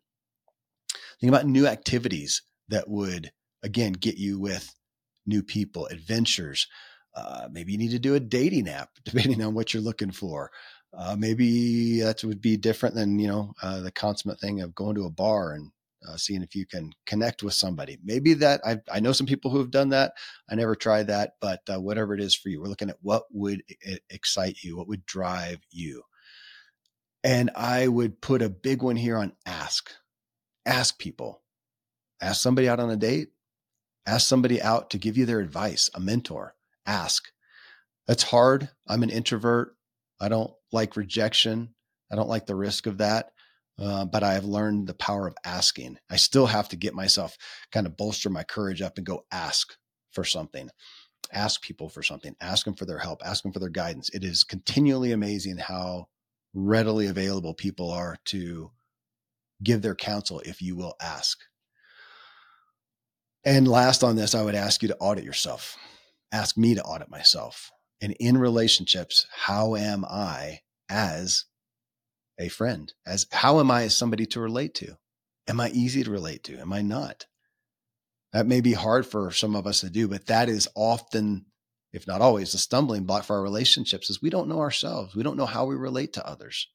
Think 1.22 1.32
about 1.32 1.48
new 1.48 1.68
activities 1.68 2.44
that 2.70 2.90
would, 2.90 3.32
again, 3.64 3.94
get 3.94 4.18
you 4.18 4.40
with 4.40 4.74
new 5.26 5.44
people, 5.44 5.88
adventures. 5.88 6.68
Uh, 7.16 7.48
maybe 7.52 7.72
you 7.72 7.78
need 7.78 7.92
to 7.92 8.00
do 8.00 8.16
a 8.16 8.20
dating 8.20 8.70
app, 8.70 8.90
depending 9.06 9.42
on 9.44 9.54
what 9.54 9.74
you're 9.74 9.84
looking 9.84 10.12
for. 10.12 10.52
Uh, 10.98 11.16
maybe 11.18 12.02
that 12.02 12.24
would 12.24 12.42
be 12.42 12.58
different 12.58 12.96
than 12.96 13.20
you 13.20 13.28
know 13.28 13.54
uh, 13.62 13.82
the 13.82 13.92
consummate 13.92 14.40
thing 14.40 14.62
of 14.62 14.76
going 14.76 14.96
to 14.96 15.06
a 15.06 15.10
bar 15.12 15.54
and 15.54 15.72
uh, 16.08 16.18
seeing 16.18 16.44
if 16.44 16.56
you 16.56 16.66
can 16.66 16.92
connect 17.06 17.44
with 17.44 17.54
somebody. 17.54 17.98
Maybe 18.04 18.34
that 18.36 18.62
I, 18.66 18.78
I 18.92 19.00
know 19.00 19.12
some 19.12 19.28
people 19.28 19.52
who 19.52 19.60
have 19.60 19.72
done 19.72 19.90
that. 19.90 20.14
I 20.50 20.56
never 20.56 20.76
tried 20.76 21.08
that, 21.08 21.34
but 21.42 21.62
uh, 21.72 21.82
whatever 21.82 22.14
it 22.16 22.22
is 22.22 22.36
for 22.36 22.50
you, 22.50 22.62
we're 22.62 22.68
looking 22.70 22.90
at 22.90 22.98
what 23.02 23.24
would 23.32 23.64
excite 24.10 24.64
you, 24.64 24.78
what 24.78 24.88
would 24.88 25.06
drive 25.06 25.60
you 25.72 26.04
And 27.24 27.52
I 27.56 27.88
would 27.88 28.22
put 28.22 28.42
a 28.42 28.50
big 28.50 28.82
one 28.82 28.96
here 28.96 29.18
on 29.18 29.34
ask. 29.46 29.92
Ask 30.68 31.00
people. 31.00 31.42
Ask 32.22 32.42
somebody 32.42 32.68
out 32.68 32.80
on 32.82 32.90
a 32.90 32.98
date. 32.98 33.30
Ask 34.06 34.28
somebody 34.28 34.62
out 34.62 34.90
to 34.90 34.98
give 34.98 35.18
you 35.18 35.26
their 35.26 35.40
advice, 35.40 35.90
a 35.96 36.00
mentor. 36.00 36.56
Ask. 36.86 37.30
That's 38.08 38.24
hard. 38.24 38.70
I'm 38.88 39.02
an 39.02 39.10
introvert. 39.10 39.76
I 40.20 40.30
don't 40.30 40.52
like 40.72 40.98
rejection. 40.98 41.74
I 42.12 42.16
don't 42.16 42.30
like 42.30 42.46
the 42.46 42.56
risk 42.56 42.86
of 42.86 42.98
that. 43.00 43.32
Uh, 43.80 44.06
but 44.06 44.24
I 44.24 44.34
have 44.34 44.46
learned 44.46 44.88
the 44.88 44.94
power 44.94 45.28
of 45.28 45.36
asking. 45.46 46.00
I 46.10 46.18
still 46.18 46.48
have 46.48 46.68
to 46.70 46.76
get 46.76 46.94
myself 46.96 47.38
kind 47.72 47.86
of 47.86 47.96
bolster 47.96 48.30
my 48.30 48.44
courage 48.44 48.82
up 48.82 48.98
and 48.98 49.06
go 49.06 49.26
ask 49.32 49.76
for 50.12 50.24
something, 50.24 50.70
ask 51.32 51.62
people 51.62 51.88
for 51.88 52.02
something, 52.02 52.36
ask 52.42 52.66
them 52.66 52.74
for 52.74 52.86
their 52.86 52.98
help, 52.98 53.22
ask 53.24 53.44
them 53.44 53.54
for 53.54 53.60
their 53.60 53.70
guidance. 53.70 54.10
It 54.10 54.24
is 54.24 54.44
continually 54.44 55.12
amazing 55.12 55.58
how 55.58 56.08
readily 56.54 57.06
available 57.06 57.54
people 57.54 57.92
are 57.92 58.18
to 58.26 58.72
give 59.64 59.82
their 59.82 59.96
counsel 59.96 60.40
if 60.42 60.62
you 60.62 60.76
will 60.76 60.96
ask. 61.02 61.38
And 63.44 63.68
last 63.68 64.04
on 64.04 64.16
this, 64.16 64.36
I 64.36 64.44
would 64.44 64.56
ask 64.56 64.82
you 64.82 64.90
to 64.90 64.98
audit 64.98 65.24
yourself. 65.24 65.78
Ask 66.32 66.58
me 66.58 66.76
to 66.76 66.84
audit 66.84 67.10
myself. 67.10 67.72
And 68.02 68.16
in 68.20 68.38
relationships, 68.38 69.26
how 69.32 69.76
am 69.76 70.06
I 70.06 70.60
as 70.90 71.46
a 72.38 72.50
friend? 72.50 72.92
As 73.06 73.26
how 73.32 73.60
am 73.60 73.72
I 73.72 73.84
as 73.84 73.96
somebody 73.96 74.26
to 74.28 74.40
relate 74.40 74.76
to? 74.76 74.98
Am 75.48 75.60
I 75.60 75.70
easy 75.70 76.04
to 76.04 76.12
relate 76.12 76.44
to? 76.46 76.60
Am 76.60 76.74
I 76.74 76.82
not? 76.82 77.26
That 78.34 78.46
may 78.46 78.62
be 78.62 78.74
hard 78.74 79.06
for 79.06 79.32
some 79.32 79.56
of 79.56 79.66
us 79.66 79.80
to 79.80 79.90
do, 79.90 80.08
but 80.08 80.28
that 80.28 80.50
is 80.50 80.68
often, 80.76 81.46
if 81.94 82.06
not 82.06 82.22
always, 82.22 82.52
the 82.52 82.58
stumbling 82.58 83.06
block 83.06 83.24
for 83.24 83.38
our 83.38 83.42
relationships 83.42 84.10
is 84.10 84.22
we 84.22 84.30
don't 84.30 84.50
know 84.50 84.60
ourselves. 84.60 85.16
We 85.16 85.24
don't 85.24 85.38
know 85.38 85.46
how 85.46 85.66
we 85.66 85.76
relate 85.76 86.14
to 86.14 86.28
others. 86.28 86.68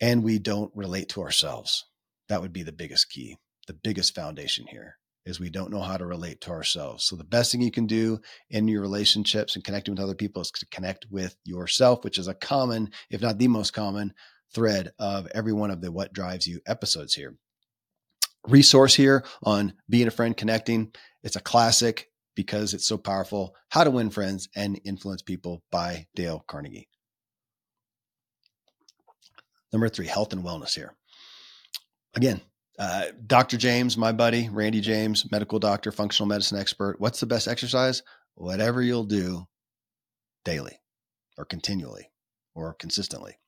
And 0.00 0.22
we 0.22 0.38
don't 0.38 0.70
relate 0.74 1.08
to 1.10 1.22
ourselves. 1.22 1.84
That 2.28 2.40
would 2.42 2.52
be 2.52 2.62
the 2.62 2.72
biggest 2.72 3.10
key, 3.10 3.36
the 3.66 3.74
biggest 3.74 4.14
foundation 4.14 4.66
here 4.68 4.96
is 5.28 5.38
we 5.38 5.50
don't 5.50 5.70
know 5.70 5.82
how 5.82 5.96
to 5.96 6.06
relate 6.06 6.40
to 6.40 6.50
ourselves. 6.50 7.04
So 7.04 7.14
the 7.14 7.22
best 7.22 7.52
thing 7.52 7.60
you 7.60 7.70
can 7.70 7.86
do 7.86 8.18
in 8.48 8.66
your 8.66 8.80
relationships 8.80 9.54
and 9.54 9.64
connecting 9.64 9.94
with 9.94 10.02
other 10.02 10.14
people 10.14 10.40
is 10.42 10.50
to 10.52 10.66
connect 10.66 11.06
with 11.10 11.36
yourself, 11.44 12.02
which 12.02 12.18
is 12.18 12.28
a 12.28 12.34
common, 12.34 12.90
if 13.10 13.20
not 13.20 13.38
the 13.38 13.48
most 13.48 13.72
common 13.72 14.14
thread 14.54 14.90
of 14.98 15.28
every 15.34 15.52
one 15.52 15.70
of 15.70 15.82
the 15.82 15.92
What 15.92 16.14
Drives 16.14 16.46
You 16.46 16.60
episodes 16.66 17.14
here. 17.14 17.36
Resource 18.46 18.94
here 18.94 19.24
on 19.42 19.74
being 19.88 20.08
a 20.08 20.12
friend, 20.12 20.34
connecting. 20.34 20.92
It's 21.22 21.36
a 21.36 21.40
classic 21.40 22.06
because 22.34 22.72
it's 22.72 22.86
so 22.86 22.96
powerful. 22.96 23.54
How 23.68 23.84
to 23.84 23.90
Win 23.90 24.08
Friends 24.10 24.48
and 24.56 24.80
Influence 24.84 25.20
People 25.20 25.62
by 25.70 26.06
Dale 26.14 26.42
Carnegie. 26.48 26.88
Number 29.72 29.88
three, 29.88 30.06
health 30.06 30.32
and 30.32 30.44
wellness 30.44 30.74
here. 30.74 30.94
Again, 32.14 32.40
uh, 32.78 33.06
Dr. 33.26 33.56
James, 33.56 33.96
my 33.96 34.12
buddy, 34.12 34.48
Randy 34.48 34.80
James, 34.80 35.30
medical 35.30 35.58
doctor, 35.58 35.90
functional 35.90 36.28
medicine 36.28 36.58
expert. 36.58 37.00
What's 37.00 37.20
the 37.20 37.26
best 37.26 37.48
exercise? 37.48 38.02
Whatever 38.34 38.80
you'll 38.82 39.04
do 39.04 39.46
daily 40.44 40.78
or 41.36 41.44
continually 41.44 42.10
or 42.54 42.74
consistently. 42.74 43.38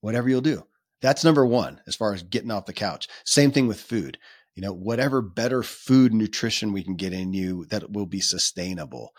Whatever 0.00 0.28
you'll 0.28 0.40
do. 0.40 0.64
That's 1.00 1.24
number 1.24 1.46
one 1.46 1.80
as 1.86 1.94
far 1.94 2.12
as 2.12 2.22
getting 2.22 2.50
off 2.50 2.66
the 2.66 2.72
couch. 2.72 3.08
Same 3.24 3.52
thing 3.52 3.68
with 3.68 3.80
food. 3.80 4.18
You 4.54 4.62
know, 4.62 4.72
whatever 4.72 5.22
better 5.22 5.62
food 5.62 6.12
nutrition 6.12 6.72
we 6.72 6.82
can 6.82 6.96
get 6.96 7.12
in 7.12 7.32
you 7.32 7.64
that 7.66 7.92
will 7.92 8.06
be 8.06 8.20
sustainable. 8.20 9.12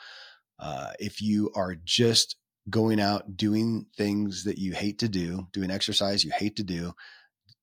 Uh, 0.60 0.92
if 1.00 1.22
you 1.22 1.52
are 1.56 1.76
just 1.76 2.36
going 2.70 3.00
out 3.00 3.38
doing 3.38 3.86
things 3.98 4.44
that 4.44 4.58
you 4.58 4.74
hate 4.74 5.00
to 5.00 5.10
do, 5.10 5.48
doing 5.52 5.72
exercise 5.72 6.24
you 6.24 6.32
hate 6.32 6.56
to 6.58 6.64
do, 6.64 6.94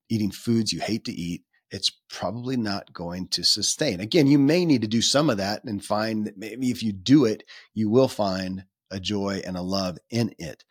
eating 0.09 0.31
foods 0.31 0.71
you 0.71 0.79
hate 0.79 1.05
to 1.05 1.11
eat, 1.11 1.43
it's 1.69 1.91
probably 2.09 2.55
not 2.55 2.93
going 2.93 3.27
to 3.27 3.43
sustain. 3.43 3.99
Again, 3.99 4.27
you 4.27 4.39
may 4.39 4.65
need 4.65 4.81
to 4.81 4.87
do 4.87 5.01
some 5.01 5.29
of 5.29 5.37
that 5.37 5.63
and 5.65 5.83
find 5.83 6.25
that 6.25 6.37
maybe 6.37 6.71
if 6.71 6.81
you 6.81 6.93
do 6.93 7.25
it, 7.25 7.43
you 7.73 7.89
will 7.89 8.07
find 8.07 8.65
a 8.89 8.99
joy 8.99 9.41
and 9.45 9.57
a 9.57 9.61
love 9.61 9.97
in 10.09 10.33
it. 10.39 10.63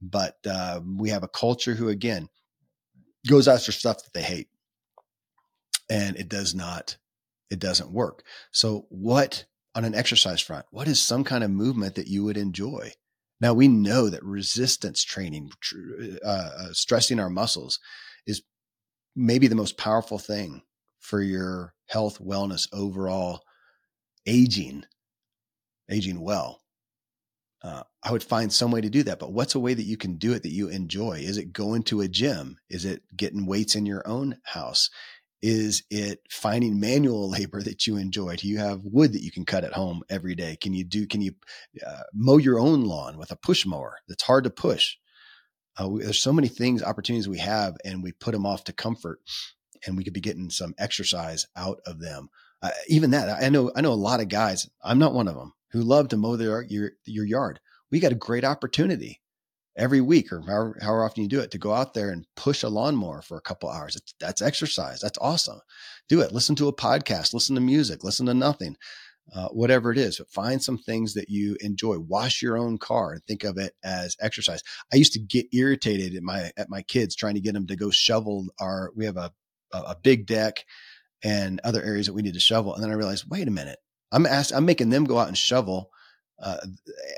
But 0.00 0.36
uh, 0.46 0.80
we 0.84 1.10
have 1.10 1.22
a 1.22 1.28
culture 1.28 1.74
who, 1.74 1.88
again, 1.88 2.28
goes 3.26 3.48
after 3.48 3.72
stuff 3.72 4.02
that 4.02 4.12
they 4.12 4.22
hate, 4.22 4.48
and 5.88 6.16
it 6.16 6.28
does 6.28 6.54
not, 6.54 6.96
it 7.50 7.60
doesn't 7.60 7.92
work. 7.92 8.24
So, 8.50 8.86
what 8.90 9.44
on 9.74 9.84
an 9.84 9.94
exercise 9.94 10.40
front? 10.40 10.66
What 10.70 10.88
is 10.88 11.00
some 11.00 11.24
kind 11.24 11.44
of 11.44 11.50
movement 11.50 11.94
that 11.94 12.08
you 12.08 12.24
would 12.24 12.36
enjoy? 12.36 12.92
Now 13.42 13.52
we 13.54 13.66
know 13.66 14.08
that 14.08 14.22
resistance 14.22 15.02
training, 15.02 15.50
uh, 16.24 16.28
uh, 16.28 16.68
stressing 16.72 17.18
our 17.18 17.28
muscles, 17.28 17.80
is 18.24 18.40
maybe 19.16 19.48
the 19.48 19.56
most 19.56 19.76
powerful 19.76 20.18
thing 20.18 20.62
for 21.00 21.20
your 21.20 21.74
health, 21.88 22.20
wellness, 22.20 22.68
overall 22.72 23.42
aging, 24.26 24.84
aging 25.90 26.20
well. 26.20 26.60
Uh, 27.64 27.82
I 28.04 28.12
would 28.12 28.22
find 28.22 28.52
some 28.52 28.70
way 28.70 28.80
to 28.80 28.88
do 28.88 29.02
that. 29.02 29.18
But 29.18 29.32
what's 29.32 29.56
a 29.56 29.60
way 29.60 29.74
that 29.74 29.82
you 29.82 29.96
can 29.96 30.18
do 30.18 30.34
it 30.34 30.44
that 30.44 30.52
you 30.52 30.68
enjoy? 30.68 31.18
Is 31.18 31.36
it 31.36 31.52
going 31.52 31.82
to 31.84 32.00
a 32.00 32.08
gym? 32.08 32.58
Is 32.70 32.84
it 32.84 33.02
getting 33.16 33.44
weights 33.44 33.74
in 33.74 33.86
your 33.86 34.06
own 34.06 34.38
house? 34.44 34.88
Is 35.42 35.82
it 35.90 36.20
finding 36.30 36.80
manual 36.80 37.28
labor 37.30 37.62
that 37.62 37.86
you 37.86 37.96
enjoy? 37.96 38.36
Do 38.36 38.48
you 38.48 38.58
have 38.58 38.84
wood 38.84 39.12
that 39.12 39.22
you 39.22 39.30
can 39.30 39.44
cut 39.44 39.64
at 39.64 39.72
home 39.72 40.02
every 40.08 40.34
day? 40.34 40.56
Can 40.56 40.72
you 40.72 40.84
do? 40.84 41.06
Can 41.06 41.20
you 41.20 41.34
uh, 41.86 42.02
mow 42.14 42.38
your 42.38 42.58
own 42.58 42.84
lawn 42.84 43.18
with 43.18 43.30
a 43.30 43.36
push 43.36 43.66
mower? 43.66 43.98
That's 44.08 44.22
hard 44.22 44.44
to 44.44 44.50
push. 44.50 44.96
Uh, 45.80 45.88
we, 45.88 46.02
there's 46.04 46.22
so 46.22 46.32
many 46.32 46.48
things, 46.48 46.82
opportunities 46.82 47.28
we 47.28 47.38
have, 47.38 47.76
and 47.84 48.02
we 48.02 48.12
put 48.12 48.32
them 48.32 48.46
off 48.46 48.64
to 48.64 48.72
comfort, 48.72 49.20
and 49.86 49.96
we 49.96 50.04
could 50.04 50.12
be 50.12 50.20
getting 50.20 50.50
some 50.50 50.74
exercise 50.78 51.46
out 51.56 51.80
of 51.86 51.98
them. 51.98 52.28
Uh, 52.62 52.70
even 52.88 53.10
that, 53.10 53.42
I 53.42 53.48
know, 53.48 53.72
I 53.74 53.80
know 53.80 53.92
a 53.92 53.94
lot 53.94 54.20
of 54.20 54.28
guys. 54.28 54.68
I'm 54.84 54.98
not 54.98 55.14
one 55.14 55.28
of 55.28 55.34
them 55.34 55.54
who 55.72 55.80
love 55.80 56.08
to 56.08 56.16
mow 56.16 56.36
their 56.36 56.62
your 56.62 56.92
your 57.04 57.24
yard. 57.24 57.58
We 57.90 57.98
got 57.98 58.12
a 58.12 58.16
great 58.16 58.44
opportunity 58.44 59.21
every 59.76 60.00
week 60.00 60.32
or 60.32 60.40
however, 60.42 60.78
however 60.80 61.04
often 61.04 61.22
you 61.22 61.28
do 61.28 61.40
it 61.40 61.50
to 61.52 61.58
go 61.58 61.72
out 61.72 61.94
there 61.94 62.10
and 62.10 62.26
push 62.36 62.62
a 62.62 62.68
lawnmower 62.68 63.22
for 63.22 63.36
a 63.36 63.42
couple 63.42 63.70
hours. 63.70 63.96
It's, 63.96 64.14
that's 64.20 64.42
exercise. 64.42 65.00
That's 65.00 65.18
awesome. 65.20 65.60
Do 66.08 66.20
it. 66.20 66.32
Listen 66.32 66.54
to 66.56 66.68
a 66.68 66.76
podcast. 66.76 67.34
Listen 67.34 67.54
to 67.54 67.60
music. 67.60 68.04
Listen 68.04 68.26
to 68.26 68.34
nothing 68.34 68.76
uh, 69.34 69.48
whatever 69.48 69.90
it 69.92 69.98
is, 69.98 70.18
but 70.18 70.30
find 70.30 70.62
some 70.62 70.78
things 70.78 71.14
that 71.14 71.28
you 71.28 71.56
enjoy. 71.60 71.98
Wash 71.98 72.42
your 72.42 72.58
own 72.58 72.78
car 72.78 73.12
and 73.12 73.24
think 73.24 73.44
of 73.44 73.56
it 73.56 73.74
as 73.84 74.16
exercise. 74.20 74.62
I 74.92 74.96
used 74.96 75.12
to 75.14 75.20
get 75.20 75.46
irritated 75.52 76.14
at 76.16 76.22
my 76.22 76.50
at 76.56 76.68
my 76.68 76.82
kids 76.82 77.14
trying 77.14 77.34
to 77.34 77.40
get 77.40 77.54
them 77.54 77.66
to 77.68 77.76
go 77.76 77.90
shovel 77.90 78.46
our. 78.60 78.92
We 78.94 79.04
have 79.06 79.16
a 79.16 79.32
a 79.72 79.96
big 80.02 80.26
deck 80.26 80.64
and 81.24 81.60
other 81.64 81.82
areas 81.82 82.06
that 82.06 82.12
we 82.12 82.22
need 82.22 82.34
to 82.34 82.40
shovel, 82.40 82.74
and 82.74 82.82
then 82.82 82.90
I 82.90 82.94
realized, 82.94 83.24
wait 83.30 83.48
a 83.48 83.52
minute, 83.52 83.78
I'm 84.10 84.26
asked, 84.26 84.52
I'm 84.52 84.66
making 84.66 84.90
them 84.90 85.04
go 85.04 85.18
out 85.18 85.28
and 85.28 85.38
shovel, 85.38 85.90
uh, 86.42 86.58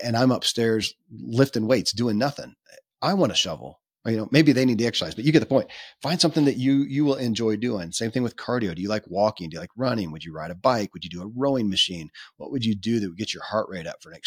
and 0.02 0.16
I'm 0.16 0.30
upstairs 0.30 0.94
lifting 1.10 1.66
weights, 1.66 1.92
doing 1.92 2.18
nothing. 2.18 2.54
I 3.02 3.14
want 3.14 3.32
to 3.32 3.36
shovel. 3.36 3.80
You 4.06 4.18
know 4.18 4.28
maybe 4.30 4.52
they 4.52 4.66
need 4.66 4.76
the 4.76 4.86
exercise 4.86 5.14
but 5.14 5.24
you 5.24 5.32
get 5.32 5.40
the 5.40 5.46
point. 5.46 5.70
Find 6.02 6.20
something 6.20 6.44
that 6.44 6.58
you 6.58 6.82
you 6.82 7.06
will 7.06 7.14
enjoy 7.14 7.56
doing. 7.56 7.90
Same 7.90 8.10
thing 8.10 8.22
with 8.22 8.36
cardio. 8.36 8.74
Do 8.74 8.82
you 8.82 8.88
like 8.90 9.04
walking? 9.08 9.48
Do 9.48 9.54
you 9.54 9.60
like 9.60 9.70
running? 9.78 10.12
Would 10.12 10.24
you 10.24 10.34
ride 10.34 10.50
a 10.50 10.54
bike? 10.54 10.92
Would 10.92 11.04
you 11.04 11.10
do 11.10 11.22
a 11.22 11.30
rowing 11.34 11.70
machine? 11.70 12.10
What 12.36 12.50
would 12.50 12.66
you 12.66 12.74
do 12.74 13.00
that 13.00 13.08
would 13.08 13.16
get 13.16 13.32
your 13.32 13.44
heart 13.44 13.66
rate 13.70 13.86
up 13.86 14.02
for 14.02 14.10
an 14.10 14.18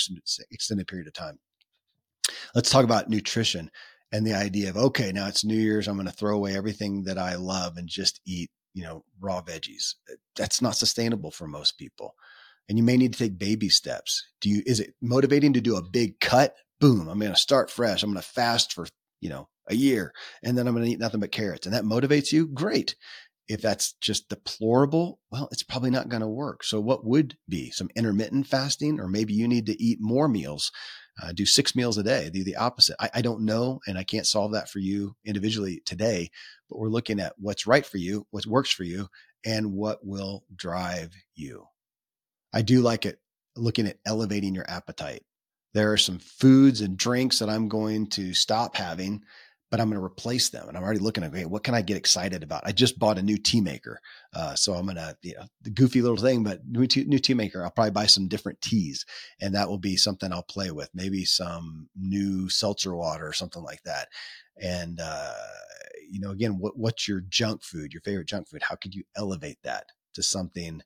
extended 0.49 0.87
period 0.87 1.05
of 1.05 1.13
time? 1.13 1.37
Let's 2.55 2.71
talk 2.71 2.85
about 2.85 3.07
nutrition 3.07 3.69
and 4.11 4.25
the 4.25 4.33
idea 4.33 4.69
of 4.69 4.77
okay 4.77 5.11
now 5.11 5.27
it's 5.27 5.43
new 5.43 5.53
year's 5.53 5.85
i'm 5.85 5.95
going 5.95 6.07
to 6.07 6.13
throw 6.13 6.33
away 6.33 6.55
everything 6.55 7.03
that 7.03 7.17
i 7.17 7.35
love 7.35 7.75
and 7.75 7.89
just 7.89 8.21
eat 8.25 8.49
you 8.77 8.83
know 8.83 9.03
raw 9.19 9.41
veggies. 9.41 9.95
That's 10.35 10.61
not 10.61 10.75
sustainable 10.75 11.31
for 11.31 11.47
most 11.47 11.79
people 11.79 12.13
and 12.69 12.77
you 12.77 12.83
may 12.83 12.97
need 12.97 13.13
to 13.13 13.19
take 13.19 13.37
baby 13.37 13.69
steps 13.69 14.27
do 14.41 14.49
you 14.49 14.63
is 14.65 14.79
it 14.79 14.93
motivating 15.01 15.53
to 15.53 15.61
do 15.61 15.75
a 15.75 15.89
big 15.89 16.19
cut 16.19 16.55
boom 16.79 17.07
i'm 17.07 17.19
going 17.19 17.33
to 17.33 17.39
start 17.39 17.69
fresh 17.69 18.03
i'm 18.03 18.11
going 18.11 18.21
to 18.21 18.27
fast 18.27 18.73
for 18.73 18.87
you 19.21 19.29
know 19.29 19.47
a 19.69 19.75
year 19.75 20.13
and 20.43 20.57
then 20.57 20.67
I'm 20.67 20.73
going 20.73 20.85
to 20.85 20.91
eat 20.91 20.99
nothing 20.99 21.19
but 21.19 21.31
carrots. 21.31 21.65
And 21.65 21.75
that 21.75 21.83
motivates 21.83 22.31
you. 22.31 22.47
Great. 22.47 22.95
If 23.47 23.61
that's 23.61 23.93
just 24.01 24.27
deplorable, 24.27 25.19
well, 25.31 25.47
it's 25.51 25.63
probably 25.63 25.89
not 25.89 26.09
going 26.09 26.21
to 26.21 26.27
work. 26.27 26.65
So, 26.65 26.81
what 26.81 27.05
would 27.05 27.37
be 27.47 27.71
some 27.71 27.89
intermittent 27.95 28.45
fasting, 28.47 28.99
or 28.99 29.07
maybe 29.07 29.33
you 29.33 29.47
need 29.47 29.67
to 29.67 29.81
eat 29.81 29.99
more 30.01 30.27
meals, 30.27 30.69
uh, 31.23 31.31
do 31.31 31.45
six 31.45 31.73
meals 31.73 31.97
a 31.97 32.03
day, 32.03 32.29
do 32.29 32.43
the 32.43 32.57
opposite? 32.57 32.97
I, 32.99 33.09
I 33.15 33.21
don't 33.21 33.45
know, 33.45 33.79
and 33.87 33.97
I 33.97 34.03
can't 34.03 34.27
solve 34.27 34.51
that 34.51 34.69
for 34.69 34.79
you 34.79 35.15
individually 35.25 35.81
today, 35.85 36.29
but 36.69 36.77
we're 36.77 36.89
looking 36.89 37.21
at 37.21 37.35
what's 37.37 37.65
right 37.65 37.85
for 37.85 37.97
you, 37.97 38.27
what 38.31 38.45
works 38.45 38.69
for 38.69 38.83
you, 38.83 39.07
and 39.45 39.71
what 39.71 40.05
will 40.05 40.43
drive 40.53 41.13
you. 41.33 41.67
I 42.57 42.63
do 42.63 42.81
like 42.81 43.05
it 43.05 43.19
looking 43.55 43.87
at 43.87 43.99
elevating 44.05 44.55
your 44.55 44.69
appetite. 44.69 45.23
There 45.73 45.91
are 45.91 45.97
some 45.97 46.19
foods 46.19 46.81
and 46.81 46.97
drinks 46.97 47.39
that 47.39 47.49
I'm 47.49 47.67
going 47.67 48.07
to 48.11 48.33
stop 48.33 48.75
having 48.75 49.21
but 49.69 49.81
I'm 49.81 49.89
going 49.89 49.99
to 49.99 50.05
replace 50.05 50.49
them. 50.49 50.67
And 50.67 50.77
I'm 50.77 50.83
already 50.83 50.99
looking 50.99 51.23
at, 51.23 51.31
okay, 51.31 51.45
what 51.45 51.63
can 51.63 51.75
I 51.75 51.81
get 51.81 51.97
excited 51.97 52.41
about? 52.41 52.63
I 52.65 52.71
just 52.71 52.97
bought 52.97 53.17
a 53.17 53.23
new 53.23 53.37
tea 53.37 53.59
maker. 53.59 53.99
Uh, 54.33 54.55
so 54.55 54.73
I'm 54.73 54.85
going 54.85 54.95
to, 54.95 55.17
you 55.21 55.35
know, 55.35 55.45
the 55.61 55.69
goofy 55.69 56.01
little 56.01 56.17
thing, 56.17 56.43
but 56.43 56.61
new 56.65 56.87
tea, 56.87 57.03
new 57.03 57.19
tea 57.19 57.33
maker, 57.33 57.63
I'll 57.63 57.71
probably 57.71 57.91
buy 57.91 58.05
some 58.05 58.27
different 58.27 58.61
teas 58.61 59.05
and 59.41 59.53
that 59.55 59.67
will 59.67 59.77
be 59.77 59.97
something 59.97 60.31
I'll 60.31 60.43
play 60.43 60.71
with. 60.71 60.89
Maybe 60.93 61.25
some 61.25 61.89
new 61.95 62.49
seltzer 62.49 62.95
water 62.95 63.27
or 63.27 63.33
something 63.33 63.63
like 63.63 63.83
that. 63.83 64.07
And, 64.61 64.99
uh, 65.01 65.33
you 66.09 66.21
know, 66.21 66.31
again, 66.31 66.59
what, 66.59 66.77
what's 66.77 67.07
your 67.07 67.21
junk 67.27 67.61
food, 67.63 67.93
your 67.93 68.01
favorite 68.01 68.27
junk 68.27 68.47
food? 68.47 68.63
How 68.63 68.75
could 68.75 68.95
you 68.95 69.03
elevate 69.17 69.59
that 69.63 69.87
to 70.13 70.23
something 70.23 70.81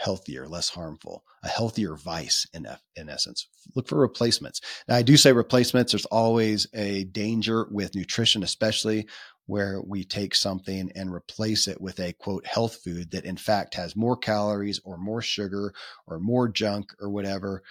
healthier, 0.00 0.48
less 0.48 0.70
harmful, 0.70 1.24
a 1.42 1.48
healthier 1.48 1.94
vice 1.94 2.46
in 2.54 2.66
in 2.96 3.08
essence. 3.08 3.46
Look 3.74 3.86
for 3.86 3.98
replacements. 3.98 4.60
Now, 4.88 4.96
I 4.96 5.02
do 5.02 5.16
say 5.16 5.32
replacements. 5.32 5.92
There's 5.92 6.06
always 6.06 6.66
a 6.72 7.04
danger 7.04 7.68
with 7.70 7.94
nutrition, 7.94 8.42
especially 8.42 9.06
where 9.46 9.82
we 9.82 10.04
take 10.04 10.34
something 10.34 10.90
and 10.94 11.12
replace 11.12 11.66
it 11.68 11.80
with 11.80 11.98
a 12.00 12.12
quote 12.14 12.46
health 12.46 12.78
food 12.84 13.10
that 13.10 13.24
in 13.24 13.36
fact 13.36 13.74
has 13.74 13.96
more 13.96 14.16
calories 14.16 14.80
or 14.84 14.96
more 14.96 15.20
sugar 15.20 15.74
or 16.06 16.18
more 16.18 16.48
junk 16.48 16.94
or 17.00 17.10
whatever. 17.10 17.62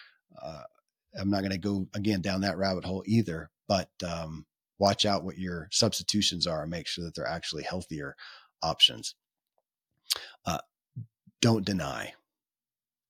Uh, 0.41 0.63
I'm 1.19 1.29
not 1.29 1.39
going 1.39 1.51
to 1.51 1.57
go 1.57 1.87
again 1.95 2.21
down 2.21 2.41
that 2.41 2.57
rabbit 2.57 2.85
hole 2.85 3.03
either, 3.07 3.49
but 3.67 3.89
um, 4.07 4.45
watch 4.77 5.05
out 5.05 5.23
what 5.23 5.37
your 5.37 5.67
substitutions 5.71 6.45
are 6.45 6.61
and 6.61 6.71
make 6.71 6.87
sure 6.87 7.05
that 7.05 7.15
they're 7.15 7.27
actually 7.27 7.63
healthier 7.63 8.15
options. 8.61 9.15
Uh, 10.45 10.59
don't 11.41 11.65
deny 11.65 12.13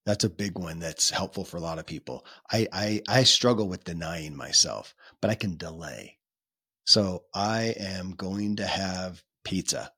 that's 0.10 0.24
a 0.24 0.30
big 0.30 0.58
one 0.58 0.80
that's 0.80 1.12
helpful 1.12 1.46
for 1.46 1.58
a 1.58 1.62
lot 1.62 1.78
of 1.78 1.86
people. 1.86 2.26
I, 2.52 2.68
I, 2.74 3.02
I 3.08 3.24
struggle 3.24 3.68
with 3.68 3.84
denying 3.84 4.36
myself, 4.36 4.96
but 5.22 5.30
I 5.30 5.36
can 5.36 5.56
delay. 5.56 6.18
So 6.86 7.26
I 7.36 7.76
am 7.80 8.16
going 8.16 8.56
to 8.56 8.66
have 8.66 9.24
pizza, 9.44 9.92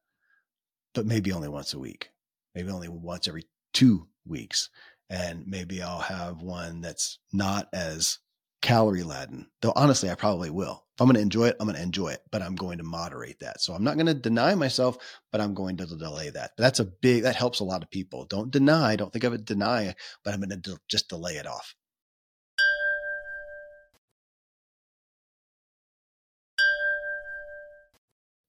but 0.94 1.06
maybe 1.06 1.32
only 1.32 1.48
once 1.48 1.74
a 1.74 1.80
week, 1.80 2.10
maybe 2.54 2.70
only 2.72 2.90
once 2.90 3.30
every 3.30 3.46
two 3.72 4.10
weeks. 4.26 4.70
And 5.10 5.48
maybe 5.48 5.82
I'll 5.82 6.00
have 6.00 6.42
one 6.42 6.82
that's 6.82 7.20
not 7.32 7.70
as 7.72 8.20
calorie 8.62 9.04
laden, 9.04 9.50
though 9.62 9.74
honestly, 9.76 10.10
I 10.10 10.16
probably 10.16 10.50
will. 10.50 10.86
If 10.94 11.02
I'm 11.02 11.08
going 11.08 11.16
to 11.16 11.22
enjoy 11.22 11.48
it, 11.48 11.56
I'm 11.60 11.66
going 11.68 11.78
to 11.78 11.82
enjoy 11.82 12.10
it, 12.10 12.22
but 12.32 12.42
I'm 12.42 12.56
going 12.56 12.78
to 12.78 12.84
moderate 12.84 13.40
that. 13.40 13.60
So 13.60 13.74
I'm 13.74 13.84
not 13.84 13.96
going 13.96 14.06
to 14.06 14.14
deny 14.14 14.54
myself, 14.56 14.98
but 15.32 15.42
I'm 15.42 15.54
going 15.54 15.78
to 15.78 15.86
delay 15.86 16.30
that. 16.30 16.52
But 16.56 16.64
that's 16.64 16.80
a 16.80 16.86
big, 16.86 17.24
that 17.24 17.36
helps 17.36 17.60
a 17.60 17.64
lot 17.64 17.82
of 17.82 17.90
people. 17.90 18.26
Don't 18.26 18.52
deny, 18.52 18.96
don't 18.96 19.12
think 19.12 19.24
of 19.24 19.34
it 19.34 19.46
deny, 19.46 19.96
but 20.24 20.34
I'm 20.34 20.40
going 20.42 20.50
to 20.52 20.58
de- 20.58 20.78
just 20.88 21.10
delay 21.10 21.34
it 21.34 21.48
off. 21.48 21.74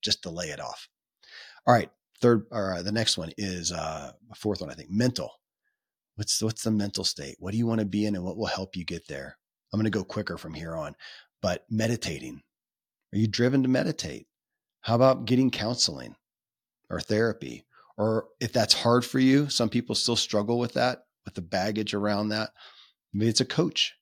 Just 0.03 0.22
delay 0.22 0.48
it 0.48 0.61
off. 0.61 0.88
All 1.66 1.75
right. 1.75 1.90
Third, 2.20 2.46
or 2.51 2.75
uh, 2.75 2.83
the 2.83 2.92
next 2.92 3.16
one 3.16 3.33
is 3.38 3.72
uh, 3.72 4.12
fourth 4.37 4.61
one, 4.61 4.70
I 4.70 4.75
think 4.75 4.90
mental. 4.90 5.31
What's, 6.16 6.42
what's 6.42 6.62
the 6.64 6.70
mental 6.70 7.05
state? 7.05 7.37
What 7.38 7.53
do 7.53 7.59
you 7.59 7.66
want 7.66 7.81
to 7.81 7.87
be 7.87 8.05
in 8.05 8.14
and 8.14 8.25
what 8.25 8.37
will 8.37 8.46
help 8.46 8.77
you 8.77 8.85
get 8.85 9.09
there? 9.09 9.38
I'm 9.72 9.78
going 9.78 9.90
to 9.90 9.98
go 9.98 10.04
quicker 10.04 10.37
from 10.37 10.54
here 10.54 10.74
on. 10.74 10.94
But 11.40 11.64
meditating, 11.70 12.42
are 13.12 13.18
you 13.18 13.26
driven 13.26 13.62
to 13.62 13.68
meditate? 13.68 14.26
How 14.82 14.94
about 14.94 15.24
getting 15.24 15.50
counseling 15.50 16.16
or 16.90 17.00
therapy? 17.00 17.64
Or 17.96 18.26
if 18.40 18.52
that's 18.52 18.74
hard 18.74 19.04
for 19.04 19.18
you, 19.18 19.48
some 19.48 19.68
people 19.68 19.94
still 19.94 20.16
struggle 20.16 20.58
with 20.58 20.74
that, 20.74 21.04
with 21.24 21.35
the 21.35 21.42
baggage 21.42 21.94
around 21.94 22.30
that. 22.30 22.50
Maybe 23.12 23.28
it's 23.28 23.40
a 23.40 23.46
coach. 23.46 23.94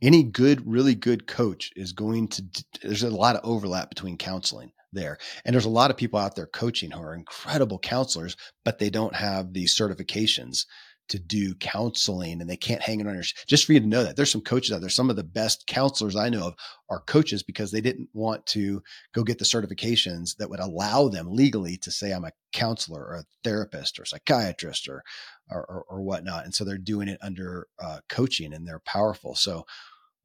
Any 0.00 0.22
good, 0.22 0.66
really 0.66 0.94
good 0.94 1.26
coach 1.26 1.72
is 1.74 1.92
going 1.92 2.28
to, 2.28 2.44
there's 2.82 3.02
a 3.02 3.10
lot 3.10 3.36
of 3.36 3.40
overlap 3.44 3.88
between 3.88 4.16
counseling 4.16 4.72
there. 4.92 5.18
And 5.44 5.54
there's 5.54 5.64
a 5.64 5.70
lot 5.70 5.90
of 5.90 5.96
people 5.96 6.18
out 6.18 6.36
there 6.36 6.46
coaching 6.46 6.90
who 6.90 7.00
are 7.02 7.14
incredible 7.14 7.78
counselors, 7.78 8.36
but 8.64 8.78
they 8.78 8.90
don't 8.90 9.14
have 9.14 9.52
these 9.52 9.76
certifications 9.76 10.66
to 11.08 11.18
do 11.18 11.54
counseling 11.56 12.40
and 12.40 12.48
they 12.48 12.56
can't 12.56 12.82
hang 12.82 13.00
it 13.00 13.06
on 13.06 13.14
your 13.14 13.24
just 13.46 13.64
for 13.64 13.72
you 13.72 13.80
to 13.80 13.86
know 13.86 14.02
that. 14.04 14.16
There's 14.16 14.30
some 14.30 14.40
coaches 14.40 14.72
out 14.72 14.80
there 14.80 14.90
some 14.90 15.10
of 15.10 15.16
the 15.16 15.24
best 15.24 15.66
counselors 15.66 16.16
i 16.16 16.28
know 16.28 16.48
of 16.48 16.54
are 16.90 17.00
coaches 17.00 17.42
because 17.42 17.70
they 17.70 17.80
didn't 17.80 18.08
want 18.12 18.44
to 18.46 18.82
go 19.14 19.22
get 19.22 19.38
the 19.38 19.44
certifications 19.44 20.36
that 20.36 20.48
would 20.48 20.60
allow 20.60 21.08
them 21.08 21.30
legally 21.30 21.76
to 21.76 21.90
say 21.90 22.12
i'm 22.12 22.24
a 22.24 22.32
counselor 22.52 23.04
or 23.04 23.14
a 23.16 23.24
therapist 23.44 23.98
or 23.98 24.04
psychiatrist 24.04 24.88
or 24.88 25.02
or, 25.50 25.64
or, 25.64 25.84
or 25.88 26.02
whatnot. 26.02 26.44
And 26.44 26.54
so 26.54 26.64
they're 26.64 26.78
doing 26.78 27.08
it 27.08 27.18
under 27.22 27.68
uh, 27.82 28.00
coaching 28.08 28.52
and 28.52 28.66
they're 28.66 28.80
powerful. 28.80 29.34
So 29.34 29.66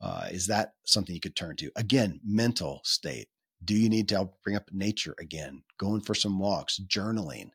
uh, 0.02 0.28
is 0.32 0.48
that 0.48 0.74
something 0.84 1.16
you 1.16 1.22
could 1.22 1.36
turn 1.36 1.56
to? 1.58 1.72
Again 1.76 2.20
mental 2.26 2.82
state. 2.84 3.28
Do 3.64 3.76
you 3.76 3.90
need 3.90 4.10
to 4.10 4.30
bring 4.44 4.58
up 4.58 4.70
nature 4.74 5.16
again? 5.20 5.64
Going 5.78 6.02
for 6.02 6.14
some 6.14 6.40
walks 6.40 6.80
journaling 6.88 7.52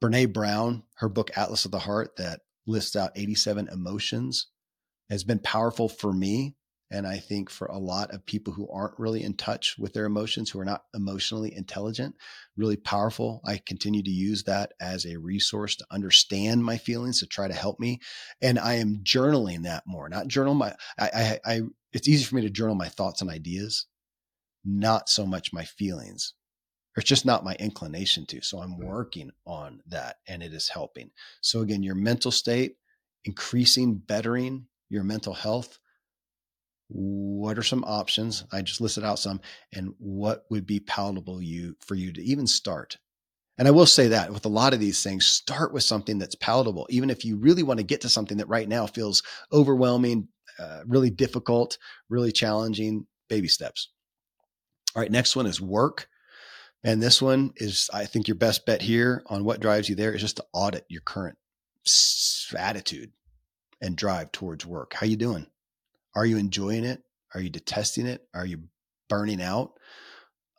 Brene 0.00 0.32
Brown, 0.32 0.84
her 0.96 1.08
book 1.08 1.30
Atlas 1.36 1.64
of 1.64 1.70
the 1.70 1.80
Heart, 1.80 2.16
that 2.16 2.40
lists 2.66 2.94
out 2.94 3.12
87 3.16 3.68
emotions, 3.68 4.48
has 5.10 5.24
been 5.24 5.40
powerful 5.40 5.88
for 5.88 6.12
me. 6.12 6.54
And 6.90 7.06
I 7.06 7.18
think 7.18 7.50
for 7.50 7.66
a 7.66 7.78
lot 7.78 8.12
of 8.12 8.24
people 8.24 8.54
who 8.54 8.68
aren't 8.70 8.98
really 8.98 9.22
in 9.22 9.34
touch 9.34 9.76
with 9.78 9.92
their 9.92 10.06
emotions, 10.06 10.48
who 10.48 10.58
are 10.60 10.64
not 10.64 10.84
emotionally 10.94 11.54
intelligent, 11.54 12.14
really 12.56 12.76
powerful. 12.76 13.42
I 13.44 13.60
continue 13.66 14.02
to 14.02 14.10
use 14.10 14.44
that 14.44 14.72
as 14.80 15.04
a 15.04 15.18
resource 15.18 15.76
to 15.76 15.86
understand 15.90 16.64
my 16.64 16.78
feelings, 16.78 17.20
to 17.20 17.26
try 17.26 17.46
to 17.46 17.52
help 17.52 17.78
me. 17.78 18.00
And 18.40 18.58
I 18.58 18.74
am 18.74 19.02
journaling 19.02 19.64
that 19.64 19.82
more, 19.86 20.08
not 20.08 20.28
journal 20.28 20.54
my, 20.54 20.74
I, 20.98 21.10
I, 21.14 21.40
I 21.44 21.60
it's 21.92 22.08
easy 22.08 22.24
for 22.24 22.36
me 22.36 22.42
to 22.42 22.50
journal 22.50 22.74
my 22.74 22.88
thoughts 22.88 23.20
and 23.20 23.30
ideas, 23.30 23.86
not 24.64 25.10
so 25.10 25.26
much 25.26 25.52
my 25.52 25.64
feelings 25.64 26.32
or 26.98 27.00
it's 27.00 27.08
just 27.08 27.24
not 27.24 27.44
my 27.44 27.54
inclination 27.60 28.26
to. 28.26 28.42
So 28.42 28.58
I'm 28.58 28.76
working 28.76 29.30
on 29.46 29.80
that 29.86 30.16
and 30.26 30.42
it 30.42 30.52
is 30.52 30.68
helping. 30.68 31.12
So 31.40 31.60
again, 31.60 31.84
your 31.84 31.94
mental 31.94 32.32
state, 32.32 32.74
increasing, 33.24 33.94
bettering 33.94 34.66
your 34.88 35.04
mental 35.04 35.32
health. 35.32 35.78
What 36.88 37.56
are 37.56 37.62
some 37.62 37.84
options? 37.84 38.42
I 38.50 38.62
just 38.62 38.80
listed 38.80 39.04
out 39.04 39.20
some 39.20 39.40
and 39.72 39.94
what 39.98 40.44
would 40.50 40.66
be 40.66 40.80
palatable 40.80 41.40
you 41.40 41.76
for 41.86 41.94
you 41.94 42.12
to 42.14 42.20
even 42.20 42.48
start. 42.48 42.98
And 43.58 43.68
I 43.68 43.70
will 43.70 43.86
say 43.86 44.08
that 44.08 44.32
with 44.32 44.44
a 44.44 44.48
lot 44.48 44.74
of 44.74 44.80
these 44.80 45.00
things, 45.00 45.24
start 45.24 45.72
with 45.72 45.84
something 45.84 46.18
that's 46.18 46.34
palatable. 46.34 46.88
Even 46.90 47.10
if 47.10 47.24
you 47.24 47.36
really 47.36 47.62
want 47.62 47.78
to 47.78 47.84
get 47.84 48.00
to 48.00 48.08
something 48.08 48.38
that 48.38 48.48
right 48.48 48.68
now 48.68 48.88
feels 48.88 49.22
overwhelming, 49.52 50.26
uh, 50.58 50.80
really 50.84 51.10
difficult, 51.10 51.78
really 52.08 52.32
challenging, 52.32 53.06
baby 53.28 53.46
steps. 53.46 53.88
All 54.96 55.02
right, 55.02 55.12
next 55.12 55.36
one 55.36 55.46
is 55.46 55.60
work. 55.60 56.08
And 56.84 57.02
this 57.02 57.20
one 57.20 57.52
is, 57.56 57.90
I 57.92 58.04
think, 58.04 58.28
your 58.28 58.36
best 58.36 58.64
bet 58.64 58.82
here 58.82 59.22
on 59.26 59.44
what 59.44 59.60
drives 59.60 59.88
you 59.88 59.94
there 59.94 60.12
is 60.12 60.20
just 60.20 60.36
to 60.36 60.46
audit 60.52 60.84
your 60.88 61.02
current 61.02 61.36
attitude 62.56 63.12
and 63.80 63.96
drive 63.96 64.32
towards 64.32 64.64
work. 64.64 64.94
How 64.94 65.06
you 65.06 65.16
doing? 65.16 65.46
Are 66.14 66.26
you 66.26 66.36
enjoying 66.36 66.84
it? 66.84 67.02
Are 67.34 67.40
you 67.40 67.50
detesting 67.50 68.06
it? 68.06 68.26
Are 68.34 68.46
you 68.46 68.64
burning 69.08 69.42
out? 69.42 69.72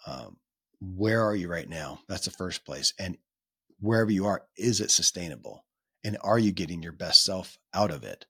Um, 0.05 0.37
where 0.81 1.23
are 1.23 1.35
you 1.35 1.49
right 1.49 1.67
now? 1.67 1.99
That's 2.07 2.25
the 2.25 2.31
first 2.31 2.65
place. 2.65 2.93
And 2.99 3.17
wherever 3.79 4.11
you 4.11 4.25
are, 4.25 4.43
is 4.57 4.81
it 4.81 4.91
sustainable? 4.91 5.65
And 6.03 6.17
are 6.21 6.39
you 6.39 6.51
getting 6.51 6.81
your 6.81 6.93
best 6.93 7.23
self 7.23 7.57
out 7.73 7.91
of 7.91 8.03
it? 8.03 8.25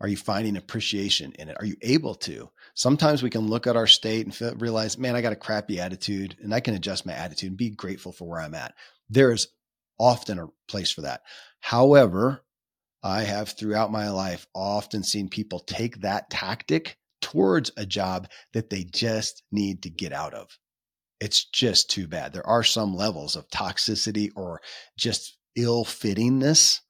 Are 0.00 0.08
you 0.08 0.16
finding 0.16 0.56
appreciation 0.56 1.32
in 1.38 1.50
it? 1.50 1.56
Are 1.58 1.66
you 1.66 1.76
able 1.82 2.14
to? 2.16 2.50
Sometimes 2.74 3.22
we 3.22 3.30
can 3.30 3.48
look 3.48 3.66
at 3.66 3.76
our 3.76 3.86
state 3.86 4.24
and 4.24 4.34
feel, 4.34 4.54
realize, 4.54 4.96
man, 4.96 5.14
I 5.14 5.20
got 5.20 5.32
a 5.32 5.36
crappy 5.36 5.78
attitude 5.78 6.36
and 6.42 6.54
I 6.54 6.60
can 6.60 6.74
adjust 6.74 7.04
my 7.04 7.12
attitude 7.12 7.50
and 7.50 7.58
be 7.58 7.70
grateful 7.70 8.12
for 8.12 8.26
where 8.26 8.40
I'm 8.40 8.54
at. 8.54 8.74
There 9.10 9.30
is 9.30 9.48
often 9.98 10.38
a 10.38 10.48
place 10.68 10.90
for 10.90 11.02
that. 11.02 11.20
However, 11.60 12.42
I 13.02 13.22
have 13.22 13.50
throughout 13.50 13.92
my 13.92 14.08
life 14.08 14.46
often 14.54 15.02
seen 15.02 15.28
people 15.28 15.60
take 15.60 16.00
that 16.00 16.30
tactic 16.30 16.96
towards 17.20 17.70
a 17.76 17.84
job 17.84 18.28
that 18.54 18.70
they 18.70 18.84
just 18.84 19.42
need 19.52 19.82
to 19.82 19.90
get 19.90 20.12
out 20.12 20.32
of. 20.32 20.58
It's 21.20 21.44
just 21.44 21.90
too 21.90 22.08
bad. 22.08 22.32
There 22.32 22.46
are 22.46 22.64
some 22.64 22.94
levels 22.94 23.36
of 23.36 23.48
toxicity 23.48 24.30
or 24.34 24.62
just 24.96 25.36
ill 25.56 25.84
fittingness 25.84 26.80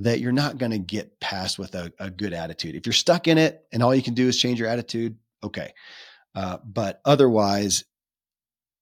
that 0.00 0.20
you're 0.20 0.32
not 0.32 0.58
going 0.58 0.72
to 0.72 0.78
get 0.78 1.20
past 1.20 1.58
with 1.58 1.74
a, 1.74 1.92
a, 1.98 2.10
good 2.10 2.32
attitude. 2.32 2.74
If 2.74 2.86
you're 2.86 2.92
stuck 2.94 3.28
in 3.28 3.36
it 3.36 3.66
and 3.70 3.82
all 3.82 3.94
you 3.94 4.02
can 4.02 4.14
do 4.14 4.28
is 4.28 4.38
change 4.38 4.58
your 4.58 4.68
attitude, 4.68 5.16
okay. 5.42 5.74
Uh, 6.34 6.58
but 6.64 7.00
otherwise, 7.04 7.84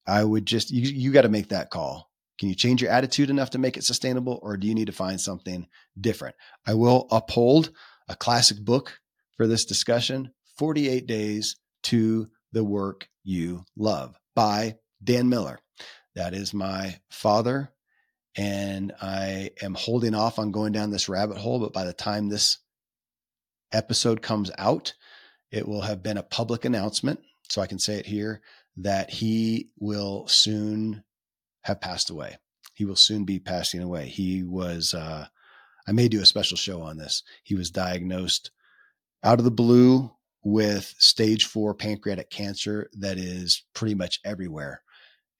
I 0.06 0.22
would 0.22 0.46
just, 0.46 0.70
you, 0.70 0.82
you 0.82 1.12
got 1.12 1.22
to 1.22 1.28
make 1.28 1.48
that 1.48 1.70
call. 1.70 2.08
Can 2.38 2.48
you 2.48 2.54
change 2.54 2.80
your 2.80 2.92
attitude 2.92 3.30
enough 3.30 3.50
to 3.50 3.58
make 3.58 3.76
it 3.76 3.82
sustainable, 3.82 4.38
or 4.42 4.56
do 4.56 4.68
you 4.68 4.74
need 4.74 4.86
to 4.86 4.92
find 4.92 5.20
something 5.20 5.66
different? 6.00 6.36
I 6.64 6.74
will 6.74 7.08
uphold 7.10 7.72
a 8.08 8.14
classic 8.14 8.64
book 8.64 9.00
for 9.36 9.48
this 9.48 9.64
discussion 9.64 10.32
48 10.56 11.06
Days 11.06 11.56
to 11.84 12.28
the 12.52 12.62
Work 12.62 13.08
You 13.24 13.64
Love 13.76 14.16
by 14.36 14.76
Dan 15.02 15.28
Miller. 15.28 15.58
That 16.14 16.32
is 16.32 16.54
my 16.54 17.00
father 17.10 17.72
and 18.38 18.92
I 19.02 19.50
am 19.60 19.74
holding 19.74 20.14
off 20.14 20.38
on 20.38 20.52
going 20.52 20.70
down 20.72 20.90
this 20.90 21.08
rabbit 21.08 21.38
hole. 21.38 21.58
But 21.58 21.72
by 21.72 21.84
the 21.84 21.92
time 21.92 22.28
this 22.28 22.58
episode 23.72 24.22
comes 24.22 24.52
out, 24.56 24.94
it 25.50 25.66
will 25.66 25.80
have 25.82 26.04
been 26.04 26.16
a 26.16 26.22
public 26.22 26.64
announcement. 26.64 27.20
So 27.50 27.60
I 27.60 27.66
can 27.66 27.80
say 27.80 27.94
it 27.94 28.06
here 28.06 28.40
that 28.76 29.10
he 29.10 29.70
will 29.80 30.28
soon 30.28 31.02
have 31.62 31.80
passed 31.80 32.10
away. 32.10 32.36
He 32.74 32.84
will 32.84 32.96
soon 32.96 33.24
be 33.24 33.40
passing 33.40 33.82
away. 33.82 34.06
He 34.06 34.44
was, 34.44 34.94
uh, 34.94 35.26
I 35.88 35.92
may 35.92 36.06
do 36.06 36.22
a 36.22 36.26
special 36.26 36.56
show 36.56 36.80
on 36.80 36.96
this. 36.96 37.24
He 37.42 37.56
was 37.56 37.72
diagnosed 37.72 38.52
out 39.24 39.40
of 39.40 39.44
the 39.44 39.50
blue 39.50 40.12
with 40.44 40.94
stage 40.98 41.46
four 41.46 41.74
pancreatic 41.74 42.30
cancer 42.30 42.88
that 42.92 43.18
is 43.18 43.64
pretty 43.74 43.96
much 43.96 44.20
everywhere. 44.24 44.82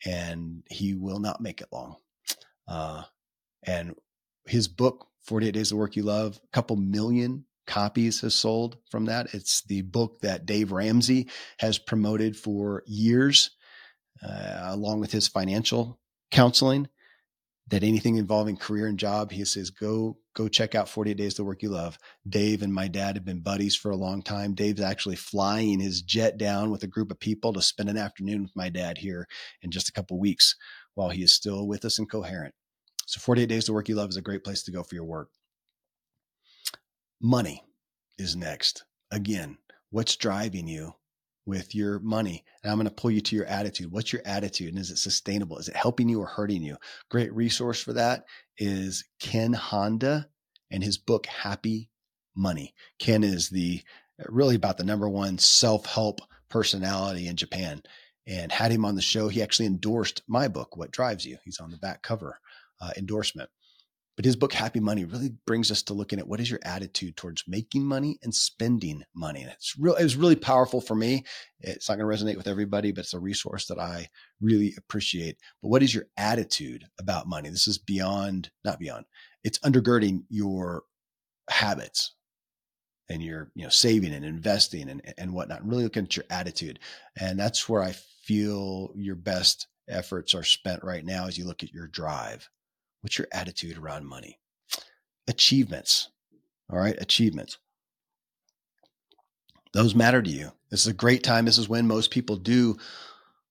And 0.05 0.65
he 0.69 0.95
will 0.95 1.21
not 1.21 1.41
make 1.41 1.61
it 1.61 1.69
long. 1.71 1.99
Uh, 2.69 3.03
and 3.65 3.95
his 4.47 4.69
book, 4.69 5.07
48 5.23 5.53
Days 5.53 5.73
of 5.73 5.79
Work 5.79 5.97
You 5.97 6.03
Love, 6.03 6.41
a 6.43 6.49
couple 6.53 6.77
million 6.77 7.45
copies 7.67 8.23
has 8.23 8.35
sold 8.35 8.79
from 8.91 9.05
that. 9.05 9.35
It's 9.35 9.63
the 9.63 9.83
book 9.83 10.21
that 10.23 10.47
Dave 10.47 10.73
Ramsey 10.73 11.29
has 11.59 11.79
promoted 11.79 12.37
for 12.37 12.83
years, 12.87 13.51
uh, 14.27 14.61
along 14.65 15.01
with 15.01 15.13
his 15.13 15.29
financial 15.29 16.01
counseling. 16.31 16.89
That 17.71 17.83
anything 17.83 18.17
involving 18.17 18.57
career 18.57 18.87
and 18.87 18.99
job, 18.99 19.31
he 19.31 19.45
says, 19.45 19.69
go 19.69 20.17
go 20.35 20.49
check 20.49 20.75
out 20.75 20.89
48 20.89 21.19
Days 21.19 21.35
to 21.35 21.45
Work 21.45 21.63
You 21.63 21.69
Love. 21.69 21.99
Dave 22.27 22.63
and 22.63 22.73
my 22.73 22.89
dad 22.89 23.17
have 23.17 23.27
been 23.27 23.41
buddies 23.41 23.77
for 23.77 23.91
a 23.91 23.97
long 23.97 24.23
time. 24.23 24.55
Dave's 24.55 24.81
actually 24.81 25.17
flying 25.17 25.79
his 25.79 26.01
jet 26.01 26.39
down 26.39 26.71
with 26.71 26.83
a 26.83 26.87
group 26.87 27.11
of 27.11 27.21
people 27.21 27.53
to 27.53 27.61
spend 27.61 27.91
an 27.91 27.99
afternoon 27.99 28.45
with 28.45 28.57
my 28.57 28.71
dad 28.71 28.97
here 28.97 29.27
in 29.61 29.71
just 29.71 29.91
a 29.91 29.93
couple 29.93 30.19
weeks 30.19 30.57
while 30.95 31.11
he 31.11 31.23
is 31.23 31.35
still 31.35 31.67
with 31.67 31.85
us 31.85 31.99
and 31.99 32.11
coherent. 32.11 32.55
So 33.09 33.21
48 33.21 33.47
Days 33.47 33.65
to 33.65 33.73
Work 33.73 33.89
You 33.89 33.95
Love 33.95 34.11
is 34.11 34.19
a 34.19 34.23
great 34.23 34.45
place 34.45 34.65
to 34.65 34.71
go 34.71 34.83
for 34.83 34.95
your 34.95 35.07
work. 35.07 35.31
Money 37.23 37.65
is 38.19 38.37
next. 38.37 38.85
Again, 39.11 39.57
what's 39.89 40.15
driving 40.15 40.69
you 40.69 40.93
with 41.47 41.75
your 41.75 42.01
money? 42.01 42.45
And 42.63 42.71
I'm 42.71 42.77
going 42.77 42.87
to 42.87 42.95
pull 42.95 43.11
you 43.11 43.23
to 43.23 43.35
your 43.35 43.47
attitude. 43.47 43.91
What's 43.91 44.13
your 44.13 44.21
attitude? 44.27 44.75
And 44.75 44.79
is 44.79 44.91
it 44.91 44.99
sustainable? 44.99 45.57
Is 45.57 45.71
it 45.71 45.75
helping 45.77 46.11
you 46.11 46.21
or 46.21 46.27
hurting 46.27 46.63
you? 46.63 46.77
Great 47.11 47.33
resource 47.33 47.83
for 47.83 47.95
that 47.95 48.27
is 48.59 49.05
Ken 49.21 49.55
Honda 49.55 50.29
and 50.71 50.85
his 50.85 50.99
book, 50.99 51.25
Happy 51.25 51.89
Money. 52.37 52.75
Ken 52.99 53.25
is 53.25 53.49
the 53.49 53.81
really 54.27 54.57
about 54.57 54.77
the 54.77 54.85
number 54.85 55.09
one 55.09 55.39
self 55.39 55.87
help 55.87 56.21
personality 56.51 57.27
in 57.27 57.37
Japan 57.37 57.83
and 58.27 58.53
had 58.53 58.71
him 58.71 58.85
on 58.85 58.97
the 58.97 59.01
show. 59.01 59.29
He 59.29 59.43
actually 59.43 59.65
endorsed 59.65 60.21
my 60.29 60.47
book, 60.47 60.77
What 60.77 60.91
Drives 60.91 61.25
You. 61.25 61.39
He's 61.43 61.59
on 61.59 61.71
the 61.71 61.79
back 61.79 62.03
cover 62.03 62.39
uh, 62.81 62.91
endorsement. 62.97 63.51
But 64.19 64.25
his 64.25 64.35
book, 64.35 64.53
Happy 64.53 64.81
Money, 64.81 65.05
really 65.05 65.31
brings 65.47 65.71
us 65.71 65.81
to 65.85 65.95
looking 65.95 66.19
at 66.19 66.27
what 66.27 66.41
is 66.41 66.51
your 66.51 66.59
attitude 66.65 67.17
towards 67.17 67.45
making 67.47 67.85
money 67.85 68.19
and 68.25 68.35
spending 68.35 69.05
money. 69.15 69.43
And 69.43 69.53
it's 69.53 69.79
real, 69.79 69.95
it 69.95 70.03
was 70.03 70.17
really 70.17 70.35
powerful 70.35 70.81
for 70.81 70.97
me. 70.97 71.25
It's 71.61 71.89
not 71.89 71.99
going 71.99 72.11
to 72.11 72.25
resonate 72.25 72.37
with 72.37 72.49
everybody, 72.49 72.91
but 72.91 73.03
it's 73.05 73.15
a 73.15 73.21
resource 73.21 73.67
that 73.67 73.79
I 73.79 74.09
really 74.41 74.75
appreciate. 74.77 75.37
But 75.63 75.69
what 75.69 75.85
is 75.85 75.95
your 75.95 76.07
attitude 76.17 76.85
about 76.99 77.29
money? 77.29 77.49
This 77.49 77.69
is 77.69 77.79
beyond, 77.79 78.51
not 78.65 78.81
beyond, 78.81 79.05
it's 79.45 79.61
undergirding 79.61 80.25
your 80.29 80.83
habits 81.49 82.17
and 83.09 83.23
your, 83.23 83.53
you 83.55 83.63
know, 83.63 83.69
saving 83.69 84.13
and 84.13 84.25
investing 84.25 84.91
and, 84.91 85.15
and 85.17 85.33
whatnot. 85.33 85.65
Really 85.65 85.85
looking 85.85 86.07
at 86.07 86.17
your 86.17 86.27
attitude. 86.29 86.81
And 87.21 87.39
that's 87.39 87.69
where 87.69 87.85
I 87.85 87.95
feel 88.25 88.91
your 88.97 89.15
best 89.15 89.69
efforts 89.89 90.35
are 90.35 90.43
spent 90.43 90.83
right 90.83 91.05
now 91.05 91.29
as 91.29 91.39
you 91.39 91.47
look 91.47 91.63
at 91.63 91.73
your 91.73 91.87
drive 91.87 92.51
What's 93.01 93.19
your 93.19 93.29
attitude 93.33 93.79
around 93.79 94.07
money? 94.07 94.39
Achievements. 95.27 96.09
All 96.71 96.79
right, 96.79 96.97
achievements. 97.01 97.59
Those 99.73 99.95
matter 99.95 100.23
to 100.23 100.31
you. 100.31 100.53
This 100.71 100.81
is 100.81 100.87
a 100.89 100.95
great 100.95 101.23
time. 101.23 101.45
This 101.45 101.59
is 101.59 101.69
when 101.69 101.87
most 101.87 102.11
people 102.11 102.37
do 102.37 102.77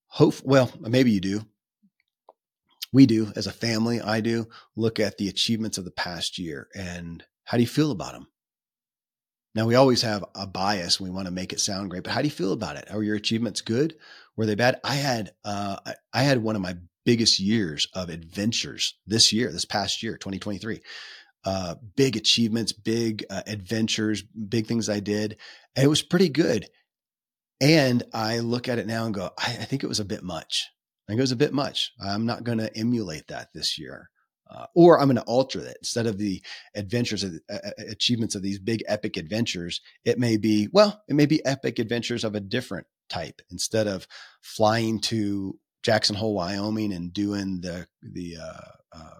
hope, 0.07 0.35
well, 0.43 0.71
maybe 0.79 1.11
you 1.11 1.21
do. 1.21 1.45
We 2.93 3.05
do 3.05 3.31
as 3.35 3.47
a 3.47 3.51
family, 3.51 4.01
I 4.01 4.21
do 4.21 4.47
look 4.75 4.99
at 4.99 5.17
the 5.17 5.27
achievements 5.27 5.77
of 5.77 5.85
the 5.85 5.91
past 5.91 6.39
year 6.39 6.69
and 6.73 7.23
how 7.43 7.57
do 7.57 7.61
you 7.61 7.67
feel 7.67 7.91
about 7.91 8.13
them? 8.13 8.27
Now, 9.55 9.65
we 9.65 9.75
always 9.75 10.03
have 10.03 10.23
a 10.35 10.45
bias. 10.45 10.99
We 10.99 11.09
want 11.09 11.25
to 11.25 11.31
make 11.31 11.51
it 11.51 11.59
sound 11.59 11.89
great, 11.89 12.03
but 12.03 12.13
how 12.13 12.21
do 12.21 12.27
you 12.27 12.31
feel 12.31 12.53
about 12.53 12.75
it? 12.75 12.91
Are 12.91 13.01
your 13.01 13.15
achievements 13.15 13.61
good? 13.61 13.95
Were 14.35 14.45
they 14.45 14.55
bad? 14.55 14.79
I 14.83 14.95
had, 14.95 15.33
uh, 15.43 15.77
I 16.13 16.23
had 16.23 16.43
one 16.43 16.55
of 16.55 16.61
my 16.61 16.77
biggest 17.07 17.39
years 17.39 17.87
of 17.93 18.09
adventures 18.09 18.95
this 19.07 19.31
year, 19.31 19.49
this 19.49 19.63
past 19.63 20.03
year, 20.03 20.17
2023. 20.17 20.81
Uh, 21.45 21.75
big 21.95 22.17
achievements, 22.17 22.73
big 22.73 23.23
uh, 23.29 23.43
adventures, 23.47 24.23
big 24.23 24.67
things 24.67 24.89
I 24.89 24.99
did. 24.99 25.37
And 25.73 25.85
it 25.85 25.87
was 25.87 26.01
pretty 26.01 26.27
good. 26.27 26.65
And 27.61 28.03
I 28.13 28.39
look 28.39 28.67
at 28.67 28.77
it 28.77 28.87
now 28.87 29.05
and 29.05 29.13
go, 29.13 29.31
I, 29.39 29.51
I 29.51 29.63
think 29.63 29.85
it 29.85 29.87
was 29.87 30.01
a 30.01 30.05
bit 30.05 30.21
much. 30.21 30.67
I 31.07 31.11
think 31.13 31.19
it 31.19 31.23
was 31.23 31.31
a 31.31 31.37
bit 31.37 31.53
much. 31.53 31.93
I'm 32.03 32.25
not 32.25 32.43
going 32.43 32.57
to 32.57 32.77
emulate 32.77 33.27
that 33.27 33.53
this 33.53 33.79
year. 33.79 34.09
Uh, 34.49 34.65
or 34.75 34.99
I'm 34.99 35.07
going 35.07 35.15
to 35.15 35.23
alter 35.23 35.61
that 35.61 35.77
instead 35.79 36.07
of 36.07 36.17
the 36.17 36.41
adventures, 36.75 37.23
of, 37.23 37.39
uh, 37.49 37.57
uh, 37.67 37.83
achievements 37.89 38.35
of 38.35 38.41
these 38.41 38.59
big 38.59 38.83
epic 38.85 39.15
adventures. 39.15 39.79
It 40.03 40.19
may 40.19 40.35
be, 40.35 40.67
well, 40.73 41.01
it 41.07 41.15
may 41.15 41.25
be 41.25 41.45
epic 41.45 41.79
adventures 41.79 42.25
of 42.25 42.35
a 42.35 42.41
different 42.41 42.87
type 43.09 43.41
instead 43.49 43.87
of 43.87 44.07
flying 44.41 44.99
to 44.99 45.57
Jackson 45.87 46.17
Hole, 46.17 46.33
Wyoming, 46.33 46.91
and 46.91 47.13
doing 47.13 47.61
the 47.61 47.87
the 48.01 48.35
uh, 48.43 48.71
uh, 48.91 49.19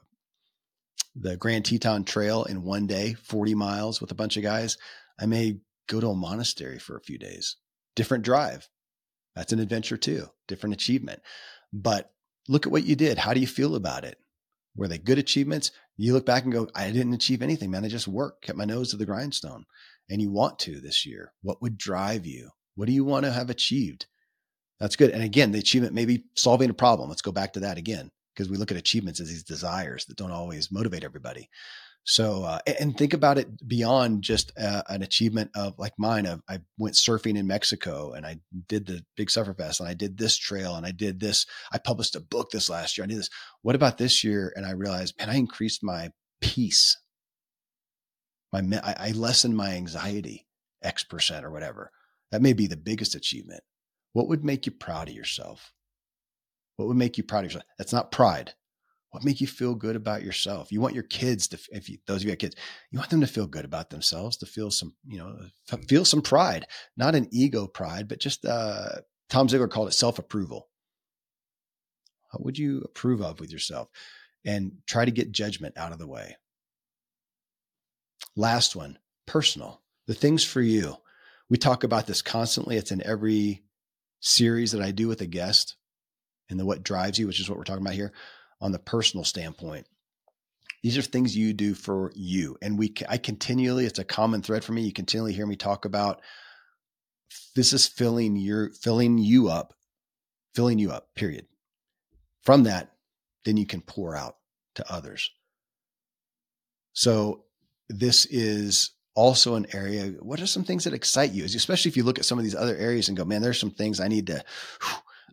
the 1.15 1.37
Grand 1.37 1.63
Teton 1.63 2.03
Trail 2.03 2.43
in 2.43 2.61
one 2.61 2.87
day, 2.87 3.13
forty 3.13 3.55
miles 3.55 4.01
with 4.01 4.11
a 4.11 4.15
bunch 4.15 4.35
of 4.35 4.43
guys. 4.43 4.77
I 5.17 5.27
may 5.27 5.61
go 5.87 6.01
to 6.01 6.09
a 6.09 6.13
monastery 6.13 6.77
for 6.77 6.97
a 6.97 7.01
few 7.01 7.17
days. 7.17 7.55
Different 7.95 8.25
drive. 8.25 8.67
That's 9.33 9.53
an 9.53 9.59
adventure 9.59 9.95
too. 9.95 10.27
Different 10.49 10.73
achievement. 10.73 11.21
But 11.71 12.11
look 12.49 12.65
at 12.65 12.71
what 12.73 12.83
you 12.83 12.97
did. 12.97 13.17
How 13.17 13.33
do 13.33 13.39
you 13.39 13.47
feel 13.47 13.73
about 13.73 14.03
it? 14.03 14.17
Were 14.75 14.89
they 14.89 14.97
good 14.97 15.19
achievements? 15.19 15.71
You 15.95 16.11
look 16.11 16.25
back 16.25 16.43
and 16.43 16.51
go, 16.51 16.67
I 16.75 16.91
didn't 16.91 17.13
achieve 17.13 17.41
anything, 17.41 17.71
man. 17.71 17.85
I 17.85 17.87
just 17.87 18.09
worked, 18.09 18.43
kept 18.43 18.57
my 18.57 18.65
nose 18.65 18.91
to 18.91 18.97
the 18.97 19.05
grindstone. 19.05 19.63
And 20.09 20.21
you 20.21 20.31
want 20.31 20.59
to 20.59 20.81
this 20.81 21.05
year. 21.05 21.31
What 21.41 21.61
would 21.61 21.77
drive 21.77 22.25
you? 22.25 22.49
What 22.75 22.87
do 22.87 22.93
you 22.93 23.05
want 23.05 23.23
to 23.23 23.31
have 23.31 23.49
achieved? 23.49 24.07
That's 24.79 24.95
good. 24.95 25.11
And 25.11 25.23
again, 25.23 25.51
the 25.51 25.59
achievement 25.59 25.93
may 25.93 26.05
be 26.05 26.23
solving 26.35 26.69
a 26.69 26.73
problem. 26.73 27.09
Let's 27.09 27.21
go 27.21 27.31
back 27.31 27.53
to 27.53 27.61
that 27.61 27.77
again, 27.77 28.11
because 28.33 28.49
we 28.49 28.57
look 28.57 28.71
at 28.71 28.77
achievements 28.77 29.19
as 29.19 29.29
these 29.29 29.43
desires 29.43 30.05
that 30.05 30.17
don't 30.17 30.31
always 30.31 30.71
motivate 30.71 31.03
everybody. 31.03 31.49
So, 32.09 32.43
uh, 32.43 32.59
and 32.79 32.97
think 32.97 33.13
about 33.13 33.37
it 33.37 33.67
beyond 33.67 34.21
just 34.21 34.53
uh, 34.57 34.81
an 34.87 35.01
achievement 35.01 35.51
of 35.55 35.77
like 35.77 35.91
mine. 35.97 36.25
Of 36.25 36.41
I 36.47 36.59
went 36.77 36.95
surfing 36.95 37.37
in 37.37 37.47
Mexico 37.47 38.13
and 38.13 38.25
I 38.25 38.37
did 38.69 38.85
the 38.85 39.03
big 39.17 39.27
Sufferfest 39.27 39.81
and 39.81 39.89
I 39.89 39.93
did 39.93 40.17
this 40.17 40.37
trail 40.37 40.75
and 40.75 40.85
I 40.85 40.91
did 40.91 41.19
this. 41.19 41.45
I 41.73 41.79
published 41.79 42.15
a 42.15 42.21
book 42.21 42.49
this 42.51 42.69
last 42.69 42.97
year. 42.97 43.03
I 43.03 43.07
did 43.07 43.17
this. 43.17 43.29
What 43.61 43.75
about 43.75 43.97
this 43.97 44.23
year? 44.23 44.53
And 44.55 44.65
I 44.65 44.71
realized, 44.71 45.15
man, 45.19 45.29
I 45.29 45.35
increased 45.35 45.83
my 45.83 46.11
peace. 46.39 46.97
My 48.53 48.61
I 48.83 49.11
lessened 49.11 49.57
my 49.57 49.71
anxiety 49.71 50.47
X 50.81 51.03
percent 51.03 51.43
or 51.43 51.51
whatever. 51.51 51.91
That 52.31 52.41
may 52.41 52.53
be 52.53 52.67
the 52.67 52.77
biggest 52.77 53.15
achievement. 53.15 53.63
What 54.13 54.27
would 54.27 54.43
make 54.43 54.65
you 54.65 54.71
proud 54.71 55.09
of 55.09 55.15
yourself? 55.15 55.73
What 56.77 56.87
would 56.87 56.97
make 56.97 57.17
you 57.17 57.23
proud 57.23 57.39
of 57.39 57.45
yourself? 57.45 57.65
That's 57.77 57.93
not 57.93 58.11
pride. 58.11 58.53
What 59.11 59.23
make 59.23 59.41
you 59.41 59.47
feel 59.47 59.73
good 59.73 59.95
about 59.95 60.23
yourself? 60.23 60.71
You 60.71 60.81
want 60.81 60.93
your 60.93 61.03
kids 61.03 61.47
to, 61.49 61.59
if 61.71 61.89
you, 61.89 61.97
those 62.05 62.17
of 62.17 62.23
you 62.25 62.29
have 62.31 62.39
kids, 62.39 62.55
you 62.91 62.99
want 62.99 63.09
them 63.09 63.21
to 63.21 63.27
feel 63.27 63.47
good 63.47 63.65
about 63.65 63.89
themselves, 63.89 64.37
to 64.37 64.45
feel 64.45 64.69
some, 64.69 64.93
you 65.07 65.17
know, 65.17 65.37
feel 65.87 66.05
some 66.05 66.21
pride, 66.21 66.67
not 66.97 67.15
an 67.15 67.27
ego 67.31 67.67
pride, 67.67 68.07
but 68.07 68.19
just, 68.19 68.45
uh, 68.45 68.97
Tom 69.29 69.47
Ziglar 69.47 69.69
called 69.69 69.87
it 69.87 69.93
self 69.93 70.19
approval. 70.19 70.67
What 72.31 72.43
would 72.43 72.57
you 72.57 72.81
approve 72.81 73.21
of 73.21 73.39
with 73.39 73.51
yourself? 73.51 73.89
And 74.45 74.73
try 74.85 75.05
to 75.05 75.11
get 75.11 75.31
judgment 75.31 75.77
out 75.77 75.91
of 75.91 75.99
the 75.99 76.07
way. 76.07 76.37
Last 78.35 78.75
one, 78.75 78.99
personal. 79.25 79.81
The 80.05 80.13
things 80.13 80.43
for 80.43 80.61
you. 80.61 80.97
We 81.49 81.57
talk 81.57 81.83
about 81.83 82.07
this 82.07 82.21
constantly. 82.21 82.77
It's 82.77 82.91
in 82.91 83.05
every 83.05 83.63
series 84.19 84.71
that 84.71 84.81
I 84.81 84.91
do 84.91 85.07
with 85.07 85.21
a 85.21 85.27
guest 85.27 85.75
and 86.49 86.59
the 86.59 86.65
what 86.65 86.83
drives 86.83 87.19
you, 87.19 87.27
which 87.27 87.39
is 87.39 87.49
what 87.49 87.57
we're 87.57 87.63
talking 87.63 87.83
about 87.83 87.93
here 87.93 88.13
on 88.61 88.71
the 88.71 88.79
personal 88.79 89.23
standpoint. 89.23 89.87
These 90.83 90.97
are 90.97 91.01
things 91.01 91.35
you 91.35 91.53
do 91.53 91.73
for 91.73 92.11
you. 92.15 92.57
And 92.61 92.77
we, 92.77 92.93
I 93.09 93.17
continually, 93.17 93.85
it's 93.85 93.99
a 93.99 94.03
common 94.03 94.41
thread 94.41 94.63
for 94.63 94.73
me. 94.73 94.83
You 94.83 94.93
continually 94.93 95.33
hear 95.33 95.45
me 95.45 95.55
talk 95.55 95.85
about 95.85 96.21
this 97.55 97.73
is 97.73 97.87
filling 97.87 98.35
your, 98.35 98.71
filling 98.71 99.17
you 99.17 99.49
up, 99.49 99.73
filling 100.55 100.79
you 100.79 100.91
up, 100.91 101.13
period. 101.15 101.47
From 102.43 102.63
that, 102.63 102.93
then 103.43 103.57
you 103.57 103.65
can 103.65 103.81
pour 103.81 104.15
out 104.15 104.37
to 104.75 104.91
others. 104.91 105.29
So 106.93 107.43
this 107.89 108.25
is 108.25 108.91
also 109.17 109.55
an 109.55 109.65
area 109.73 110.13
what 110.21 110.39
are 110.39 110.45
some 110.45 110.63
things 110.63 110.83
that 110.83 110.93
excite 110.93 111.31
you? 111.31 111.43
Especially 111.43 111.89
if 111.89 111.97
you 111.97 112.03
look 112.03 112.19
at 112.19 112.25
some 112.25 112.37
of 112.37 112.43
these 112.43 112.55
other 112.55 112.77
areas 112.77 113.07
and 113.07 113.17
go 113.17 113.25
man 113.25 113.41
there's 113.41 113.59
some 113.59 113.71
things 113.71 113.99
i 113.99 114.07
need 114.07 114.27
to 114.27 114.43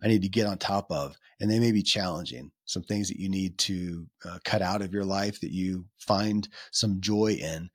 i 0.03 0.09
need 0.09 0.23
to 0.23 0.29
get 0.29 0.47
on 0.47 0.57
top 0.57 0.91
of 0.91 1.15
and 1.39 1.51
they 1.51 1.59
may 1.59 1.71
be 1.71 1.83
challenging 1.83 2.51
some 2.65 2.83
things 2.83 3.09
that 3.09 3.21
you 3.21 3.29
need 3.29 3.59
to 3.59 4.07
uh, 4.25 4.39
cut 4.43 4.63
out 4.63 4.81
of 4.81 4.95
your 4.95 5.05
life 5.05 5.39
that 5.41 5.53
you 5.53 5.85
find 5.99 6.49
some 6.73 6.99
joy 7.01 7.33
in 7.39 7.69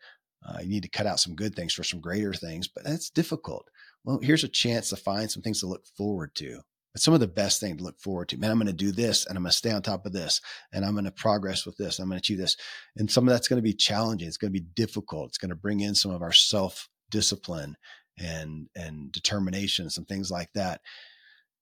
uh, 0.47 0.57
you 0.61 0.69
need 0.69 0.81
to 0.81 0.89
cut 0.89 1.05
out 1.05 1.19
some 1.19 1.35
good 1.35 1.55
things 1.55 1.73
for 1.73 1.83
some 1.83 2.01
greater 2.01 2.33
things 2.33 2.67
but 2.67 2.83
that's 2.83 3.11
difficult. 3.11 3.69
Well 4.03 4.19
here's 4.23 4.43
a 4.43 4.49
chance 4.49 4.89
to 4.89 4.95
find 4.95 5.29
some 5.29 5.43
things 5.43 5.59
to 5.59 5.67
look 5.67 5.85
forward 5.95 6.33
to 6.35 6.61
some 6.99 7.13
of 7.13 7.19
the 7.19 7.27
best 7.27 7.59
thing 7.59 7.77
to 7.77 7.83
look 7.83 7.99
forward 7.99 8.29
to. 8.29 8.37
Man, 8.37 8.51
I'm 8.51 8.57
going 8.57 8.67
to 8.67 8.73
do 8.73 8.91
this 8.91 9.25
and 9.25 9.37
I'm 9.37 9.43
going 9.43 9.51
to 9.51 9.57
stay 9.57 9.71
on 9.71 9.81
top 9.81 10.05
of 10.05 10.13
this 10.13 10.41
and 10.73 10.83
I'm 10.83 10.93
going 10.93 11.05
to 11.05 11.11
progress 11.11 11.65
with 11.65 11.77
this. 11.77 11.99
I'm 11.99 12.07
going 12.07 12.19
to 12.19 12.23
achieve 12.23 12.37
this. 12.37 12.57
And 12.97 13.09
some 13.09 13.27
of 13.27 13.31
that's 13.31 13.47
going 13.47 13.57
to 13.57 13.63
be 13.63 13.73
challenging. 13.73 14.27
It's 14.27 14.37
going 14.37 14.53
to 14.53 14.59
be 14.59 14.67
difficult. 14.75 15.29
It's 15.29 15.37
going 15.37 15.49
to 15.49 15.55
bring 15.55 15.79
in 15.79 15.95
some 15.95 16.11
of 16.11 16.21
our 16.21 16.31
self 16.31 16.89
discipline 17.09 17.75
and, 18.17 18.67
and 18.75 19.11
determination, 19.11 19.89
some 19.89 20.05
things 20.05 20.29
like 20.29 20.49
that. 20.53 20.81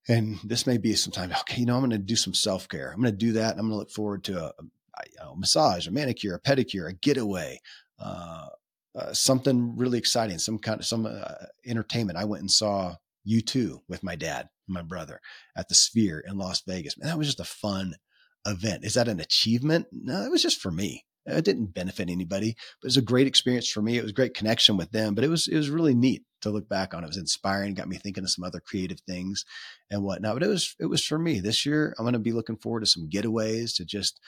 And 0.09 0.39
this 0.43 0.65
may 0.65 0.77
be 0.77 0.95
sometimes, 0.95 1.33
okay, 1.41 1.59
you 1.59 1.65
know, 1.65 1.75
I'm 1.75 1.81
going 1.81 1.91
to 1.91 1.97
do 1.97 2.15
some 2.15 2.33
self 2.33 2.67
care. 2.67 2.91
I'm 2.91 3.01
going 3.01 3.11
to 3.11 3.17
do 3.17 3.33
that. 3.33 3.51
I'm 3.51 3.67
going 3.67 3.71
to 3.71 3.77
look 3.77 3.91
forward 3.91 4.23
to 4.25 4.45
a, 4.45 4.47
a, 4.47 5.27
a 5.29 5.35
massage, 5.35 5.87
a 5.87 5.91
manicure, 5.91 6.35
a 6.35 6.41
pedicure, 6.41 6.89
a 6.89 6.93
getaway, 6.93 7.59
uh, 7.99 8.47
uh, 8.95 9.13
something 9.13 9.75
really 9.75 9.97
exciting, 9.97 10.39
some 10.39 10.57
kind 10.57 10.79
of 10.79 10.85
some 10.85 11.05
uh, 11.05 11.33
entertainment. 11.65 12.17
I 12.17 12.25
went 12.25 12.41
and 12.41 12.49
saw 12.49 12.95
U2 13.27 13.79
with 13.87 14.01
my 14.01 14.15
dad 14.15 14.49
my 14.67 14.81
brother 14.81 15.19
at 15.55 15.69
the 15.69 15.75
Sphere 15.75 16.23
in 16.25 16.37
Las 16.37 16.61
Vegas. 16.67 16.97
Man, 16.97 17.09
that 17.09 17.17
was 17.17 17.27
just 17.27 17.39
a 17.39 17.45
fun 17.45 17.95
event. 18.45 18.83
Is 18.85 18.93
that 18.95 19.07
an 19.07 19.19
achievement? 19.19 19.87
No, 19.91 20.23
it 20.23 20.31
was 20.31 20.41
just 20.41 20.61
for 20.61 20.71
me. 20.71 21.05
It 21.27 21.43
didn't 21.43 21.73
benefit 21.73 22.09
anybody, 22.09 22.55
but 22.81 22.85
it 22.85 22.87
was 22.87 22.97
a 22.97 23.01
great 23.01 23.27
experience 23.27 23.67
for 23.67 23.81
me. 23.81 23.97
It 23.97 24.03
was 24.03 24.13
great 24.13 24.33
connection 24.33 24.77
with 24.77 24.91
them, 24.91 25.13
but 25.13 25.25
it 25.25 25.29
was 25.29 25.47
it 25.47 25.57
was 25.57 25.69
really 25.69 25.93
neat 25.93 26.23
to 26.41 26.49
look 26.49 26.69
back 26.69 26.93
on. 26.93 27.03
It 27.03 27.07
was 27.07 27.17
inspiring, 27.17 27.73
got 27.73 27.89
me 27.89 27.97
thinking 27.97 28.23
of 28.23 28.29
some 28.29 28.45
other 28.45 28.61
creative 28.61 29.01
things 29.01 29.43
and 29.91 30.03
whatnot. 30.03 30.35
But 30.35 30.43
it 30.43 30.47
was 30.47 30.75
it 30.79 30.85
was 30.85 31.03
for 31.03 31.19
me 31.19 31.41
this 31.41 31.65
year. 31.65 31.93
I'm 31.97 32.05
going 32.05 32.13
to 32.13 32.19
be 32.19 32.31
looking 32.31 32.55
forward 32.55 32.79
to 32.81 32.85
some 32.85 33.09
getaways 33.09 33.75
to 33.75 33.85
just 33.85 34.21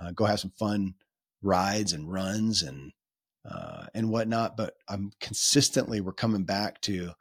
uh, 0.00 0.12
go 0.12 0.26
have 0.26 0.40
some 0.40 0.52
fun 0.56 0.94
rides 1.42 1.92
and 1.92 2.10
runs 2.10 2.62
and 2.62 2.92
uh, 3.48 3.86
and 3.92 4.10
whatnot. 4.10 4.56
But 4.56 4.74
I'm 4.88 5.10
consistently 5.20 6.00
we're 6.00 6.12
coming 6.12 6.44
back 6.44 6.80
to 6.82 7.12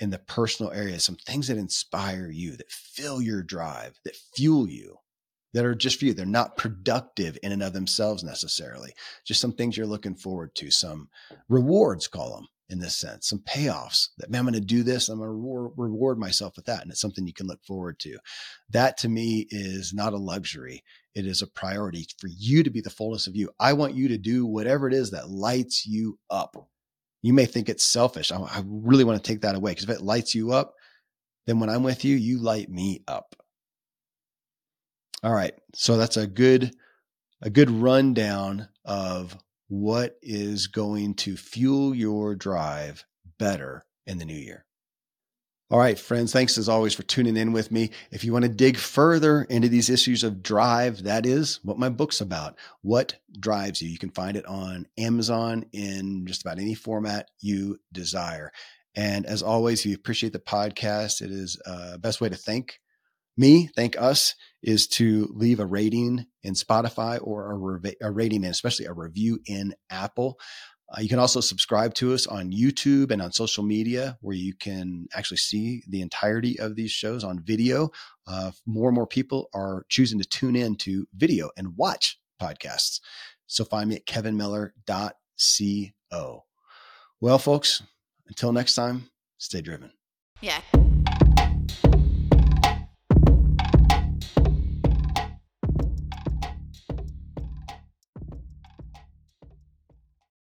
in 0.00 0.10
the 0.10 0.18
personal 0.18 0.72
area 0.72 0.98
some 0.98 1.16
things 1.16 1.48
that 1.48 1.56
inspire 1.56 2.30
you, 2.30 2.56
that 2.56 2.70
fill 2.70 3.22
your 3.22 3.42
drive, 3.42 3.98
that 4.04 4.16
fuel 4.34 4.68
you, 4.68 4.98
that 5.52 5.64
are 5.64 5.74
just 5.74 5.98
for 5.98 6.06
you. 6.06 6.14
They're 6.14 6.26
not 6.26 6.56
productive 6.56 7.38
in 7.42 7.52
and 7.52 7.62
of 7.62 7.72
themselves 7.72 8.24
necessarily. 8.24 8.92
Just 9.24 9.40
some 9.40 9.52
things 9.52 9.76
you're 9.76 9.86
looking 9.86 10.16
forward 10.16 10.54
to, 10.56 10.70
some 10.70 11.08
rewards, 11.48 12.08
call 12.08 12.36
them 12.36 12.48
in 12.70 12.78
this 12.80 12.96
sense, 12.96 13.28
some 13.28 13.40
payoffs 13.40 14.08
that, 14.18 14.30
man, 14.30 14.40
I'm 14.40 14.46
going 14.46 14.54
to 14.54 14.60
do 14.60 14.82
this. 14.82 15.08
I'm 15.08 15.18
going 15.18 15.28
to 15.28 15.32
reward, 15.32 15.72
reward 15.76 16.18
myself 16.18 16.56
with 16.56 16.64
that. 16.64 16.82
And 16.82 16.90
it's 16.90 17.00
something 17.00 17.26
you 17.26 17.32
can 17.32 17.46
look 17.46 17.62
forward 17.62 17.98
to. 18.00 18.18
That 18.70 18.96
to 18.98 19.08
me 19.08 19.46
is 19.50 19.92
not 19.92 20.12
a 20.12 20.18
luxury. 20.18 20.82
It 21.14 21.26
is 21.26 21.42
a 21.42 21.46
priority 21.46 22.06
for 22.18 22.26
you 22.26 22.62
to 22.62 22.70
be 22.70 22.80
the 22.80 22.90
fullness 22.90 23.26
of 23.26 23.36
you. 23.36 23.50
I 23.60 23.74
want 23.74 23.94
you 23.94 24.08
to 24.08 24.18
do 24.18 24.46
whatever 24.46 24.88
it 24.88 24.94
is 24.94 25.10
that 25.10 25.30
lights 25.30 25.86
you 25.86 26.18
up. 26.30 26.68
You 27.24 27.32
may 27.32 27.46
think 27.46 27.70
it's 27.70 27.82
selfish. 27.82 28.30
I, 28.30 28.36
I 28.36 28.62
really 28.66 29.02
want 29.02 29.16
to 29.16 29.26
take 29.26 29.40
that 29.40 29.54
away 29.54 29.70
because 29.70 29.84
if 29.84 29.96
it 29.96 30.02
lights 30.02 30.34
you 30.34 30.52
up, 30.52 30.74
then 31.46 31.58
when 31.58 31.70
I'm 31.70 31.82
with 31.82 32.04
you, 32.04 32.16
you 32.16 32.36
light 32.38 32.68
me 32.68 33.02
up. 33.08 33.34
All 35.22 35.32
right. 35.32 35.54
So 35.74 35.96
that's 35.96 36.18
a 36.18 36.26
good, 36.26 36.74
a 37.40 37.48
good 37.48 37.70
rundown 37.70 38.68
of 38.84 39.38
what 39.68 40.18
is 40.20 40.66
going 40.66 41.14
to 41.14 41.38
fuel 41.38 41.94
your 41.94 42.34
drive 42.34 43.06
better 43.38 43.86
in 44.06 44.18
the 44.18 44.26
new 44.26 44.34
year. 44.34 44.66
All 45.70 45.78
right, 45.78 45.98
friends, 45.98 46.30
thanks 46.30 46.58
as 46.58 46.68
always 46.68 46.92
for 46.92 47.04
tuning 47.04 47.38
in 47.38 47.52
with 47.52 47.72
me. 47.72 47.90
If 48.10 48.22
you 48.22 48.34
want 48.34 48.44
to 48.44 48.50
dig 48.50 48.76
further 48.76 49.44
into 49.44 49.68
these 49.68 49.88
issues 49.88 50.22
of 50.22 50.42
drive, 50.42 51.04
that 51.04 51.24
is 51.24 51.58
what 51.62 51.78
my 51.78 51.88
book's 51.88 52.20
about. 52.20 52.58
What 52.82 53.16
drives 53.40 53.80
you? 53.80 53.88
You 53.88 53.96
can 53.98 54.10
find 54.10 54.36
it 54.36 54.44
on 54.44 54.86
Amazon 54.98 55.64
in 55.72 56.26
just 56.26 56.42
about 56.42 56.58
any 56.58 56.74
format 56.74 57.30
you 57.40 57.78
desire. 57.92 58.52
And 58.94 59.24
as 59.24 59.42
always, 59.42 59.80
if 59.80 59.86
you 59.86 59.94
appreciate 59.94 60.34
the 60.34 60.38
podcast, 60.38 61.22
it 61.22 61.30
is 61.30 61.58
uh, 61.64 61.96
best 61.96 62.20
way 62.20 62.28
to 62.28 62.36
thank 62.36 62.78
me, 63.36 63.70
thank 63.74 64.00
us, 64.00 64.34
is 64.62 64.86
to 64.86 65.28
leave 65.32 65.60
a 65.60 65.66
rating 65.66 66.26
in 66.42 66.54
Spotify 66.54 67.18
or 67.22 67.50
a, 67.50 67.56
re- 67.56 67.96
a 68.02 68.10
rating 68.10 68.44
and 68.44 68.52
especially 68.52 68.84
a 68.84 68.92
review 68.92 69.40
in 69.46 69.74
Apple. 69.90 70.38
Uh, 70.90 71.00
you 71.00 71.08
can 71.08 71.18
also 71.18 71.40
subscribe 71.40 71.94
to 71.94 72.12
us 72.12 72.26
on 72.26 72.52
YouTube 72.52 73.10
and 73.10 73.22
on 73.22 73.32
social 73.32 73.64
media, 73.64 74.18
where 74.20 74.36
you 74.36 74.54
can 74.54 75.06
actually 75.14 75.38
see 75.38 75.82
the 75.88 76.02
entirety 76.02 76.60
of 76.60 76.76
these 76.76 76.90
shows 76.90 77.24
on 77.24 77.40
video. 77.40 77.90
Uh, 78.26 78.50
more 78.66 78.88
and 78.88 78.94
more 78.94 79.06
people 79.06 79.48
are 79.54 79.86
choosing 79.88 80.18
to 80.18 80.28
tune 80.28 80.56
in 80.56 80.76
to 80.76 81.06
video 81.14 81.50
and 81.56 81.76
watch 81.76 82.18
podcasts. 82.40 83.00
So 83.46 83.64
find 83.64 83.90
me 83.90 83.96
at 83.96 84.06
kevinmiller.co. 84.06 86.44
Well, 87.20 87.38
folks, 87.38 87.82
until 88.26 88.52
next 88.52 88.74
time, 88.74 89.10
stay 89.38 89.60
driven. 89.60 89.92
Yeah. 90.40 90.60